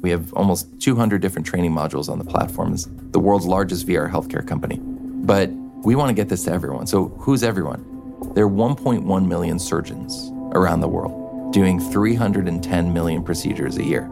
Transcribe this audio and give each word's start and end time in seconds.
We 0.00 0.10
have 0.10 0.32
almost 0.34 0.80
200 0.80 1.20
different 1.20 1.46
training 1.46 1.72
modules 1.72 2.08
on 2.08 2.18
the 2.18 2.24
platform. 2.24 2.76
The 3.10 3.18
world's 3.18 3.46
largest 3.46 3.86
VR 3.86 4.10
healthcare 4.10 4.46
company. 4.46 4.80
But 4.80 5.50
we 5.84 5.96
want 5.96 6.10
to 6.10 6.14
get 6.14 6.28
this 6.28 6.44
to 6.44 6.52
everyone. 6.52 6.86
So, 6.86 7.08
who's 7.18 7.42
everyone? 7.42 7.84
There 8.34 8.44
are 8.44 8.50
1.1 8.50 9.26
million 9.26 9.58
surgeons 9.58 10.30
around 10.52 10.80
the 10.80 10.88
world 10.88 11.52
doing 11.52 11.80
310 11.80 12.92
million 12.92 13.22
procedures 13.22 13.76
a 13.76 13.84
year. 13.84 14.10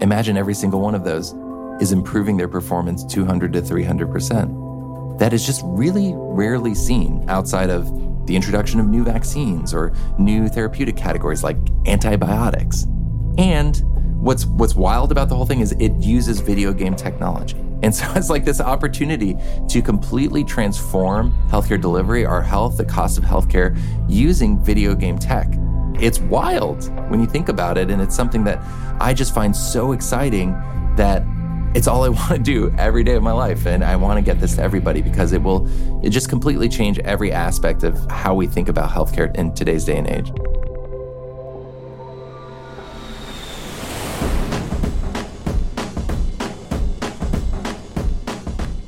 Imagine 0.00 0.36
every 0.36 0.54
single 0.54 0.80
one 0.80 0.94
of 0.94 1.04
those 1.04 1.34
is 1.80 1.92
improving 1.92 2.36
their 2.36 2.48
performance 2.48 3.04
200 3.04 3.52
to 3.52 3.60
300%. 3.60 5.18
That 5.18 5.32
is 5.32 5.44
just 5.44 5.62
really 5.64 6.12
rarely 6.14 6.74
seen 6.74 7.24
outside 7.28 7.70
of 7.70 7.86
the 8.26 8.34
introduction 8.34 8.80
of 8.80 8.86
new 8.86 9.04
vaccines 9.04 9.74
or 9.74 9.92
new 10.18 10.48
therapeutic 10.48 10.96
categories 10.96 11.42
like 11.42 11.56
antibiotics. 11.86 12.86
And 13.36 13.82
what's 14.20 14.44
what's 14.46 14.74
wild 14.74 15.10
about 15.10 15.28
the 15.28 15.34
whole 15.34 15.46
thing 15.46 15.60
is 15.60 15.72
it 15.72 15.92
uses 15.94 16.40
video 16.40 16.72
game 16.72 16.94
technology. 16.94 17.56
And 17.82 17.94
so 17.94 18.10
it's 18.14 18.30
like 18.30 18.44
this 18.44 18.60
opportunity 18.60 19.36
to 19.68 19.82
completely 19.82 20.44
transform 20.44 21.32
healthcare 21.48 21.80
delivery, 21.80 22.24
our 22.24 22.42
health, 22.42 22.76
the 22.76 22.84
cost 22.84 23.18
of 23.18 23.24
healthcare 23.24 23.78
using 24.08 24.62
video 24.62 24.94
game 24.94 25.18
tech. 25.18 25.48
It's 25.94 26.20
wild 26.20 26.88
when 27.10 27.20
you 27.20 27.26
think 27.26 27.48
about 27.48 27.78
it. 27.78 27.90
And 27.90 28.00
it's 28.00 28.14
something 28.14 28.44
that 28.44 28.62
I 29.00 29.14
just 29.14 29.34
find 29.34 29.54
so 29.56 29.92
exciting 29.92 30.52
that 30.96 31.22
it's 31.74 31.86
all 31.86 32.04
I 32.04 32.08
want 32.20 32.30
to 32.30 32.38
do 32.38 32.74
every 32.78 33.04
day 33.04 33.14
of 33.14 33.22
my 33.22 33.32
life. 33.32 33.66
And 33.66 33.82
I 33.82 33.96
want 33.96 34.18
to 34.18 34.22
get 34.22 34.40
this 34.40 34.56
to 34.56 34.62
everybody 34.62 35.00
because 35.00 35.32
it 35.32 35.42
will 35.42 35.66
it 36.04 36.10
just 36.10 36.28
completely 36.28 36.68
change 36.68 36.98
every 37.00 37.32
aspect 37.32 37.84
of 37.84 37.98
how 38.10 38.34
we 38.34 38.46
think 38.46 38.68
about 38.68 38.90
healthcare 38.90 39.34
in 39.36 39.54
today's 39.54 39.84
day 39.84 39.96
and 39.96 40.06
age. 40.06 40.32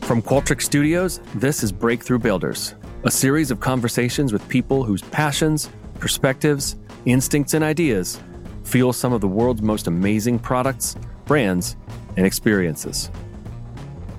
From 0.03 0.21
Qualtrics 0.21 0.63
Studios, 0.63 1.21
this 1.37 1.63
is 1.63 1.71
Breakthrough 1.71 2.19
Builders, 2.19 2.75
a 3.05 3.11
series 3.11 3.53
of 3.53 3.61
conversations 3.61 4.33
with 4.33 4.47
people 4.49 4.83
whose 4.83 5.01
passions, 5.01 5.71
perspectives, 6.01 6.77
instincts, 7.07 7.55
and 7.55 7.65
ideas 7.65 8.21
fuel 8.65 8.93
some 8.93 9.13
of 9.13 9.21
the 9.21 9.29
world's 9.29 9.63
most 9.63 9.87
amazing 9.87 10.41
products, 10.41 10.97
brands, 11.25 11.77
and 12.17 12.27
experiences. 12.27 13.11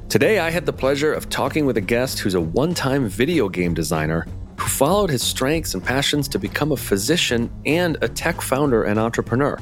Today, 0.07 0.39
I 0.39 0.49
had 0.49 0.65
the 0.65 0.73
pleasure 0.73 1.13
of 1.13 1.29
talking 1.29 1.65
with 1.65 1.75
a 1.75 1.81
guest 1.81 2.19
who's 2.19 2.35
a 2.35 2.41
one 2.41 2.73
time 2.73 3.07
video 3.07 3.49
game 3.49 3.73
designer 3.73 4.25
who 4.57 4.67
followed 4.67 5.09
his 5.09 5.21
strengths 5.21 5.73
and 5.73 5.83
passions 5.83 6.27
to 6.29 6.39
become 6.39 6.71
a 6.71 6.77
physician 6.77 7.51
and 7.65 7.97
a 8.01 8.07
tech 8.07 8.41
founder 8.41 8.83
and 8.83 8.97
entrepreneur. 8.97 9.59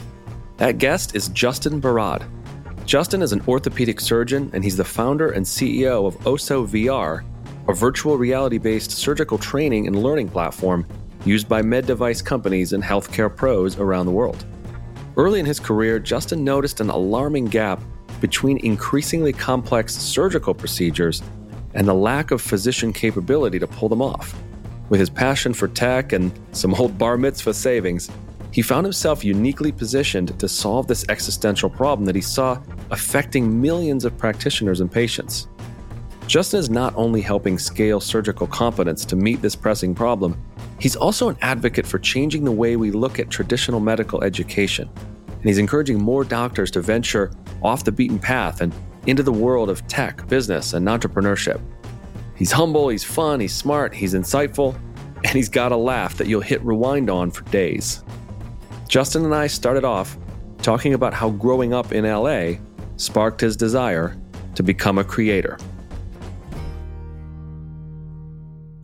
That 0.57 0.77
guest 0.77 1.15
is 1.15 1.29
Justin 1.29 1.81
Barad. 1.81 2.23
Justin 2.91 3.21
is 3.21 3.31
an 3.31 3.41
orthopedic 3.47 4.01
surgeon, 4.01 4.51
and 4.51 4.65
he's 4.65 4.75
the 4.75 4.83
founder 4.83 5.31
and 5.31 5.45
CEO 5.45 6.05
of 6.05 6.19
Osso 6.25 6.67
VR, 6.67 7.23
a 7.69 7.73
virtual 7.73 8.17
reality 8.17 8.57
based 8.57 8.91
surgical 8.91 9.37
training 9.37 9.87
and 9.87 10.03
learning 10.03 10.27
platform 10.27 10.85
used 11.23 11.47
by 11.47 11.61
med 11.61 11.85
device 11.85 12.21
companies 12.21 12.73
and 12.73 12.83
healthcare 12.83 13.33
pros 13.33 13.77
around 13.77 14.07
the 14.07 14.11
world. 14.11 14.43
Early 15.15 15.39
in 15.39 15.45
his 15.45 15.57
career, 15.57 15.99
Justin 15.99 16.43
noticed 16.43 16.81
an 16.81 16.89
alarming 16.89 17.45
gap 17.45 17.81
between 18.19 18.57
increasingly 18.57 19.31
complex 19.31 19.95
surgical 19.95 20.53
procedures 20.53 21.23
and 21.73 21.87
the 21.87 21.93
lack 21.93 22.31
of 22.31 22.41
physician 22.41 22.91
capability 22.91 23.57
to 23.57 23.67
pull 23.67 23.87
them 23.87 24.01
off. 24.01 24.35
With 24.89 24.99
his 24.99 25.09
passion 25.09 25.53
for 25.53 25.69
tech 25.69 26.11
and 26.11 26.29
some 26.51 26.75
old 26.75 26.97
bar 26.97 27.15
mitzvah 27.15 27.53
savings, 27.53 28.11
he 28.51 28.61
found 28.61 28.85
himself 28.85 29.23
uniquely 29.23 29.71
positioned 29.71 30.37
to 30.39 30.47
solve 30.47 30.87
this 30.87 31.05
existential 31.09 31.69
problem 31.69 32.05
that 32.05 32.15
he 32.15 32.21
saw 32.21 32.61
affecting 32.91 33.61
millions 33.61 34.03
of 34.03 34.17
practitioners 34.17 34.81
and 34.81 34.91
patients. 34.91 35.47
Justin 36.27 36.59
is 36.59 36.69
not 36.69 36.93
only 36.95 37.21
helping 37.21 37.57
scale 37.57 37.99
surgical 37.99 38.47
competence 38.47 39.05
to 39.05 39.15
meet 39.15 39.41
this 39.41 39.55
pressing 39.55 39.95
problem, 39.95 40.41
he's 40.79 40.95
also 40.95 41.29
an 41.29 41.37
advocate 41.41 41.85
for 41.85 41.99
changing 41.99 42.43
the 42.43 42.51
way 42.51 42.75
we 42.75 42.91
look 42.91 43.19
at 43.19 43.29
traditional 43.29 43.79
medical 43.79 44.23
education. 44.23 44.89
And 45.27 45.45
he's 45.45 45.57
encouraging 45.57 46.01
more 46.01 46.23
doctors 46.23 46.71
to 46.71 46.81
venture 46.81 47.31
off 47.63 47.83
the 47.83 47.91
beaten 47.91 48.19
path 48.19 48.61
and 48.61 48.73
into 49.07 49.23
the 49.23 49.31
world 49.31 49.69
of 49.69 49.85
tech, 49.87 50.27
business, 50.27 50.73
and 50.73 50.87
entrepreneurship. 50.87 51.59
He's 52.35 52.51
humble, 52.51 52.89
he's 52.89 53.03
fun, 53.03 53.39
he's 53.39 53.53
smart, 53.53 53.93
he's 53.93 54.13
insightful, 54.13 54.79
and 55.23 55.33
he's 55.33 55.49
got 55.49 55.71
a 55.71 55.77
laugh 55.77 56.17
that 56.17 56.27
you'll 56.27 56.41
hit 56.41 56.63
rewind 56.63 57.09
on 57.09 57.31
for 57.31 57.43
days. 57.51 58.03
Justin 58.91 59.23
and 59.23 59.33
I 59.33 59.47
started 59.47 59.85
off 59.85 60.17
talking 60.61 60.93
about 60.93 61.13
how 61.13 61.29
growing 61.29 61.73
up 61.73 61.93
in 61.93 62.03
LA 62.03 62.55
sparked 62.97 63.39
his 63.39 63.55
desire 63.55 64.17
to 64.55 64.63
become 64.63 64.97
a 64.97 65.03
creator. 65.05 65.57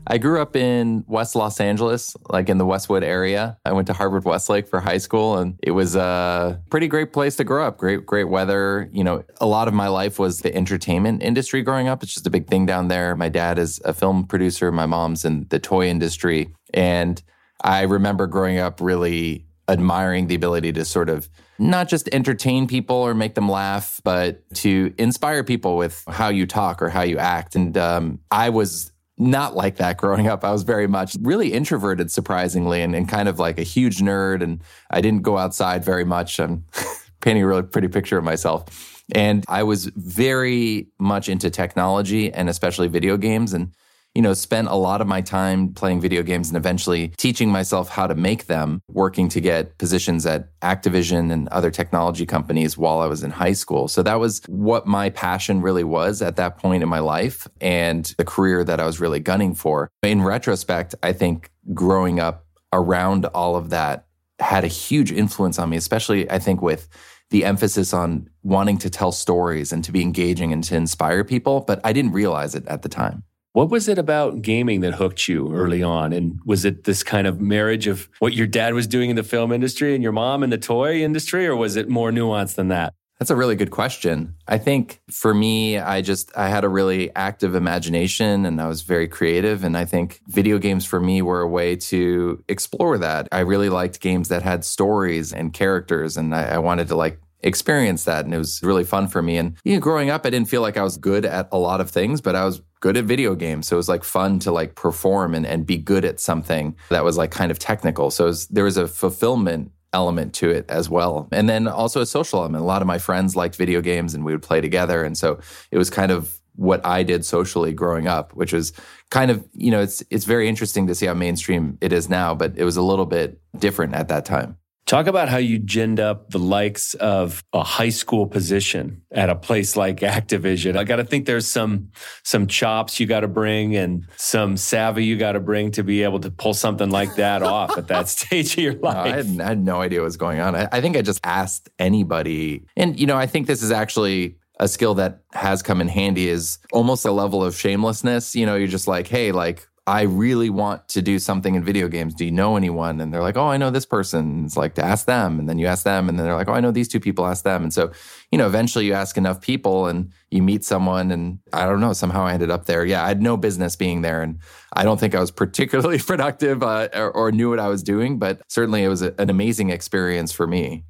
I 0.07 0.17
grew 0.17 0.41
up 0.41 0.55
in 0.55 1.03
West 1.09 1.35
Los 1.35 1.59
Angeles, 1.59 2.15
like 2.29 2.47
in 2.47 2.57
the 2.57 2.65
Westwood 2.65 3.03
area. 3.03 3.57
I 3.65 3.73
went 3.73 3.87
to 3.87 3.93
Harvard 3.93 4.23
Westlake 4.23 4.69
for 4.69 4.79
high 4.79 4.99
school 4.99 5.39
and 5.39 5.59
it 5.61 5.71
was 5.71 5.97
a 5.97 6.61
pretty 6.69 6.87
great 6.87 7.11
place 7.11 7.35
to 7.35 7.43
grow 7.43 7.67
up. 7.67 7.77
Great, 7.77 8.05
great 8.05 8.29
weather. 8.29 8.89
You 8.93 9.03
know, 9.03 9.25
a 9.41 9.45
lot 9.45 9.67
of 9.67 9.73
my 9.73 9.89
life 9.89 10.19
was 10.19 10.39
the 10.39 10.55
entertainment 10.55 11.21
industry 11.21 11.61
growing 11.63 11.89
up. 11.89 12.01
It's 12.01 12.13
just 12.13 12.25
a 12.25 12.29
big 12.29 12.47
thing 12.47 12.65
down 12.65 12.87
there. 12.87 13.13
My 13.17 13.27
dad 13.27 13.59
is 13.59 13.81
a 13.83 13.93
film 13.93 14.25
producer, 14.25 14.71
my 14.71 14.85
mom's 14.85 15.25
in 15.25 15.47
the 15.49 15.59
toy 15.59 15.89
industry. 15.89 16.47
And 16.73 17.21
I 17.61 17.81
remember 17.81 18.25
growing 18.25 18.59
up 18.59 18.79
really 18.79 19.46
admiring 19.69 20.27
the 20.27 20.35
ability 20.35 20.71
to 20.73 20.85
sort 20.85 21.09
of 21.09 21.29
not 21.59 21.87
just 21.87 22.07
entertain 22.11 22.67
people 22.67 22.95
or 22.95 23.13
make 23.13 23.35
them 23.35 23.49
laugh, 23.49 23.99
but 24.03 24.47
to 24.53 24.93
inspire 24.97 25.43
people 25.43 25.77
with 25.77 26.03
how 26.07 26.29
you 26.29 26.45
talk 26.45 26.81
or 26.81 26.89
how 26.89 27.01
you 27.01 27.17
act. 27.17 27.55
And 27.55 27.77
um, 27.77 28.19
I 28.31 28.49
was 28.49 28.91
not 29.17 29.55
like 29.55 29.77
that 29.77 29.97
growing 29.97 30.27
up. 30.27 30.43
I 30.43 30.51
was 30.51 30.63
very 30.63 30.87
much 30.87 31.15
really 31.21 31.51
introverted, 31.51 32.11
surprisingly, 32.11 32.81
and, 32.81 32.95
and 32.95 33.09
kind 33.09 33.27
of 33.27 33.39
like 33.39 33.57
a 33.57 33.63
huge 33.63 33.97
nerd. 33.97 34.43
And 34.43 34.61
I 34.91 35.01
didn't 35.01 35.23
go 35.23 35.37
outside 35.37 35.83
very 35.83 36.05
much. 36.05 36.39
I'm 36.39 36.65
painting 37.21 37.43
a 37.43 37.47
really 37.47 37.63
pretty 37.63 37.87
picture 37.87 38.17
of 38.17 38.23
myself. 38.23 39.03
And 39.15 39.43
I 39.47 39.63
was 39.63 39.85
very 39.95 40.87
much 40.99 41.29
into 41.29 41.49
technology 41.49 42.31
and 42.31 42.49
especially 42.49 42.87
video 42.89 43.17
games. 43.17 43.53
And 43.53 43.71
you 44.17 44.23
know, 44.23 44.33
spent 44.33 44.67
a 44.67 44.73
lot 44.73 44.99
of 44.99 45.05
my 45.05 45.21
time 45.21 45.71
playing 45.75 46.01
video 46.01 46.23
games 46.23 46.47
and 46.47 46.57
eventually 46.57 47.09
teaching 47.17 47.51
myself 47.51 47.87
how 47.87 48.07
to 48.07 48.15
make 48.15 48.47
them, 48.47 48.81
working 48.87 49.29
to 49.29 49.39
get 49.39 49.77
positions 49.77 50.25
at 50.25 50.59
Activision 50.61 51.31
and 51.31 51.47
other 51.49 51.69
technology 51.69 52.25
companies 52.25 52.79
while 52.79 52.97
I 52.97 53.05
was 53.05 53.21
in 53.21 53.29
high 53.29 53.53
school. 53.53 53.87
So 53.87 54.01
that 54.01 54.19
was 54.19 54.41
what 54.47 54.87
my 54.87 55.11
passion 55.11 55.61
really 55.61 55.83
was 55.83 56.23
at 56.23 56.35
that 56.37 56.57
point 56.57 56.81
in 56.81 56.89
my 56.89 56.97
life 56.97 57.47
and 57.61 58.11
the 58.17 58.25
career 58.25 58.63
that 58.63 58.79
I 58.79 58.87
was 58.87 58.99
really 58.99 59.19
gunning 59.19 59.53
for. 59.53 59.91
In 60.01 60.23
retrospect, 60.23 60.95
I 61.03 61.13
think 61.13 61.51
growing 61.75 62.19
up 62.19 62.43
around 62.73 63.27
all 63.35 63.55
of 63.55 63.69
that 63.69 64.07
had 64.39 64.63
a 64.63 64.67
huge 64.67 65.11
influence 65.11 65.59
on 65.59 65.69
me, 65.69 65.77
especially 65.77 66.27
I 66.27 66.39
think 66.39 66.59
with 66.63 66.89
the 67.29 67.45
emphasis 67.45 67.93
on 67.93 68.31
wanting 68.41 68.79
to 68.79 68.89
tell 68.89 69.11
stories 69.11 69.71
and 69.71 69.83
to 69.83 69.91
be 69.91 70.01
engaging 70.01 70.51
and 70.51 70.63
to 70.63 70.75
inspire 70.75 71.23
people, 71.23 71.59
but 71.61 71.79
I 71.83 71.93
didn't 71.93 72.13
realize 72.13 72.55
it 72.55 72.65
at 72.65 72.81
the 72.81 72.89
time. 72.89 73.23
What 73.57 73.71
was 73.71 73.87
it 73.87 73.97
about 73.97 74.43
gaming 74.43 74.81
that 74.81 74.93
hooked 74.93 75.27
you 75.27 75.51
early 75.51 75.81
on? 75.81 76.13
And 76.13 76.39
was 76.45 76.63
it 76.63 76.83
this 76.83 77.01
kind 77.01 77.25
of 77.25 77.41
marriage 77.41 77.87
of 77.87 78.07
what 78.19 78.33
your 78.33 78.45
dad 78.45 78.75
was 78.75 78.85
doing 78.85 79.09
in 79.09 79.15
the 79.15 79.23
film 79.23 79.51
industry 79.51 79.95
and 79.95 80.03
your 80.03 80.11
mom 80.11 80.43
in 80.43 80.51
the 80.51 80.59
toy 80.59 81.01
industry, 81.01 81.47
or 81.47 81.55
was 81.55 81.75
it 81.75 81.89
more 81.89 82.11
nuanced 82.11 82.53
than 82.53 82.67
that? 82.67 82.93
That's 83.17 83.31
a 83.31 83.35
really 83.35 83.55
good 83.55 83.71
question. 83.71 84.35
I 84.47 84.59
think 84.59 85.01
for 85.09 85.33
me, 85.33 85.79
I 85.79 86.01
just 86.01 86.31
I 86.37 86.49
had 86.49 86.65
a 86.65 86.69
really 86.69 87.09
active 87.15 87.55
imagination 87.55 88.45
and 88.45 88.61
I 88.61 88.67
was 88.67 88.83
very 88.83 89.07
creative 89.07 89.63
and 89.63 89.75
I 89.75 89.85
think 89.85 90.21
video 90.27 90.59
games 90.59 90.85
for 90.85 90.99
me 90.99 91.23
were 91.23 91.41
a 91.41 91.47
way 91.47 91.75
to 91.77 92.43
explore 92.47 92.99
that. 92.99 93.27
I 93.31 93.39
really 93.39 93.69
liked 93.69 94.01
games 94.01 94.29
that 94.29 94.43
had 94.43 94.65
stories 94.65 95.33
and 95.33 95.51
characters 95.51 96.15
and 96.15 96.35
I, 96.35 96.43
I 96.43 96.57
wanted 96.59 96.89
to 96.89 96.95
like 96.95 97.19
experience 97.41 98.03
that 98.05 98.25
and 98.25 98.33
it 98.33 98.37
was 98.37 98.61
really 98.63 98.83
fun 98.83 99.07
for 99.07 99.21
me 99.21 99.37
and 99.37 99.55
you 99.63 99.73
know 99.75 99.79
growing 99.79 100.09
up 100.09 100.25
I 100.25 100.31
didn't 100.31 100.49
feel 100.49 100.61
like 100.61 100.75
I 100.75 100.83
was 100.83 100.97
good 100.97 101.23
at 101.23 101.47
a 101.51 101.57
lot 101.57 101.79
of 101.79 101.89
things 101.89 102.19
but 102.19 102.35
I 102.35 102.43
was 102.45 102.61
good 102.79 102.97
at 102.97 103.05
video 103.05 103.35
games. 103.35 103.67
So 103.67 103.75
it 103.75 103.77
was 103.77 103.89
like 103.89 104.03
fun 104.03 104.39
to 104.39 104.51
like 104.51 104.75
perform 104.75 105.33
and, 105.33 105.45
and 105.45 105.65
be 105.65 105.77
good 105.77 106.05
at 106.05 106.19
something 106.19 106.75
that 106.89 107.03
was 107.03 107.17
like 107.17 107.31
kind 107.31 107.51
of 107.51 107.59
technical. 107.59 108.11
So 108.11 108.25
was, 108.25 108.47
there 108.47 108.63
was 108.63 108.77
a 108.77 108.87
fulfillment 108.87 109.71
element 109.93 110.33
to 110.35 110.49
it 110.49 110.65
as 110.69 110.89
well. 110.89 111.27
And 111.31 111.49
then 111.49 111.67
also 111.67 112.01
a 112.01 112.05
social 112.05 112.39
element. 112.39 112.63
A 112.63 112.67
lot 112.67 112.81
of 112.81 112.87
my 112.87 112.97
friends 112.97 113.35
liked 113.35 113.55
video 113.55 113.81
games 113.81 114.13
and 114.13 114.23
we 114.23 114.31
would 114.31 114.43
play 114.43 114.61
together. 114.61 115.03
And 115.03 115.17
so 115.17 115.39
it 115.71 115.77
was 115.77 115.89
kind 115.89 116.11
of 116.11 116.39
what 116.55 116.85
I 116.85 117.03
did 117.03 117.23
socially 117.23 117.71
growing 117.71 118.07
up, 118.07 118.33
which 118.33 118.51
was 118.51 118.73
kind 119.09 119.31
of, 119.31 119.47
you 119.53 119.71
know, 119.71 119.81
it's 119.81 120.03
it's 120.09 120.25
very 120.25 120.47
interesting 120.47 120.87
to 120.87 120.95
see 120.95 121.05
how 121.05 121.13
mainstream 121.13 121.77
it 121.81 121.93
is 121.93 122.09
now, 122.09 122.35
but 122.35 122.57
it 122.57 122.63
was 122.63 122.77
a 122.77 122.81
little 122.81 123.05
bit 123.05 123.39
different 123.57 123.93
at 123.93 124.07
that 124.07 124.25
time. 124.25 124.57
Talk 124.87 125.07
about 125.07 125.27
how 125.27 125.35
you 125.35 125.59
ginned 125.59 125.99
up 125.99 126.29
the 126.29 126.39
likes 126.39 126.93
of 126.93 127.43
a 127.51 127.61
high 127.61 127.89
school 127.89 128.25
position 128.25 129.01
at 129.11 129.29
a 129.29 129.35
place 129.35 129.75
like 129.75 129.97
Activision. 129.97 130.77
I 130.77 130.85
got 130.85 130.95
to 130.95 131.03
think 131.03 131.25
there's 131.25 131.45
some 131.45 131.89
some 132.23 132.47
chops 132.47 132.97
you 132.97 133.05
got 133.05 133.19
to 133.19 133.27
bring 133.27 133.75
and 133.75 134.07
some 134.15 134.55
savvy 134.55 135.03
you 135.03 135.17
got 135.17 135.33
to 135.33 135.41
bring 135.41 135.71
to 135.71 135.83
be 135.83 136.03
able 136.03 136.21
to 136.21 136.31
pull 136.31 136.53
something 136.53 136.89
like 136.89 137.15
that 137.15 137.43
off 137.57 137.77
at 137.77 137.89
that 137.89 138.07
stage 138.07 138.53
of 138.53 138.63
your 138.63 138.75
life. 138.75 138.95
No, 138.95 139.01
I, 139.01 139.09
had, 139.09 139.41
I, 139.41 139.47
had, 139.49 139.59
no 139.59 139.81
idea 139.81 139.99
what 139.99 140.05
was 140.05 140.15
going 140.15 140.39
on. 140.39 140.55
I, 140.55 140.69
I 140.71 140.79
think 140.79 140.95
I 140.95 141.01
just 141.01 141.19
asked 141.21 141.69
anybody, 141.77 142.63
and 142.77 142.97
you 142.97 143.07
know, 143.07 143.17
I 143.17 143.25
think 143.25 143.47
this 143.47 143.61
is 143.61 143.71
actually 143.71 144.37
a 144.57 144.69
skill 144.69 144.93
that 144.95 145.19
has 145.33 145.61
come 145.61 145.81
in 145.81 145.89
handy 145.89 146.29
is 146.29 146.59
almost 146.71 147.05
a 147.05 147.11
level 147.11 147.43
of 147.43 147.57
shamelessness. 147.57 148.35
You 148.35 148.45
know, 148.45 148.55
you're 148.55 148.69
just 148.69 148.87
like, 148.87 149.07
hey, 149.07 149.33
like 149.33 149.67
I 149.87 150.01
really 150.01 150.49
want 150.49 150.89
to 150.89 151.01
do 151.01 151.17
something 151.17 151.55
in 151.55 151.63
video 151.63 151.87
games. 151.87 152.13
Do 152.13 152.25
you 152.25 152.31
know 152.31 152.57
anyone? 152.57 152.99
And 152.99 153.13
they're 153.13 153.21
like, 153.21 153.37
oh, 153.37 153.47
I 153.47 153.55
know 153.55 153.69
this 153.69 153.85
person. 153.85 154.43
It's 154.43 154.57
like 154.57 154.75
to 154.75 154.83
ask 154.83 155.05
them. 155.05 155.39
And 155.39 155.47
then 155.47 155.59
you 155.59 155.65
ask 155.65 155.85
them. 155.85 156.09
And 156.09 156.19
then 156.19 156.25
they're 156.25 156.35
like, 156.35 156.49
oh, 156.49 156.53
I 156.53 156.59
know 156.59 156.71
these 156.71 156.89
two 156.89 156.99
people, 156.99 157.25
ask 157.25 157.45
them. 157.45 157.63
And 157.63 157.73
so, 157.73 157.93
you 158.29 158.37
know, 158.37 158.47
eventually 158.47 158.85
you 158.85 158.91
ask 158.91 159.15
enough 159.15 159.39
people 159.39 159.87
and 159.87 160.11
you 160.29 160.43
meet 160.43 160.65
someone. 160.65 161.09
And 161.09 161.39
I 161.53 161.65
don't 161.65 161.79
know, 161.79 161.93
somehow 161.93 162.25
I 162.25 162.33
ended 162.33 162.51
up 162.51 162.65
there. 162.65 162.85
Yeah, 162.85 163.01
I 163.05 163.07
had 163.07 163.21
no 163.21 163.37
business 163.37 163.77
being 163.77 164.01
there. 164.01 164.21
And 164.21 164.39
I 164.73 164.83
don't 164.83 164.99
think 164.99 165.15
I 165.15 165.21
was 165.21 165.31
particularly 165.43 165.99
productive 165.99 166.63
uh, 166.63 166.89
or, 166.93 167.09
or, 167.11 167.31
knew 167.31 167.49
what 167.49 167.59
I 167.59 167.69
was 167.69 167.81
doing, 167.81 168.19
but 168.19 168.41
certainly 168.49 168.83
it 168.83 168.89
was 168.89 169.01
a, 169.01 169.15
an 169.17 169.29
amazing 169.29 169.69
experience 169.69 170.33
for 170.33 170.47
me. 170.47 170.83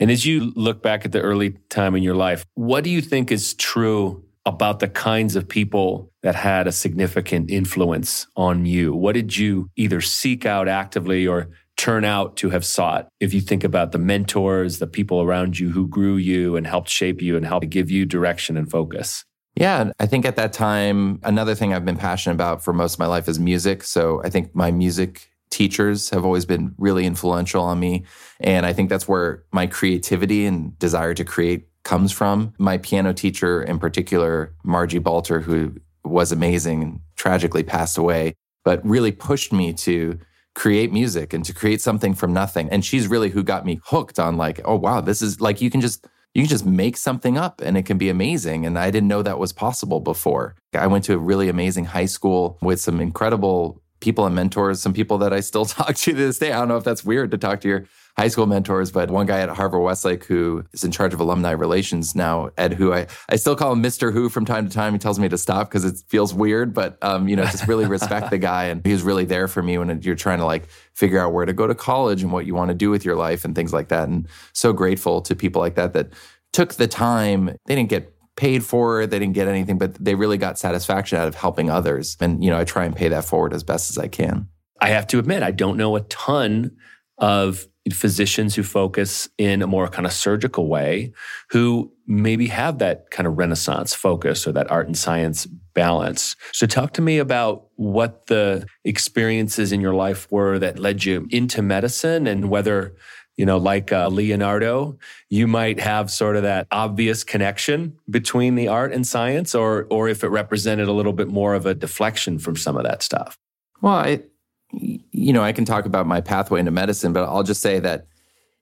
And 0.00 0.10
as 0.10 0.24
you 0.24 0.52
look 0.56 0.82
back 0.82 1.04
at 1.04 1.12
the 1.12 1.20
early 1.20 1.50
time 1.68 1.94
in 1.94 2.02
your 2.02 2.14
life, 2.14 2.46
what 2.54 2.82
do 2.82 2.88
you 2.88 3.02
think 3.02 3.30
is 3.30 3.52
true 3.52 4.24
about 4.46 4.78
the 4.78 4.88
kinds 4.88 5.36
of 5.36 5.46
people 5.46 6.10
that 6.22 6.34
had 6.34 6.66
a 6.66 6.72
significant 6.72 7.50
influence 7.50 8.26
on 8.36 8.66
you? 8.66 8.94
What 8.94 9.14
did 9.14 9.36
you 9.36 9.70
either 9.76 10.00
seek 10.00 10.44
out 10.44 10.68
actively 10.68 11.26
or 11.26 11.50
turn 11.76 12.04
out 12.04 12.36
to 12.38 12.50
have 12.50 12.64
sought? 12.64 13.08
If 13.20 13.32
you 13.32 13.40
think 13.40 13.64
about 13.64 13.92
the 13.92 13.98
mentors, 13.98 14.78
the 14.78 14.86
people 14.86 15.22
around 15.22 15.58
you 15.58 15.70
who 15.70 15.86
grew 15.86 16.16
you 16.16 16.56
and 16.56 16.66
helped 16.66 16.88
shape 16.88 17.22
you 17.22 17.36
and 17.36 17.46
helped 17.46 17.70
give 17.70 17.90
you 17.90 18.04
direction 18.04 18.56
and 18.56 18.70
focus. 18.70 19.24
Yeah, 19.54 19.90
I 19.98 20.06
think 20.06 20.24
at 20.24 20.36
that 20.36 20.52
time, 20.52 21.18
another 21.24 21.54
thing 21.54 21.72
I've 21.72 21.84
been 21.84 21.96
passionate 21.96 22.34
about 22.34 22.62
for 22.62 22.72
most 22.72 22.94
of 22.94 22.98
my 23.00 23.06
life 23.06 23.28
is 23.28 23.40
music. 23.40 23.82
So 23.82 24.22
I 24.24 24.30
think 24.30 24.54
my 24.54 24.70
music 24.70 25.30
teachers 25.50 26.10
have 26.10 26.24
always 26.24 26.44
been 26.44 26.74
really 26.78 27.06
influential 27.06 27.62
on 27.62 27.80
me. 27.80 28.04
And 28.38 28.66
I 28.66 28.72
think 28.72 28.88
that's 28.88 29.08
where 29.08 29.44
my 29.52 29.66
creativity 29.66 30.46
and 30.46 30.78
desire 30.78 31.14
to 31.14 31.24
create 31.24 31.68
comes 31.82 32.12
from. 32.12 32.52
My 32.58 32.78
piano 32.78 33.12
teacher, 33.12 33.62
in 33.62 33.78
particular, 33.78 34.54
Margie 34.62 35.00
Balter, 35.00 35.42
who 35.42 35.74
was 36.04 36.32
amazing 36.32 36.82
and 36.82 37.00
tragically 37.16 37.62
passed 37.62 37.98
away, 37.98 38.34
but 38.64 38.84
really 38.84 39.12
pushed 39.12 39.52
me 39.52 39.72
to 39.72 40.18
create 40.54 40.92
music 40.92 41.32
and 41.32 41.44
to 41.44 41.54
create 41.54 41.80
something 41.80 42.14
from 42.14 42.32
nothing. 42.32 42.68
And 42.70 42.84
she's 42.84 43.06
really 43.06 43.30
who 43.30 43.42
got 43.42 43.64
me 43.64 43.80
hooked 43.84 44.18
on 44.18 44.36
like, 44.36 44.60
oh 44.64 44.76
wow, 44.76 45.00
this 45.00 45.22
is 45.22 45.40
like 45.40 45.60
you 45.60 45.70
can 45.70 45.80
just 45.80 46.06
you 46.34 46.42
can 46.42 46.48
just 46.48 46.66
make 46.66 46.96
something 46.96 47.38
up 47.38 47.60
and 47.60 47.76
it 47.76 47.84
can 47.84 47.98
be 47.98 48.08
amazing. 48.08 48.66
And 48.66 48.78
I 48.78 48.90
didn't 48.90 49.08
know 49.08 49.22
that 49.22 49.38
was 49.38 49.52
possible 49.52 50.00
before. 50.00 50.54
I 50.74 50.86
went 50.86 51.04
to 51.04 51.14
a 51.14 51.18
really 51.18 51.48
amazing 51.48 51.86
high 51.86 52.06
school 52.06 52.58
with 52.60 52.80
some 52.80 53.00
incredible 53.00 53.82
people 54.00 54.26
and 54.26 54.34
mentors, 54.34 54.80
some 54.80 54.92
people 54.92 55.18
that 55.18 55.32
I 55.32 55.40
still 55.40 55.64
talk 55.78 55.94
to 55.96 56.12
this 56.12 56.38
day. 56.38 56.52
I 56.52 56.58
don't 56.58 56.68
know 56.68 56.76
if 56.76 56.84
that's 56.84 57.04
weird 57.04 57.30
to 57.30 57.38
talk 57.38 57.60
to 57.62 57.68
your 57.68 57.84
high 58.18 58.26
school 58.26 58.46
mentors, 58.46 58.90
but 58.90 59.12
one 59.12 59.26
guy 59.26 59.38
at 59.38 59.48
Harvard 59.48 59.80
Westlake 59.80 60.24
who 60.24 60.64
is 60.72 60.82
in 60.82 60.90
charge 60.90 61.14
of 61.14 61.20
alumni 61.20 61.52
relations 61.52 62.16
now, 62.16 62.50
Ed, 62.58 62.74
who 62.74 62.92
I, 62.92 63.06
I 63.28 63.36
still 63.36 63.54
call 63.54 63.72
him 63.72 63.80
Mr. 63.80 64.12
Who 64.12 64.28
from 64.28 64.44
time 64.44 64.68
to 64.68 64.74
time. 64.74 64.92
He 64.92 64.98
tells 64.98 65.20
me 65.20 65.28
to 65.28 65.38
stop 65.38 65.70
because 65.70 65.84
it 65.84 66.02
feels 66.08 66.34
weird, 66.34 66.74
but, 66.74 66.98
um, 67.00 67.28
you 67.28 67.36
know, 67.36 67.44
just 67.44 67.68
really 67.68 67.86
respect 67.86 68.30
the 68.30 68.38
guy. 68.38 68.64
And 68.64 68.84
he's 68.84 69.04
really 69.04 69.24
there 69.24 69.46
for 69.46 69.62
me 69.62 69.78
when 69.78 70.02
you're 70.02 70.16
trying 70.16 70.38
to 70.38 70.44
like 70.44 70.68
figure 70.94 71.20
out 71.20 71.32
where 71.32 71.46
to 71.46 71.52
go 71.52 71.68
to 71.68 71.76
college 71.76 72.24
and 72.24 72.32
what 72.32 72.44
you 72.44 72.56
want 72.56 72.70
to 72.70 72.74
do 72.74 72.90
with 72.90 73.04
your 73.04 73.14
life 73.14 73.44
and 73.44 73.54
things 73.54 73.72
like 73.72 73.86
that. 73.88 74.08
And 74.08 74.26
so 74.52 74.72
grateful 74.72 75.20
to 75.22 75.36
people 75.36 75.62
like 75.62 75.76
that 75.76 75.92
that 75.92 76.08
took 76.52 76.74
the 76.74 76.88
time. 76.88 77.54
They 77.66 77.76
didn't 77.76 77.88
get 77.88 78.12
paid 78.34 78.64
for 78.64 79.02
it. 79.02 79.10
They 79.10 79.20
didn't 79.20 79.34
get 79.34 79.46
anything, 79.46 79.78
but 79.78 79.94
they 79.94 80.16
really 80.16 80.38
got 80.38 80.58
satisfaction 80.58 81.18
out 81.18 81.28
of 81.28 81.36
helping 81.36 81.70
others. 81.70 82.16
And, 82.18 82.42
you 82.42 82.50
know, 82.50 82.58
I 82.58 82.64
try 82.64 82.84
and 82.84 82.96
pay 82.96 83.06
that 83.10 83.24
forward 83.24 83.54
as 83.54 83.62
best 83.62 83.90
as 83.90 83.96
I 83.98 84.08
can. 84.08 84.48
I 84.80 84.88
have 84.88 85.06
to 85.08 85.20
admit, 85.20 85.44
I 85.44 85.52
don't 85.52 85.76
know 85.76 85.94
a 85.94 86.00
ton 86.00 86.76
of 87.18 87.67
physicians 87.94 88.54
who 88.54 88.62
focus 88.62 89.28
in 89.38 89.62
a 89.62 89.66
more 89.66 89.88
kind 89.88 90.06
of 90.06 90.12
surgical 90.12 90.66
way 90.66 91.12
who 91.50 91.92
maybe 92.06 92.46
have 92.46 92.78
that 92.78 93.10
kind 93.10 93.26
of 93.26 93.36
renaissance 93.36 93.94
focus 93.94 94.46
or 94.46 94.52
that 94.52 94.70
art 94.70 94.86
and 94.86 94.96
science 94.96 95.46
balance. 95.74 96.36
So 96.52 96.66
talk 96.66 96.92
to 96.94 97.02
me 97.02 97.18
about 97.18 97.66
what 97.76 98.26
the 98.26 98.66
experiences 98.84 99.72
in 99.72 99.80
your 99.80 99.94
life 99.94 100.30
were 100.30 100.58
that 100.58 100.78
led 100.78 101.04
you 101.04 101.26
into 101.30 101.62
medicine 101.62 102.26
and 102.26 102.50
whether 102.50 102.94
you 103.38 103.46
know, 103.46 103.56
like 103.56 103.92
uh, 103.92 104.08
Leonardo, 104.08 104.98
you 105.30 105.46
might 105.46 105.78
have 105.78 106.10
sort 106.10 106.34
of 106.34 106.42
that 106.42 106.66
obvious 106.72 107.22
connection 107.22 107.96
between 108.10 108.56
the 108.56 108.66
art 108.66 108.92
and 108.92 109.06
science, 109.06 109.54
or 109.54 109.86
or 109.90 110.08
if 110.08 110.24
it 110.24 110.28
represented 110.28 110.88
a 110.88 110.92
little 110.92 111.12
bit 111.12 111.28
more 111.28 111.54
of 111.54 111.64
a 111.64 111.72
deflection 111.72 112.40
from 112.40 112.56
some 112.56 112.76
of 112.76 112.82
that 112.82 113.00
stuff. 113.00 113.38
Well, 113.80 113.94
I, 113.94 114.22
you 114.72 115.32
know, 115.32 115.42
I 115.42 115.52
can 115.52 115.64
talk 115.64 115.86
about 115.86 116.06
my 116.06 116.20
pathway 116.20 116.60
into 116.60 116.70
medicine, 116.70 117.12
but 117.12 117.24
I'll 117.24 117.42
just 117.42 117.62
say 117.62 117.80
that 117.80 118.06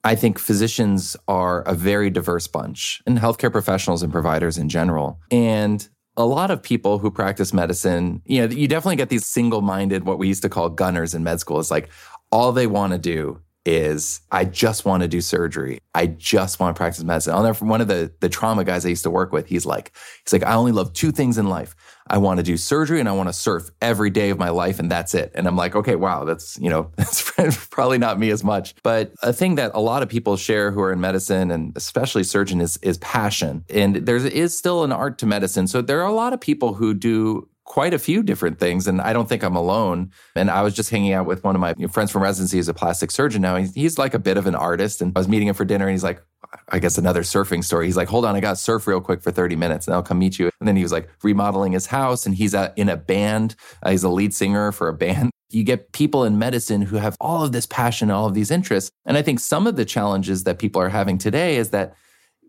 I 0.04 0.14
think 0.14 0.38
physicians 0.38 1.16
are 1.26 1.62
a 1.62 1.74
very 1.74 2.10
diverse 2.10 2.46
bunch 2.46 3.02
and 3.06 3.18
healthcare 3.18 3.50
professionals 3.50 4.02
and 4.02 4.12
providers 4.12 4.56
in 4.56 4.68
general. 4.68 5.20
And 5.30 5.86
a 6.16 6.24
lot 6.24 6.50
of 6.50 6.62
people 6.62 6.98
who 6.98 7.10
practice 7.10 7.52
medicine, 7.52 8.22
you 8.24 8.40
know, 8.40 8.54
you 8.54 8.68
definitely 8.68 8.96
get 8.96 9.08
these 9.08 9.26
single 9.26 9.62
minded, 9.62 10.04
what 10.04 10.18
we 10.18 10.28
used 10.28 10.42
to 10.42 10.48
call 10.48 10.70
gunners 10.70 11.14
in 11.14 11.24
med 11.24 11.40
school. 11.40 11.60
It's 11.60 11.70
like 11.70 11.90
all 12.30 12.52
they 12.52 12.66
want 12.66 12.92
to 12.92 12.98
do 12.98 13.40
is 13.66 14.20
I 14.30 14.44
just 14.44 14.84
want 14.84 15.02
to 15.02 15.08
do 15.08 15.20
surgery. 15.20 15.80
I 15.94 16.06
just 16.06 16.60
want 16.60 16.74
to 16.74 16.78
practice 16.78 17.02
medicine. 17.02 17.34
I'll 17.34 17.42
never, 17.42 17.64
one 17.64 17.80
of 17.80 17.88
the, 17.88 18.12
the 18.20 18.28
trauma 18.28 18.64
guys 18.64 18.86
I 18.86 18.90
used 18.90 19.02
to 19.02 19.10
work 19.10 19.32
with, 19.32 19.46
he's 19.48 19.66
like, 19.66 19.92
he's 20.24 20.32
like, 20.32 20.44
I 20.44 20.54
only 20.54 20.72
love 20.72 20.92
two 20.92 21.10
things 21.10 21.36
in 21.36 21.48
life. 21.48 21.74
I 22.08 22.18
want 22.18 22.38
to 22.38 22.44
do 22.44 22.56
surgery 22.56 23.00
and 23.00 23.08
I 23.08 23.12
want 23.12 23.28
to 23.28 23.32
surf 23.32 23.68
every 23.82 24.10
day 24.10 24.30
of 24.30 24.38
my 24.38 24.50
life 24.50 24.78
and 24.78 24.88
that's 24.88 25.14
it. 25.14 25.32
And 25.34 25.48
I'm 25.48 25.56
like, 25.56 25.74
okay, 25.74 25.96
wow, 25.96 26.24
that's, 26.24 26.56
you 26.58 26.70
know, 26.70 26.92
that's 26.96 27.66
probably 27.70 27.98
not 27.98 28.20
me 28.20 28.30
as 28.30 28.44
much. 28.44 28.74
But 28.84 29.12
a 29.22 29.32
thing 29.32 29.56
that 29.56 29.72
a 29.74 29.80
lot 29.80 30.04
of 30.04 30.08
people 30.08 30.36
share 30.36 30.70
who 30.70 30.80
are 30.80 30.92
in 30.92 31.00
medicine 31.00 31.50
and 31.50 31.76
especially 31.76 32.22
surgeon 32.22 32.60
is, 32.60 32.76
is 32.78 32.98
passion. 32.98 33.64
And 33.68 33.96
there 33.96 34.16
is 34.16 34.56
still 34.56 34.84
an 34.84 34.92
art 34.92 35.18
to 35.18 35.26
medicine. 35.26 35.66
So 35.66 35.82
there 35.82 36.00
are 36.00 36.08
a 36.08 36.12
lot 36.12 36.32
of 36.32 36.40
people 36.40 36.74
who 36.74 36.94
do 36.94 37.48
quite 37.66 37.92
a 37.92 37.98
few 37.98 38.22
different 38.22 38.58
things. 38.58 38.86
And 38.86 39.00
I 39.02 39.12
don't 39.12 39.28
think 39.28 39.42
I'm 39.42 39.56
alone. 39.56 40.10
And 40.34 40.50
I 40.50 40.62
was 40.62 40.72
just 40.72 40.88
hanging 40.88 41.12
out 41.12 41.26
with 41.26 41.44
one 41.44 41.54
of 41.54 41.60
my 41.60 41.74
friends 41.88 42.10
from 42.10 42.22
residency 42.22 42.56
He's 42.56 42.68
a 42.68 42.74
plastic 42.74 43.10
surgeon 43.10 43.42
now. 43.42 43.56
He's, 43.56 43.96
like 43.98 44.14
a 44.14 44.18
bit 44.18 44.36
of 44.36 44.46
an 44.46 44.54
artist. 44.54 45.02
And 45.02 45.12
I 45.16 45.20
was 45.20 45.28
meeting 45.28 45.48
him 45.48 45.54
for 45.54 45.64
dinner 45.64 45.86
and 45.86 45.92
he's 45.92 46.04
like, 46.04 46.22
I 46.68 46.78
guess 46.78 46.96
another 46.96 47.22
surfing 47.22 47.64
story. 47.64 47.86
He's 47.86 47.96
like, 47.96 48.08
hold 48.08 48.24
on, 48.24 48.36
I 48.36 48.40
got 48.40 48.50
to 48.50 48.56
surf 48.56 48.86
real 48.86 49.00
quick 49.00 49.22
for 49.22 49.30
30 49.30 49.56
minutes 49.56 49.86
and 49.86 49.94
I'll 49.94 50.02
come 50.02 50.18
meet 50.18 50.38
you. 50.38 50.50
And 50.60 50.68
then 50.68 50.76
he 50.76 50.82
was 50.82 50.92
like 50.92 51.08
remodeling 51.22 51.72
his 51.72 51.86
house 51.86 52.24
and 52.24 52.34
he's 52.34 52.54
in 52.54 52.88
a 52.88 52.96
band. 52.96 53.56
Uh, 53.82 53.90
he's 53.90 54.04
a 54.04 54.08
lead 54.08 54.34
singer 54.34 54.72
for 54.72 54.88
a 54.88 54.94
band. 54.94 55.30
You 55.48 55.62
get 55.62 55.92
people 55.92 56.24
in 56.24 56.40
medicine 56.40 56.82
who 56.82 56.96
have 56.96 57.16
all 57.20 57.44
of 57.44 57.52
this 57.52 57.66
passion, 57.66 58.10
all 58.10 58.26
of 58.26 58.34
these 58.34 58.50
interests. 58.50 58.90
And 59.04 59.16
I 59.16 59.22
think 59.22 59.38
some 59.38 59.68
of 59.68 59.76
the 59.76 59.84
challenges 59.84 60.42
that 60.42 60.58
people 60.58 60.82
are 60.82 60.88
having 60.88 61.18
today 61.18 61.56
is 61.56 61.70
that 61.70 61.94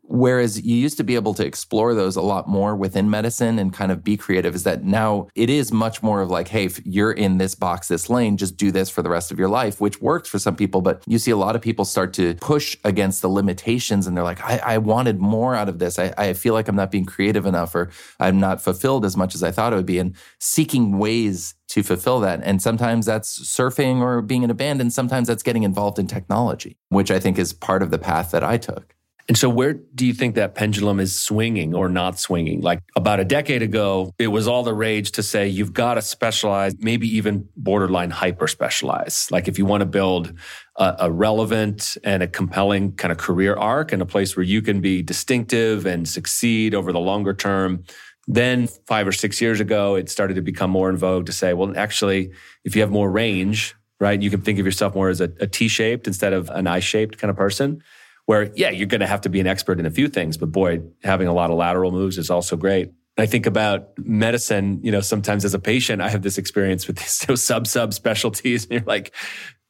Whereas 0.10 0.62
you 0.62 0.76
used 0.76 0.98
to 0.98 1.04
be 1.04 1.16
able 1.16 1.34
to 1.34 1.46
explore 1.46 1.94
those 1.94 2.16
a 2.16 2.22
lot 2.22 2.48
more 2.48 2.76
within 2.76 3.10
medicine 3.10 3.60
and 3.60 3.74
kind 3.74 3.92
of 3.92 4.04
be 4.04 4.16
creative, 4.16 4.56
is 4.56 4.64
that 4.64 4.84
now 4.84 5.28
it 5.36 5.50
is 5.50 5.72
much 5.72 6.02
more 6.02 6.22
of 6.22 6.30
like, 6.30 6.48
hey, 6.48 6.66
if 6.66 6.80
you're 6.86 7.12
in 7.12 7.38
this 7.38 7.56
box, 7.56 7.90
this 7.90 8.10
lane, 8.10 8.38
just 8.38 8.56
do 8.56 8.72
this 8.72 8.90
for 8.90 9.02
the 9.02 9.10
rest 9.10 9.32
of 9.32 9.38
your 9.38 9.50
life, 9.50 9.82
which 9.82 10.02
works 10.02 10.30
for 10.30 10.40
some 10.40 10.56
people. 10.56 10.82
But 10.82 11.04
you 11.08 11.20
see 11.20 11.32
a 11.32 11.38
lot 11.38 11.56
of 11.56 11.62
people 11.62 11.84
start 11.84 12.14
to 12.14 12.36
push 12.36 12.78
against 12.86 13.22
the 13.22 13.28
limitations 13.28 14.08
and 14.08 14.16
they're 14.16 14.24
like, 14.24 14.42
I, 14.42 14.58
I 14.64 14.78
wanted 14.78 15.20
more 15.20 15.56
out 15.56 15.68
of 15.68 15.80
this. 15.80 16.00
I, 16.00 16.14
I 16.18 16.34
feel 16.34 16.54
like 16.54 16.68
I'm 16.68 16.76
not 16.76 16.92
being 16.92 17.06
creative 17.06 17.46
enough 17.46 17.76
or 17.76 17.90
I'm 18.20 18.40
not 18.40 18.62
fulfilled 18.62 19.04
as 19.04 19.18
much 19.18 19.36
as 19.36 19.44
I 19.44 19.52
thought 19.52 19.74
it 19.74 19.76
would 19.76 19.86
be. 19.86 20.00
And 20.00 20.16
seeking 20.40 20.98
ways 20.98 21.56
to 21.70 21.84
fulfill 21.84 22.22
that. 22.22 22.40
And 22.44 22.62
sometimes 22.62 23.06
that's 23.06 23.40
surfing 23.40 24.00
or 24.00 24.22
being 24.22 24.44
in 24.44 24.50
a 24.50 24.54
band, 24.54 24.80
and 24.80 24.92
sometimes 24.92 25.28
that's 25.28 25.44
getting 25.44 25.64
involved 25.64 26.00
in 26.00 26.08
technology, 26.08 26.78
which 26.90 27.12
I 27.12 27.20
think 27.20 27.38
is 27.38 27.52
part 27.52 27.84
of 27.84 27.92
the 27.92 28.00
path 28.00 28.32
that 28.32 28.44
I 28.44 28.58
took. 28.58 28.96
And 29.28 29.38
so, 29.38 29.50
where 29.50 29.74
do 29.74 30.06
you 30.06 30.14
think 30.14 30.36
that 30.36 30.56
pendulum 30.56 31.02
is 31.02 31.20
swinging 31.20 31.76
or 31.76 31.90
not 31.90 32.18
swinging? 32.18 32.62
Like 32.62 32.80
about 32.96 33.20
a 33.20 33.26
decade 33.26 33.62
ago, 33.62 34.14
it 34.18 34.28
was 34.28 34.48
all 34.48 34.64
the 34.64 34.74
rage 34.74 35.12
to 35.14 35.24
say 35.24 35.48
you've 35.48 35.74
got 35.74 35.96
to 35.96 36.02
specialize, 36.02 36.76
maybe 36.80 37.08
even 37.18 37.50
borderline 37.58 38.10
hyper 38.10 38.48
specialize. 38.48 39.28
Like 39.30 39.50
if 39.50 39.58
you 39.58 39.66
want 39.66 39.82
to 39.82 39.86
build 39.86 40.34
a, 40.78 40.96
a, 41.00 41.12
relevant 41.12 41.98
and 42.06 42.24
a 42.24 42.28
compelling 42.28 42.94
kind 42.94 43.12
of 43.12 43.18
career 43.18 43.56
arc 43.56 43.92
and 43.92 44.02
a 44.02 44.06
place 44.06 44.38
where 44.38 44.46
you 44.46 44.62
can 44.62 44.80
be 44.80 45.02
distinctive 45.02 45.86
and 45.86 46.08
succeed 46.08 46.74
over 46.74 46.94
the 46.94 47.00
longer 47.00 47.34
term. 47.34 47.84
Then, 48.30 48.68
five 48.88 49.08
or 49.08 49.14
six 49.14 49.42
years 49.42 49.62
ago, 49.62 49.96
it 49.96 50.10
started 50.10 50.36
to 50.36 50.42
become 50.42 50.70
more 50.70 50.90
in 50.90 50.98
vogue 50.98 51.26
to 51.28 51.32
say, 51.32 51.54
well, 51.54 51.78
actually, 51.78 52.32
if 52.66 52.76
you 52.76 52.82
have 52.82 52.92
more 52.92 53.10
range, 53.10 53.74
right, 54.00 54.22
you 54.22 54.30
can 54.30 54.42
think 54.42 54.60
of 54.60 54.66
yourself 54.66 54.96
more 54.96 55.10
as 55.10 55.20
a 55.20 55.32
a 55.42 55.48
T 55.48 55.68
shaped 55.68 56.08
instead 56.08 56.32
of 56.32 56.50
an 56.50 56.68
I 56.68 56.80
shaped 56.80 57.18
kind 57.18 57.30
of 57.30 57.36
person 57.36 57.82
where, 58.28 58.52
yeah, 58.56 58.70
you're 58.70 58.88
going 58.88 59.02
to 59.02 59.08
have 59.08 59.22
to 59.22 59.30
be 59.30 59.40
an 59.40 59.48
expert 59.48 59.80
in 59.80 59.86
a 59.86 59.90
few 59.90 60.08
things, 60.08 60.38
but 60.38 60.52
boy, 60.52 60.82
having 61.02 61.28
a 61.28 61.34
lot 61.34 61.50
of 61.50 61.56
lateral 61.56 61.92
moves 61.92 62.18
is 62.18 62.30
also 62.30 62.56
great. 62.58 62.92
I 63.18 63.26
think 63.26 63.46
about 63.46 63.90
medicine, 63.98 64.80
you 64.84 64.92
know, 64.92 65.02
sometimes 65.02 65.44
as 65.44 65.54
a 65.54 65.60
patient, 65.60 66.02
I 66.02 66.10
have 66.10 66.22
this 66.22 66.38
experience 66.38 66.88
with 66.88 66.98
these 67.28 67.42
sub 67.42 67.66
sub 67.66 67.94
specialties, 67.94 68.66
and 68.66 68.74
you're 68.74 68.84
like, 68.86 69.14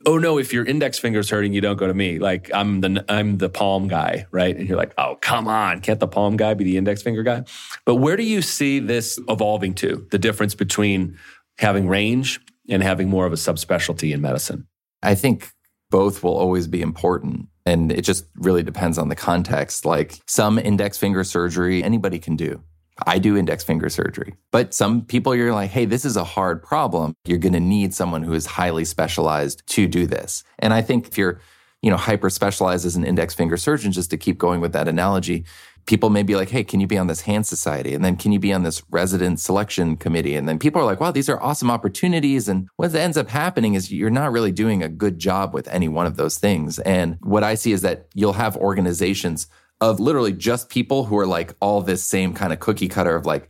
oh 0.06 0.18
no, 0.18 0.40
if 0.40 0.54
your 0.54 0.66
index 0.66 0.98
finger's 0.98 1.30
hurting, 1.30 1.54
you 1.54 1.62
don't 1.62 1.78
go 1.78 1.86
to 1.86 1.94
me. 1.94 2.18
Like 2.18 2.50
I'm 2.54 2.82
the 2.82 3.06
I'm 3.08 3.38
the 3.38 3.50
palm 3.50 3.88
guy, 3.88 4.26
right? 4.32 4.56
And 4.56 4.68
you're 4.68 4.78
like, 4.78 4.94
oh 4.98 5.18
come 5.22 5.48
on, 5.48 5.80
can't 5.82 6.00
the 6.00 6.08
palm 6.08 6.36
guy 6.36 6.56
be 6.56 6.64
the 6.64 6.78
index 6.78 7.04
finger 7.04 7.24
guy? 7.24 7.44
But 7.86 7.96
where 7.96 8.18
do 8.18 8.24
you 8.24 8.42
see 8.42 8.80
this 8.80 9.20
evolving 9.30 9.76
to? 9.76 10.08
The 10.12 10.20
difference 10.20 10.56
between 10.56 11.18
having 11.58 11.88
range 11.88 12.40
and 12.68 12.84
having 12.84 13.08
more 13.08 13.26
of 13.26 13.34
a 13.34 13.38
subspecialty 13.38 14.14
in 14.14 14.22
medicine? 14.22 14.68
I 15.02 15.16
think 15.16 15.52
both 15.89 16.24
will 16.24 16.36
always 16.38 16.67
be 16.67 16.82
important. 16.82 17.48
And 17.65 17.91
it 17.91 18.01
just 18.01 18.25
really 18.36 18.63
depends 18.63 18.98
on 18.98 19.10
the 19.10 19.15
context. 19.15 19.86
Like 19.86 20.20
some 20.27 20.58
index 20.58 20.98
finger 20.98 21.24
surgery, 21.24 21.84
anybody 21.84 22.20
can 22.20 22.36
do. 22.36 22.62
I 23.06 23.20
do 23.20 23.38
index 23.38 23.63
finger 23.63 23.89
surgery. 23.89 24.34
But 24.51 24.74
some 24.74 25.03
people, 25.03 25.36
you're 25.36 25.53
like, 25.53 25.70
hey, 25.70 25.86
this 25.86 26.03
is 26.03 26.17
a 26.17 26.24
hard 26.24 26.63
problem. 26.63 27.13
You're 27.25 27.38
going 27.38 27.53
to 27.53 27.60
need 27.60 27.94
someone 27.94 28.24
who 28.24 28.34
is 28.34 28.46
highly 28.46 28.86
specialized 28.86 29.62
to 29.67 29.88
do 29.88 30.08
this. 30.08 30.44
And 30.60 30.74
I 30.74 30.82
think 30.82 31.08
if 31.08 31.17
you're, 31.17 31.39
you 31.82 31.91
know, 31.91 31.98
hyper 31.98 32.29
specialized 32.29 32.86
as 32.86 32.96
an 32.96 33.03
index 33.03 33.36
finger 33.36 33.58
surgeon, 33.58 33.91
just 33.91 34.10
to 34.10 34.17
keep 34.17 34.39
going 34.39 34.62
with 34.62 34.74
that 34.74 34.88
analogy, 34.88 35.46
people 35.88 36.10
may 36.10 36.22
be 36.22 36.36
like, 36.36 36.50
hey, 36.50 36.63
can 36.63 36.79
you 36.79 36.86
be 36.86 36.98
on 36.98 37.08
this 37.08 37.22
hand 37.22 37.48
society? 37.48 37.94
And 37.96 38.06
then 38.06 38.15
can 38.15 38.32
you 38.32 38.39
be 38.39 38.53
on 38.53 38.63
this 38.63 38.84
resident 38.91 39.39
selection 39.39 39.96
committee? 39.98 40.36
And 40.36 40.48
then 40.48 40.60
people 40.60 40.82
are 40.82 40.86
like, 40.86 41.00
wow, 41.00 41.12
these 41.12 41.29
are 41.29 41.41
awesome 41.41 41.72
opportunities. 41.72 42.48
And 42.48 42.67
what 42.75 42.94
ends 42.94 43.17
up 43.17 43.29
happening 43.29 43.74
is 43.74 43.91
you're 43.91 44.10
not 44.10 44.32
really 44.32 44.51
doing 44.51 44.84
a 44.84 44.89
good 44.89 45.17
job 45.17 45.53
with 45.53 45.67
any 45.70 45.88
one 45.88 46.06
of 46.06 46.17
those 46.17 46.38
things. 46.38 46.77
And 46.79 47.17
what 47.22 47.44
I 47.44 47.56
see 47.56 47.72
is 47.72 47.82
that 47.82 48.08
you'll 48.13 48.34
have 48.34 48.56
organizations 48.58 49.48
of 49.79 50.00
literally 50.00 50.34
just 50.34 50.70
people 50.70 51.06
who 51.06 51.17
are 51.17 51.27
like 51.27 51.56
all 51.62 51.82
this 51.82 52.03
same 52.03 52.34
kind 52.34 52.51
of 52.51 52.60
cookie 52.60 52.88
cutter 52.88 53.15
of 53.15 53.25
like, 53.25 53.50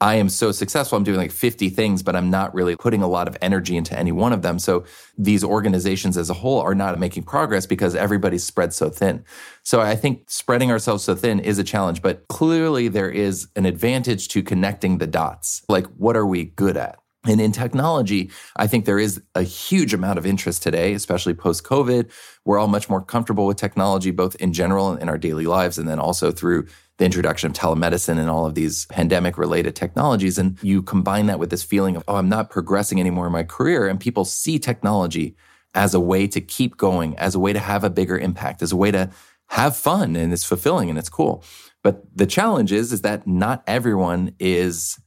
I 0.00 0.16
am 0.16 0.28
so 0.28 0.52
successful. 0.52 0.98
I'm 0.98 1.04
doing 1.04 1.16
like 1.16 1.32
50 1.32 1.70
things, 1.70 2.02
but 2.02 2.14
I'm 2.14 2.28
not 2.30 2.54
really 2.54 2.76
putting 2.76 3.02
a 3.02 3.08
lot 3.08 3.28
of 3.28 3.36
energy 3.40 3.76
into 3.76 3.98
any 3.98 4.12
one 4.12 4.32
of 4.32 4.42
them. 4.42 4.58
So 4.58 4.84
these 5.16 5.42
organizations 5.42 6.18
as 6.18 6.28
a 6.28 6.34
whole 6.34 6.60
are 6.60 6.74
not 6.74 6.98
making 6.98 7.22
progress 7.22 7.64
because 7.64 7.94
everybody's 7.94 8.44
spread 8.44 8.74
so 8.74 8.90
thin. 8.90 9.24
So 9.62 9.80
I 9.80 9.96
think 9.96 10.28
spreading 10.30 10.70
ourselves 10.70 11.04
so 11.04 11.14
thin 11.14 11.40
is 11.40 11.58
a 11.58 11.64
challenge, 11.64 12.02
but 12.02 12.28
clearly 12.28 12.88
there 12.88 13.10
is 13.10 13.48
an 13.56 13.64
advantage 13.64 14.28
to 14.28 14.42
connecting 14.42 14.98
the 14.98 15.06
dots. 15.06 15.62
Like, 15.68 15.86
what 15.96 16.16
are 16.16 16.26
we 16.26 16.44
good 16.44 16.76
at? 16.76 16.98
And 17.26 17.40
in 17.40 17.50
technology, 17.50 18.30
I 18.56 18.66
think 18.66 18.84
there 18.84 18.98
is 18.98 19.20
a 19.34 19.42
huge 19.42 19.92
amount 19.92 20.18
of 20.18 20.26
interest 20.26 20.62
today, 20.62 20.92
especially 20.92 21.34
post 21.34 21.64
COVID. 21.64 22.10
We're 22.44 22.58
all 22.58 22.68
much 22.68 22.88
more 22.88 23.02
comfortable 23.02 23.46
with 23.46 23.56
technology, 23.56 24.12
both 24.12 24.36
in 24.36 24.52
general 24.52 24.92
and 24.92 25.02
in 25.02 25.08
our 25.08 25.18
daily 25.18 25.46
lives, 25.46 25.76
and 25.78 25.88
then 25.88 25.98
also 25.98 26.30
through 26.30 26.66
the 26.98 27.04
introduction 27.04 27.50
of 27.50 27.56
telemedicine 27.56 28.18
and 28.18 28.30
all 28.30 28.46
of 28.46 28.54
these 28.54 28.86
pandemic 28.86 29.36
related 29.36 29.76
technologies. 29.76 30.38
And 30.38 30.58
you 30.62 30.82
combine 30.82 31.26
that 31.26 31.38
with 31.38 31.50
this 31.50 31.62
feeling 31.62 31.96
of, 31.96 32.04
oh, 32.08 32.16
I'm 32.16 32.28
not 32.28 32.50
progressing 32.50 33.00
anymore 33.00 33.26
in 33.26 33.32
my 33.32 33.42
career. 33.42 33.86
And 33.86 34.00
people 34.00 34.24
see 34.24 34.58
technology 34.58 35.36
as 35.74 35.92
a 35.92 36.00
way 36.00 36.26
to 36.28 36.40
keep 36.40 36.78
going, 36.78 37.16
as 37.18 37.34
a 37.34 37.38
way 37.38 37.52
to 37.52 37.58
have 37.58 37.84
a 37.84 37.90
bigger 37.90 38.18
impact, 38.18 38.62
as 38.62 38.72
a 38.72 38.76
way 38.76 38.90
to 38.90 39.10
have 39.48 39.76
fun 39.76 40.16
and 40.16 40.32
it's 40.32 40.44
fulfilling 40.44 40.88
and 40.88 40.98
it's 40.98 41.08
cool. 41.08 41.44
But 41.82 42.04
the 42.16 42.26
challenge 42.26 42.72
is, 42.72 42.92
is 42.92 43.02
that 43.02 43.26
not 43.26 43.62
everyone 43.66 44.34
is 44.40 44.98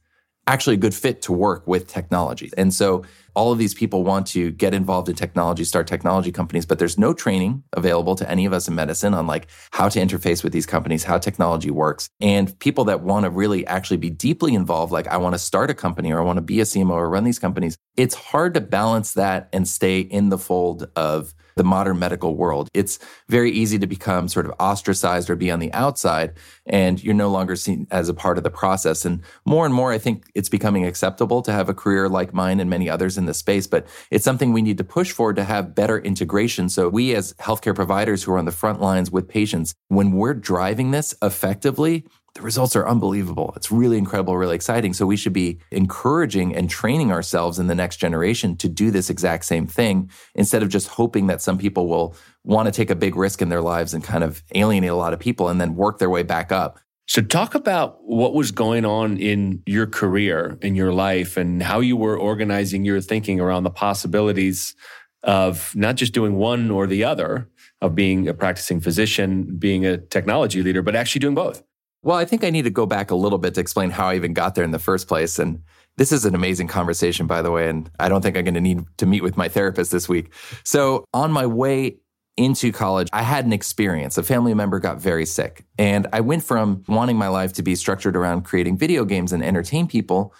actually 0.46 0.74
a 0.74 0.78
good 0.78 0.94
fit 0.94 1.22
to 1.22 1.32
work 1.32 1.66
with 1.66 1.86
technology. 1.86 2.50
And 2.56 2.74
so 2.74 3.04
all 3.34 3.52
of 3.52 3.58
these 3.58 3.74
people 3.74 4.02
want 4.02 4.26
to 4.28 4.50
get 4.50 4.74
involved 4.74 5.08
in 5.08 5.14
technology, 5.14 5.64
start 5.64 5.86
technology 5.86 6.32
companies, 6.32 6.66
but 6.66 6.78
there's 6.78 6.98
no 6.98 7.14
training 7.14 7.62
available 7.74 8.16
to 8.16 8.28
any 8.28 8.44
of 8.44 8.52
us 8.52 8.66
in 8.66 8.74
medicine 8.74 9.14
on 9.14 9.26
like 9.26 9.46
how 9.70 9.88
to 9.88 10.00
interface 10.00 10.42
with 10.42 10.52
these 10.52 10.66
companies, 10.66 11.04
how 11.04 11.18
technology 11.18 11.70
works. 11.70 12.08
And 12.20 12.58
people 12.58 12.84
that 12.84 13.02
want 13.02 13.24
to 13.24 13.30
really 13.30 13.66
actually 13.66 13.98
be 13.98 14.10
deeply 14.10 14.54
involved, 14.54 14.92
like 14.92 15.06
I 15.06 15.18
want 15.18 15.34
to 15.34 15.38
start 15.38 15.70
a 15.70 15.74
company 15.74 16.12
or 16.12 16.20
I 16.20 16.24
want 16.24 16.38
to 16.38 16.42
be 16.42 16.60
a 16.60 16.64
CMO 16.64 16.90
or 16.90 17.08
run 17.08 17.24
these 17.24 17.38
companies, 17.38 17.76
it's 17.96 18.14
hard 18.14 18.54
to 18.54 18.60
balance 18.60 19.14
that 19.14 19.48
and 19.52 19.68
stay 19.68 20.00
in 20.00 20.30
the 20.30 20.38
fold 20.38 20.88
of 20.96 21.34
the 21.56 21.64
modern 21.64 21.98
medical 21.98 22.36
world. 22.36 22.68
It's 22.74 22.98
very 23.28 23.50
easy 23.50 23.78
to 23.78 23.86
become 23.86 24.28
sort 24.28 24.46
of 24.46 24.52
ostracized 24.58 25.30
or 25.30 25.36
be 25.36 25.50
on 25.50 25.58
the 25.58 25.72
outside, 25.72 26.34
and 26.66 27.02
you're 27.02 27.14
no 27.14 27.30
longer 27.30 27.56
seen 27.56 27.86
as 27.90 28.08
a 28.08 28.14
part 28.14 28.38
of 28.38 28.44
the 28.44 28.50
process. 28.50 29.04
And 29.04 29.22
more 29.44 29.64
and 29.64 29.74
more, 29.74 29.92
I 29.92 29.98
think 29.98 30.30
it's 30.34 30.48
becoming 30.48 30.84
acceptable 30.84 31.42
to 31.42 31.52
have 31.52 31.68
a 31.68 31.74
career 31.74 32.08
like 32.08 32.34
mine 32.34 32.60
and 32.60 32.70
many 32.70 32.88
others 32.88 33.18
in 33.18 33.26
this 33.26 33.38
space, 33.38 33.66
but 33.66 33.86
it's 34.10 34.24
something 34.24 34.52
we 34.52 34.62
need 34.62 34.78
to 34.78 34.84
push 34.84 35.12
for 35.12 35.32
to 35.32 35.44
have 35.44 35.74
better 35.74 35.98
integration. 35.98 36.68
So 36.68 36.88
we 36.88 37.14
as 37.14 37.32
healthcare 37.34 37.74
providers 37.74 38.22
who 38.22 38.32
are 38.32 38.38
on 38.38 38.44
the 38.44 38.52
front 38.52 38.80
lines 38.80 39.10
with 39.10 39.28
patients, 39.28 39.74
when 39.88 40.12
we're 40.12 40.34
driving 40.34 40.90
this 40.90 41.14
effectively, 41.22 42.04
the 42.34 42.42
results 42.42 42.76
are 42.76 42.86
unbelievable. 42.86 43.52
It's 43.56 43.72
really 43.72 43.98
incredible, 43.98 44.36
really 44.36 44.54
exciting. 44.54 44.92
So 44.92 45.06
we 45.06 45.16
should 45.16 45.32
be 45.32 45.58
encouraging 45.70 46.54
and 46.54 46.70
training 46.70 47.10
ourselves 47.10 47.58
in 47.58 47.66
the 47.66 47.74
next 47.74 47.96
generation 47.96 48.56
to 48.58 48.68
do 48.68 48.90
this 48.90 49.10
exact 49.10 49.44
same 49.44 49.66
thing 49.66 50.10
instead 50.34 50.62
of 50.62 50.68
just 50.68 50.88
hoping 50.88 51.26
that 51.26 51.40
some 51.40 51.58
people 51.58 51.88
will 51.88 52.14
want 52.44 52.66
to 52.66 52.72
take 52.72 52.90
a 52.90 52.94
big 52.94 53.16
risk 53.16 53.42
in 53.42 53.48
their 53.48 53.62
lives 53.62 53.92
and 53.94 54.04
kind 54.04 54.24
of 54.24 54.42
alienate 54.54 54.90
a 54.90 54.94
lot 54.94 55.12
of 55.12 55.18
people 55.18 55.48
and 55.48 55.60
then 55.60 55.74
work 55.74 55.98
their 55.98 56.10
way 56.10 56.22
back 56.22 56.52
up. 56.52 56.78
So 57.06 57.20
talk 57.20 57.56
about 57.56 57.98
what 58.02 58.34
was 58.34 58.52
going 58.52 58.84
on 58.84 59.16
in 59.16 59.62
your 59.66 59.88
career, 59.88 60.56
in 60.62 60.76
your 60.76 60.92
life 60.92 61.36
and 61.36 61.60
how 61.60 61.80
you 61.80 61.96
were 61.96 62.16
organizing 62.16 62.84
your 62.84 63.00
thinking 63.00 63.40
around 63.40 63.64
the 63.64 63.70
possibilities 63.70 64.76
of 65.24 65.74
not 65.74 65.96
just 65.96 66.14
doing 66.14 66.36
one 66.36 66.70
or 66.70 66.86
the 66.86 67.02
other, 67.02 67.48
of 67.80 67.94
being 67.94 68.28
a 68.28 68.34
practicing 68.34 68.80
physician, 68.80 69.56
being 69.58 69.84
a 69.84 69.98
technology 69.98 70.62
leader, 70.62 70.82
but 70.82 70.94
actually 70.94 71.18
doing 71.18 71.34
both. 71.34 71.62
Well, 72.02 72.16
I 72.16 72.24
think 72.24 72.44
I 72.44 72.50
need 72.50 72.62
to 72.62 72.70
go 72.70 72.86
back 72.86 73.10
a 73.10 73.14
little 73.14 73.38
bit 73.38 73.54
to 73.54 73.60
explain 73.60 73.90
how 73.90 74.08
I 74.08 74.16
even 74.16 74.32
got 74.32 74.54
there 74.54 74.64
in 74.64 74.70
the 74.70 74.78
first 74.78 75.06
place. 75.06 75.38
And 75.38 75.62
this 75.96 76.12
is 76.12 76.24
an 76.24 76.34
amazing 76.34 76.68
conversation, 76.68 77.26
by 77.26 77.42
the 77.42 77.50
way. 77.50 77.68
And 77.68 77.90
I 77.98 78.08
don't 78.08 78.22
think 78.22 78.36
I'm 78.36 78.44
going 78.44 78.54
to 78.54 78.60
need 78.60 78.84
to 78.98 79.06
meet 79.06 79.22
with 79.22 79.36
my 79.36 79.48
therapist 79.48 79.92
this 79.92 80.08
week. 80.08 80.32
So, 80.64 81.04
on 81.12 81.30
my 81.30 81.44
way 81.44 81.98
into 82.36 82.72
college, 82.72 83.08
I 83.12 83.22
had 83.22 83.44
an 83.44 83.52
experience. 83.52 84.16
A 84.16 84.22
family 84.22 84.54
member 84.54 84.78
got 84.78 84.98
very 84.98 85.26
sick. 85.26 85.66
And 85.76 86.06
I 86.12 86.20
went 86.20 86.42
from 86.42 86.84
wanting 86.88 87.16
my 87.16 87.28
life 87.28 87.52
to 87.54 87.62
be 87.62 87.74
structured 87.74 88.16
around 88.16 88.42
creating 88.42 88.78
video 88.78 89.04
games 89.04 89.32
and 89.32 89.44
entertain 89.44 89.86
people 89.86 90.32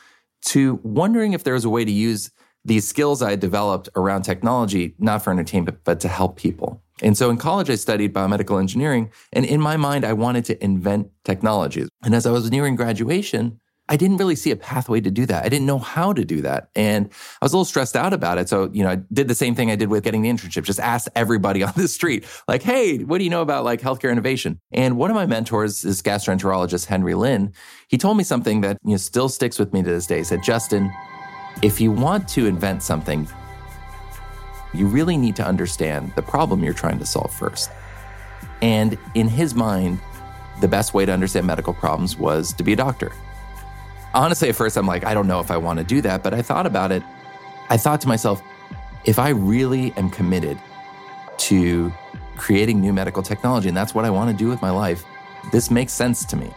to 0.46 0.80
wondering 0.82 1.34
if 1.34 1.44
there 1.44 1.54
was 1.54 1.66
a 1.66 1.68
way 1.68 1.84
to 1.84 1.92
use 1.92 2.30
these 2.64 2.88
skills 2.88 3.20
I 3.20 3.30
had 3.30 3.40
developed 3.40 3.90
around 3.96 4.22
technology, 4.22 4.94
not 4.98 5.22
for 5.22 5.30
entertainment, 5.30 5.80
but 5.84 6.00
to 6.00 6.08
help 6.08 6.36
people. 6.36 6.82
And 7.02 7.16
so 7.16 7.30
in 7.30 7.36
college, 7.36 7.70
I 7.70 7.74
studied 7.76 8.12
biomedical 8.12 8.60
engineering. 8.60 9.10
And 9.32 9.44
in 9.44 9.60
my 9.60 9.76
mind, 9.76 10.04
I 10.04 10.12
wanted 10.12 10.44
to 10.46 10.62
invent 10.62 11.10
technologies. 11.24 11.88
And 12.04 12.14
as 12.14 12.26
I 12.26 12.30
was 12.30 12.50
nearing 12.50 12.76
graduation, 12.76 13.60
I 13.90 13.96
didn't 13.96 14.18
really 14.18 14.36
see 14.36 14.52
a 14.52 14.56
pathway 14.56 15.00
to 15.00 15.10
do 15.10 15.26
that. 15.26 15.44
I 15.44 15.48
didn't 15.48 15.66
know 15.66 15.80
how 15.80 16.12
to 16.12 16.24
do 16.24 16.42
that. 16.42 16.70
And 16.76 17.10
I 17.42 17.44
was 17.44 17.52
a 17.52 17.56
little 17.56 17.64
stressed 17.64 17.96
out 17.96 18.12
about 18.12 18.38
it. 18.38 18.48
So, 18.48 18.70
you 18.72 18.84
know, 18.84 18.90
I 18.90 18.96
did 19.12 19.26
the 19.26 19.34
same 19.34 19.56
thing 19.56 19.68
I 19.68 19.74
did 19.74 19.88
with 19.88 20.04
getting 20.04 20.22
the 20.22 20.30
internship, 20.30 20.62
just 20.62 20.78
asked 20.78 21.08
everybody 21.16 21.62
on 21.64 21.72
the 21.76 21.88
street, 21.88 22.24
like, 22.46 22.62
hey, 22.62 22.98
what 22.98 23.18
do 23.18 23.24
you 23.24 23.30
know 23.30 23.42
about 23.42 23.64
like 23.64 23.80
healthcare 23.80 24.12
innovation? 24.12 24.60
And 24.70 24.96
one 24.96 25.10
of 25.10 25.16
my 25.16 25.26
mentors 25.26 25.84
is 25.84 26.02
gastroenterologist 26.02 26.86
Henry 26.86 27.14
Lin. 27.14 27.52
He 27.88 27.98
told 27.98 28.16
me 28.16 28.22
something 28.22 28.60
that, 28.60 28.78
you 28.84 28.92
know, 28.92 28.96
still 28.96 29.28
sticks 29.28 29.58
with 29.58 29.72
me 29.72 29.82
to 29.82 29.88
this 29.88 30.06
day. 30.06 30.18
He 30.18 30.24
said, 30.24 30.44
Justin, 30.44 30.92
if 31.60 31.80
you 31.80 31.90
want 31.90 32.28
to 32.28 32.46
invent 32.46 32.84
something, 32.84 33.28
you 34.72 34.86
really 34.86 35.16
need 35.16 35.36
to 35.36 35.44
understand 35.44 36.12
the 36.14 36.22
problem 36.22 36.62
you're 36.62 36.72
trying 36.72 36.98
to 36.98 37.06
solve 37.06 37.32
first. 37.32 37.70
And 38.62 38.98
in 39.14 39.28
his 39.28 39.54
mind, 39.54 40.00
the 40.60 40.68
best 40.68 40.94
way 40.94 41.06
to 41.06 41.12
understand 41.12 41.46
medical 41.46 41.72
problems 41.72 42.16
was 42.16 42.52
to 42.54 42.62
be 42.62 42.72
a 42.72 42.76
doctor. 42.76 43.12
Honestly, 44.12 44.48
at 44.48 44.56
first, 44.56 44.76
I'm 44.76 44.86
like, 44.86 45.04
I 45.04 45.14
don't 45.14 45.26
know 45.26 45.40
if 45.40 45.50
I 45.50 45.56
want 45.56 45.78
to 45.78 45.84
do 45.84 46.00
that, 46.02 46.22
but 46.22 46.34
I 46.34 46.42
thought 46.42 46.66
about 46.66 46.92
it. 46.92 47.02
I 47.68 47.76
thought 47.76 48.00
to 48.02 48.08
myself, 48.08 48.42
if 49.04 49.18
I 49.18 49.30
really 49.30 49.92
am 49.96 50.10
committed 50.10 50.58
to 51.38 51.92
creating 52.36 52.80
new 52.80 52.92
medical 52.92 53.22
technology, 53.22 53.68
and 53.68 53.76
that's 53.76 53.94
what 53.94 54.04
I 54.04 54.10
want 54.10 54.30
to 54.30 54.36
do 54.36 54.48
with 54.48 54.60
my 54.60 54.70
life, 54.70 55.04
this 55.52 55.70
makes 55.70 55.92
sense 55.92 56.24
to 56.26 56.36
me. 56.36 56.52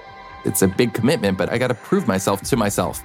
It's 0.46 0.62
a 0.62 0.68
big 0.68 0.94
commitment, 0.94 1.38
but 1.38 1.50
I 1.50 1.58
got 1.58 1.68
to 1.68 1.74
prove 1.74 2.08
myself 2.08 2.42
to 2.42 2.58
myself. 2.58 3.04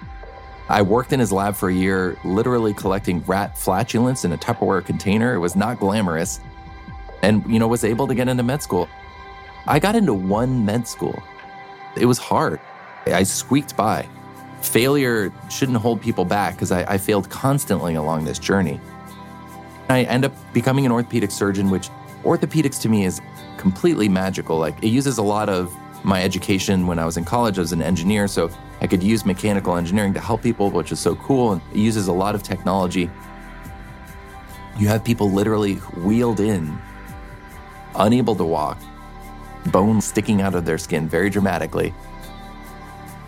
I 0.68 0.82
worked 0.82 1.12
in 1.12 1.20
his 1.20 1.32
lab 1.32 1.56
for 1.56 1.70
a 1.70 1.74
year, 1.74 2.18
literally 2.24 2.74
collecting 2.74 3.22
rat 3.24 3.56
flatulence 3.56 4.24
in 4.24 4.32
a 4.32 4.38
Tupperware 4.38 4.84
container. 4.84 5.34
It 5.34 5.38
was 5.38 5.56
not 5.56 5.80
glamorous. 5.80 6.40
And, 7.22 7.44
you 7.50 7.58
know, 7.58 7.66
was 7.66 7.84
able 7.84 8.06
to 8.06 8.14
get 8.14 8.28
into 8.28 8.42
med 8.42 8.62
school. 8.62 8.88
I 9.66 9.78
got 9.78 9.96
into 9.96 10.14
one 10.14 10.64
med 10.64 10.86
school. 10.86 11.20
It 11.96 12.06
was 12.06 12.18
hard. 12.18 12.60
I 13.06 13.22
squeaked 13.22 13.76
by. 13.76 14.06
Failure 14.60 15.32
shouldn't 15.50 15.78
hold 15.78 16.02
people 16.02 16.24
back 16.24 16.54
because 16.54 16.70
I, 16.70 16.94
I 16.94 16.98
failed 16.98 17.30
constantly 17.30 17.94
along 17.94 18.24
this 18.24 18.38
journey. 18.38 18.80
I 19.88 20.02
end 20.02 20.24
up 20.24 20.32
becoming 20.52 20.84
an 20.84 20.92
orthopedic 20.92 21.30
surgeon, 21.30 21.70
which 21.70 21.88
orthopedics 22.24 22.80
to 22.82 22.88
me 22.88 23.04
is 23.04 23.20
completely 23.56 24.08
magical. 24.08 24.58
Like 24.58 24.82
it 24.82 24.88
uses 24.88 25.18
a 25.18 25.22
lot 25.22 25.48
of 25.48 25.74
my 26.04 26.22
education 26.22 26.86
when 26.86 26.98
I 26.98 27.04
was 27.04 27.16
in 27.16 27.24
college 27.24 27.58
as 27.58 27.72
an 27.72 27.82
engineer. 27.82 28.28
So 28.28 28.50
I 28.80 28.86
could 28.86 29.02
use 29.02 29.24
mechanical 29.26 29.76
engineering 29.76 30.14
to 30.14 30.20
help 30.20 30.42
people, 30.42 30.70
which 30.70 30.92
is 30.92 31.00
so 31.00 31.16
cool. 31.16 31.52
And 31.52 31.62
it 31.72 31.78
uses 31.78 32.08
a 32.08 32.12
lot 32.12 32.34
of 32.34 32.42
technology. 32.42 33.10
You 34.78 34.88
have 34.88 35.04
people 35.04 35.30
literally 35.30 35.74
wheeled 35.74 36.40
in, 36.40 36.78
unable 37.96 38.36
to 38.36 38.44
walk, 38.44 38.80
bones 39.66 40.04
sticking 40.04 40.40
out 40.40 40.54
of 40.54 40.64
their 40.64 40.78
skin 40.78 41.08
very 41.08 41.30
dramatically. 41.30 41.92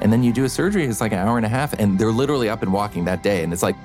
And 0.00 0.12
then 0.12 0.22
you 0.22 0.32
do 0.32 0.44
a 0.44 0.48
surgery, 0.48 0.84
it's 0.84 1.00
like 1.00 1.12
an 1.12 1.18
hour 1.18 1.36
and 1.36 1.44
a 1.44 1.48
half, 1.48 1.72
and 1.74 1.98
they're 1.98 2.12
literally 2.12 2.48
up 2.48 2.62
and 2.62 2.72
walking 2.72 3.04
that 3.06 3.22
day. 3.22 3.42
And 3.42 3.52
it's 3.52 3.62
like, 3.62 3.76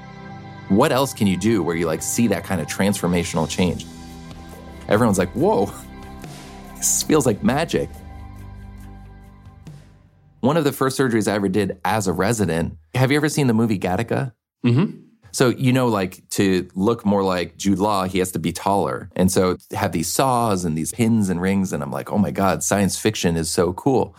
what 0.70 0.92
else 0.92 1.14
can 1.14 1.28
you 1.28 1.38
do 1.38 1.62
where 1.62 1.76
you 1.76 1.88
like 1.88 2.02
see 2.02 2.28
that 2.28 2.44
kind 2.44 2.62
of 2.62 2.68
transformational 2.68 3.50
change? 3.50 3.86
Everyone's 4.88 5.18
like, 5.18 5.32
whoa, 5.32 5.72
this 6.76 7.04
feels 7.04 7.26
like 7.26 7.44
magic. 7.44 7.90
One 10.46 10.58
of 10.58 10.64
the 10.64 10.72
first 10.72 11.00
surgeries 11.00 11.28
I 11.28 11.34
ever 11.34 11.50
did 11.50 11.80
as 11.84 12.06
a 12.06 12.14
resident. 12.14 12.78
Have 12.94 13.10
you 13.10 13.18
ever 13.18 13.30
seen 13.30 13.48
the 13.48 13.54
movie 13.56 13.80
Gattaca? 13.80 14.32
Mm-hmm. 14.64 15.00
So, 15.32 15.50
you 15.50 15.74
know, 15.74 15.88
like 15.88 16.22
to 16.32 16.70
look 16.76 17.04
more 17.04 17.24
like 17.24 17.58
Jude 17.58 17.80
Law, 17.80 18.04
he 18.04 18.20
has 18.20 18.32
to 18.34 18.40
be 18.40 18.54
taller. 18.54 19.10
And 19.16 19.32
so 19.32 19.58
have 19.72 19.92
these 19.92 20.12
saws 20.12 20.64
and 20.64 20.78
these 20.78 20.92
pins 20.92 21.30
and 21.30 21.42
rings. 21.42 21.74
And 21.74 21.82
I'm 21.82 21.92
like, 21.92 22.12
oh 22.12 22.20
my 22.20 22.30
God, 22.30 22.64
science 22.64 22.96
fiction 22.96 23.36
is 23.36 23.50
so 23.50 23.74
cool. 23.74 24.16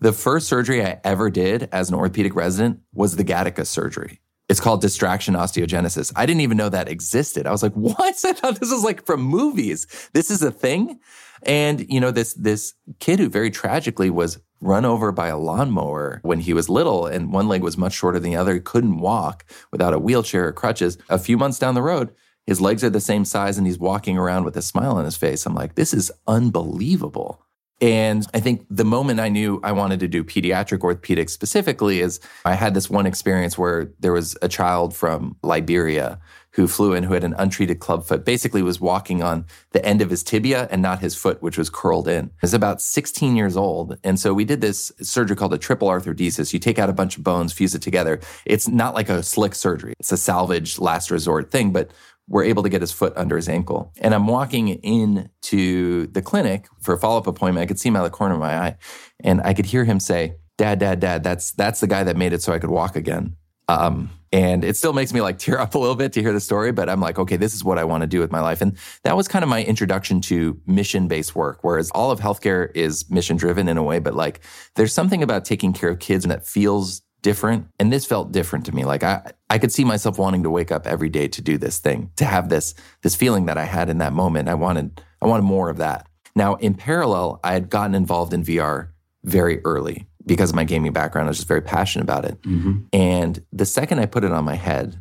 The 0.00 0.14
first 0.14 0.48
surgery 0.48 0.82
I 0.82 1.02
ever 1.04 1.28
did 1.28 1.68
as 1.70 1.90
an 1.90 1.96
orthopedic 1.96 2.34
resident 2.34 2.80
was 2.94 3.16
the 3.16 3.24
Gattaca 3.24 3.66
surgery. 3.66 4.22
It's 4.48 4.60
called 4.60 4.80
distraction 4.80 5.34
osteogenesis. 5.34 6.14
I 6.16 6.24
didn't 6.24 6.40
even 6.40 6.56
know 6.56 6.70
that 6.70 6.88
existed. 6.88 7.46
I 7.46 7.50
was 7.50 7.62
like, 7.62 7.74
what? 7.74 8.00
I 8.24 8.32
thought 8.32 8.58
this 8.58 8.72
was 8.72 8.84
like 8.84 9.04
from 9.04 9.20
movies. 9.20 9.86
This 10.14 10.30
is 10.30 10.42
a 10.42 10.50
thing. 10.50 10.98
And, 11.42 11.86
you 11.88 12.00
know, 12.00 12.10
this, 12.10 12.34
this 12.34 12.74
kid 12.98 13.18
who 13.18 13.28
very 13.28 13.50
tragically 13.50 14.10
was 14.10 14.38
run 14.60 14.84
over 14.84 15.12
by 15.12 15.28
a 15.28 15.38
lawnmower 15.38 16.20
when 16.22 16.40
he 16.40 16.52
was 16.52 16.68
little 16.68 17.06
and 17.06 17.32
one 17.32 17.48
leg 17.48 17.62
was 17.62 17.78
much 17.78 17.92
shorter 17.92 18.18
than 18.18 18.30
the 18.30 18.36
other. 18.36 18.54
He 18.54 18.60
couldn't 18.60 18.98
walk 18.98 19.44
without 19.70 19.94
a 19.94 19.98
wheelchair 19.98 20.48
or 20.48 20.52
crutches. 20.52 20.98
A 21.08 21.18
few 21.18 21.36
months 21.38 21.58
down 21.58 21.74
the 21.74 21.82
road, 21.82 22.12
his 22.46 22.60
legs 22.60 22.82
are 22.82 22.90
the 22.90 23.00
same 23.00 23.24
size 23.24 23.58
and 23.58 23.66
he's 23.66 23.78
walking 23.78 24.18
around 24.18 24.44
with 24.44 24.56
a 24.56 24.62
smile 24.62 24.96
on 24.96 25.04
his 25.04 25.16
face. 25.16 25.46
I'm 25.46 25.54
like, 25.54 25.74
this 25.74 25.94
is 25.94 26.10
unbelievable. 26.26 27.44
And 27.80 28.26
I 28.34 28.40
think 28.40 28.66
the 28.68 28.84
moment 28.84 29.20
I 29.20 29.28
knew 29.28 29.60
I 29.62 29.72
wanted 29.72 30.00
to 30.00 30.08
do 30.08 30.24
pediatric 30.24 30.78
orthopedics 30.78 31.30
specifically 31.30 32.00
is 32.00 32.18
I 32.44 32.54
had 32.54 32.74
this 32.74 32.90
one 32.90 33.06
experience 33.06 33.56
where 33.56 33.92
there 34.00 34.12
was 34.12 34.36
a 34.42 34.48
child 34.48 34.96
from 34.96 35.36
Liberia 35.42 36.18
who 36.52 36.66
flew 36.66 36.92
in 36.92 37.04
who 37.04 37.14
had 37.14 37.22
an 37.22 37.36
untreated 37.38 37.78
clubfoot, 37.78 38.24
basically 38.24 38.62
was 38.62 38.80
walking 38.80 39.22
on 39.22 39.44
the 39.70 39.84
end 39.84 40.02
of 40.02 40.10
his 40.10 40.24
tibia 40.24 40.66
and 40.72 40.82
not 40.82 40.98
his 40.98 41.14
foot, 41.14 41.40
which 41.40 41.56
was 41.56 41.70
curled 41.70 42.08
in. 42.08 42.32
He's 42.40 42.52
about 42.52 42.82
16 42.82 43.36
years 43.36 43.56
old. 43.56 43.96
And 44.02 44.18
so 44.18 44.34
we 44.34 44.44
did 44.44 44.60
this 44.60 44.90
surgery 45.00 45.36
called 45.36 45.54
a 45.54 45.58
triple 45.58 45.86
arthrodesis. 45.86 46.52
You 46.52 46.58
take 46.58 46.80
out 46.80 46.90
a 46.90 46.92
bunch 46.92 47.16
of 47.16 47.22
bones, 47.22 47.52
fuse 47.52 47.76
it 47.76 47.82
together. 47.82 48.18
It's 48.44 48.66
not 48.66 48.94
like 48.94 49.08
a 49.08 49.22
slick 49.22 49.54
surgery. 49.54 49.94
It's 50.00 50.10
a 50.10 50.16
salvage 50.16 50.80
last 50.80 51.12
resort 51.12 51.52
thing, 51.52 51.70
but 51.72 51.92
we're 52.28 52.44
able 52.44 52.62
to 52.62 52.68
get 52.68 52.80
his 52.80 52.92
foot 52.92 53.12
under 53.16 53.36
his 53.36 53.48
ankle. 53.48 53.92
And 54.00 54.14
I'm 54.14 54.26
walking 54.26 54.68
into 54.68 56.06
the 56.08 56.22
clinic 56.22 56.66
for 56.80 56.94
a 56.94 56.98
follow-up 56.98 57.26
appointment. 57.26 57.62
I 57.62 57.66
could 57.66 57.80
see 57.80 57.88
him 57.88 57.96
out 57.96 58.04
of 58.04 58.12
the 58.12 58.16
corner 58.16 58.34
of 58.34 58.40
my 58.40 58.56
eye. 58.58 58.76
And 59.24 59.40
I 59.42 59.54
could 59.54 59.66
hear 59.66 59.84
him 59.84 59.98
say, 59.98 60.36
Dad, 60.58 60.78
Dad, 60.78 61.00
Dad, 61.00 61.22
that's 61.22 61.52
that's 61.52 61.80
the 61.80 61.86
guy 61.86 62.04
that 62.04 62.16
made 62.16 62.32
it 62.32 62.42
so 62.42 62.52
I 62.52 62.58
could 62.58 62.70
walk 62.70 62.96
again. 62.96 63.36
Um, 63.68 64.10
and 64.32 64.64
it 64.64 64.76
still 64.76 64.92
makes 64.92 65.12
me 65.12 65.20
like 65.20 65.38
tear 65.38 65.58
up 65.58 65.74
a 65.74 65.78
little 65.78 65.94
bit 65.94 66.12
to 66.14 66.22
hear 66.22 66.32
the 66.32 66.40
story, 66.40 66.72
but 66.72 66.88
I'm 66.88 67.00
like, 67.00 67.18
okay, 67.18 67.36
this 67.36 67.54
is 67.54 67.64
what 67.64 67.78
I 67.78 67.84
want 67.84 68.02
to 68.02 68.06
do 68.06 68.20
with 68.20 68.32
my 68.32 68.40
life. 68.40 68.60
And 68.60 68.76
that 69.04 69.16
was 69.16 69.28
kind 69.28 69.42
of 69.42 69.48
my 69.48 69.62
introduction 69.62 70.20
to 70.22 70.60
mission 70.66 71.08
based 71.08 71.34
work, 71.34 71.60
whereas 71.62 71.90
all 71.90 72.10
of 72.10 72.20
healthcare 72.20 72.70
is 72.74 73.08
mission 73.10 73.36
driven 73.36 73.68
in 73.68 73.78
a 73.78 73.82
way, 73.82 74.00
but 74.00 74.14
like 74.14 74.40
there's 74.74 74.92
something 74.92 75.22
about 75.22 75.44
taking 75.44 75.72
care 75.72 75.90
of 75.90 75.98
kids 75.98 76.26
that 76.26 76.46
feels 76.46 77.02
different. 77.22 77.68
And 77.78 77.92
this 77.92 78.06
felt 78.06 78.32
different 78.32 78.66
to 78.66 78.74
me. 78.74 78.84
Like 78.84 79.02
I, 79.02 79.32
I 79.50 79.58
could 79.58 79.72
see 79.72 79.84
myself 79.84 80.18
wanting 80.18 80.42
to 80.42 80.50
wake 80.50 80.72
up 80.72 80.86
every 80.86 81.08
day 81.08 81.28
to 81.28 81.42
do 81.42 81.58
this 81.58 81.78
thing, 81.78 82.10
to 82.16 82.24
have 82.24 82.48
this, 82.48 82.74
this 83.02 83.14
feeling 83.14 83.46
that 83.46 83.58
I 83.58 83.64
had 83.64 83.88
in 83.88 83.98
that 83.98 84.12
moment. 84.12 84.48
I 84.48 84.54
wanted, 84.54 85.02
I 85.20 85.26
wanted 85.26 85.42
more 85.42 85.70
of 85.70 85.78
that. 85.78 86.06
Now, 86.36 86.54
in 86.56 86.74
parallel, 86.74 87.40
I 87.42 87.52
had 87.52 87.70
gotten 87.70 87.94
involved 87.94 88.32
in 88.32 88.44
VR 88.44 88.90
very 89.24 89.60
early 89.64 90.06
because 90.24 90.50
of 90.50 90.56
my 90.56 90.64
gaming 90.64 90.92
background. 90.92 91.26
I 91.26 91.30
was 91.30 91.38
just 91.38 91.48
very 91.48 91.62
passionate 91.62 92.04
about 92.04 92.24
it. 92.24 92.40
Mm-hmm. 92.42 92.80
And 92.92 93.42
the 93.52 93.66
second 93.66 93.98
I 93.98 94.06
put 94.06 94.24
it 94.24 94.32
on 94.32 94.44
my 94.44 94.54
head, 94.54 95.00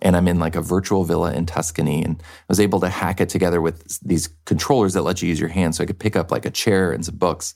and 0.00 0.16
I'm 0.16 0.28
in 0.28 0.38
like 0.38 0.56
a 0.56 0.62
virtual 0.62 1.04
villa 1.04 1.32
in 1.32 1.46
Tuscany 1.46 2.04
and 2.04 2.22
I 2.22 2.44
was 2.48 2.60
able 2.60 2.80
to 2.80 2.88
hack 2.88 3.20
it 3.20 3.28
together 3.28 3.60
with 3.60 3.98
these 4.00 4.28
controllers 4.46 4.94
that 4.94 5.02
let 5.02 5.22
you 5.22 5.28
use 5.28 5.40
your 5.40 5.48
hands 5.48 5.76
so 5.76 5.82
I 5.82 5.86
could 5.86 5.98
pick 5.98 6.16
up 6.16 6.30
like 6.30 6.46
a 6.46 6.50
chair 6.50 6.92
and 6.92 7.04
some 7.04 7.16
books. 7.16 7.54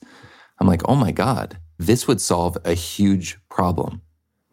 I'm 0.58 0.66
like, 0.66 0.82
oh 0.88 0.94
my 0.94 1.12
God, 1.12 1.56
this 1.86 2.06
would 2.08 2.20
solve 2.20 2.56
a 2.64 2.74
huge 2.74 3.38
problem 3.48 4.02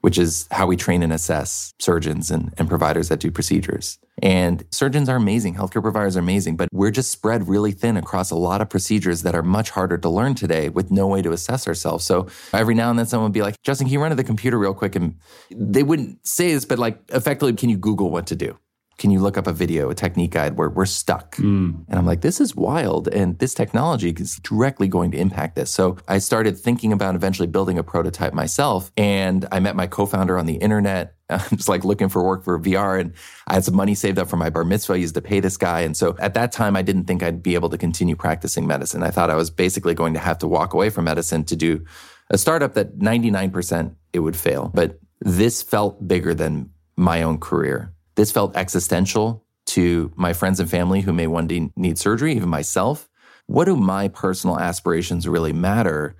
which 0.02 0.18
is 0.18 0.48
how 0.52 0.66
we 0.66 0.78
train 0.78 1.04
and 1.04 1.12
assess 1.12 1.74
surgeons 1.80 2.32
and, 2.32 2.54
and 2.58 2.70
providers 2.70 3.10
that 3.10 3.20
do 3.20 3.32
procedures. 3.32 4.00
And 4.22 4.64
surgeons 4.72 5.08
are 5.10 5.16
amazing, 5.16 5.56
healthcare 5.56 5.82
providers 5.82 6.18
are 6.18 6.22
amazing, 6.22 6.58
but 6.58 6.70
we're 6.72 6.92
just 6.92 7.12
spread 7.12 7.48
really 7.48 7.72
thin 7.72 7.98
across 7.98 8.32
a 8.32 8.36
lot 8.36 8.62
of 8.62 8.70
procedures 8.70 9.24
that 9.24 9.36
are 9.36 9.44
much 9.44 9.70
harder 9.70 9.98
to 9.98 10.10
learn 10.10 10.36
today 10.36 10.70
with 10.70 10.92
no 10.92 11.08
way 11.08 11.22
to 11.22 11.32
assess 11.32 11.68
ourselves. 11.68 12.06
So 12.06 12.28
every 12.54 12.76
now 12.76 12.90
and 12.90 13.00
then 13.00 13.06
someone 13.06 13.26
would 13.26 13.34
be 13.34 13.42
like, 13.42 13.56
Justin, 13.64 13.88
can 13.88 13.94
you 13.94 14.02
run 14.02 14.10
to 14.10 14.16
the 14.16 14.24
computer 14.24 14.58
real 14.58 14.74
quick? 14.74 14.96
And 14.96 15.18
they 15.52 15.84
wouldn't 15.84 16.26
say 16.26 16.54
this, 16.54 16.66
but 16.66 16.80
like 16.80 17.00
effectively, 17.10 17.54
can 17.54 17.70
you 17.70 17.78
Google 17.78 18.10
what 18.10 18.28
to 18.28 18.36
do? 18.36 18.58
Can 19.00 19.12
you 19.12 19.20
look 19.20 19.38
up 19.38 19.48
a 19.48 19.54
video, 19.54 19.90
a 19.90 19.96
technique 19.96 20.32
guide 20.32 20.58
where 20.58 20.70
we're 20.70 20.86
stuck? 20.86 21.38
Mm. 21.38 21.86
And 21.88 21.98
I'm 21.98 22.06
like, 22.06 22.20
this 22.20 22.42
is 22.42 22.54
wild. 22.54 23.08
And 23.08 23.40
this 23.40 23.54
technology 23.54 24.10
is 24.10 24.36
directly 24.44 24.90
going 24.90 25.12
to 25.12 25.18
impact 25.18 25.56
this. 25.56 25.72
So 25.72 25.98
I 26.08 26.18
started 26.20 26.60
thinking 26.60 26.92
about 26.92 27.16
eventually 27.16 27.48
building 27.48 27.80
a 27.80 27.84
prototype 27.84 28.34
myself. 28.34 28.92
And 28.98 29.48
I 29.54 29.62
met 29.62 29.78
my 29.78 29.88
co 29.88 30.06
founder 30.06 30.38
on 30.38 30.46
the 30.46 30.56
internet. 30.56 31.16
I'm 31.30 31.58
just 31.58 31.70
like 31.70 31.86
looking 31.86 32.10
for 32.10 32.24
work 32.24 32.44
for 32.44 32.60
VR. 32.60 33.00
And 33.00 33.14
I 33.48 33.54
had 33.54 33.64
some 33.64 33.76
money 33.76 33.96
saved 33.96 34.20
up 34.20 34.30
for 34.30 34.38
my 34.38 34.50
bar 34.50 34.66
mitzvah. 34.66 34.94
I 34.94 34.98
used 34.98 35.16
to 35.16 35.22
pay 35.22 35.40
this 35.40 35.56
guy. 35.56 35.82
And 35.82 35.96
so 35.96 36.18
at 36.20 36.34
that 36.34 36.52
time, 36.52 36.76
I 36.76 36.82
didn't 36.82 37.06
think 37.06 37.24
I'd 37.24 37.42
be 37.42 37.56
able 37.56 37.70
to 37.70 37.78
continue 37.78 38.18
practicing 38.18 38.68
medicine. 38.68 39.02
I 39.02 39.12
thought 39.12 39.30
I 39.30 39.36
was 39.36 39.50
basically 39.50 39.94
going 39.94 40.14
to 40.14 40.20
have 40.20 40.38
to 40.40 40.48
walk 40.48 40.74
away 40.74 40.90
from 40.90 41.06
medicine 41.06 41.46
to 41.46 41.56
do 41.56 41.86
a 42.30 42.38
startup 42.38 42.74
that 42.74 43.00
99% 43.00 43.96
it 44.12 44.20
would 44.20 44.36
fail. 44.36 44.72
But 44.74 45.00
this 45.22 45.64
felt 45.64 46.06
bigger 46.06 46.34
than 46.34 46.72
my 46.98 47.24
own 47.24 47.40
career. 47.40 47.94
This 48.20 48.34
felt 48.34 48.58
existential 48.58 49.46
to 49.68 50.12
my 50.18 50.34
friends 50.34 50.60
and 50.60 50.70
family 50.70 51.00
who 51.00 51.14
may 51.14 51.26
one 51.26 51.48
day 51.48 51.72
need 51.78 51.98
surgery, 51.98 52.34
even 52.34 52.50
myself. 52.50 53.08
What 53.46 53.64
do 53.64 53.78
my 53.78 54.10
personal 54.10 54.60
aspirations 54.60 55.26
really 55.26 55.54
matter 55.54 56.18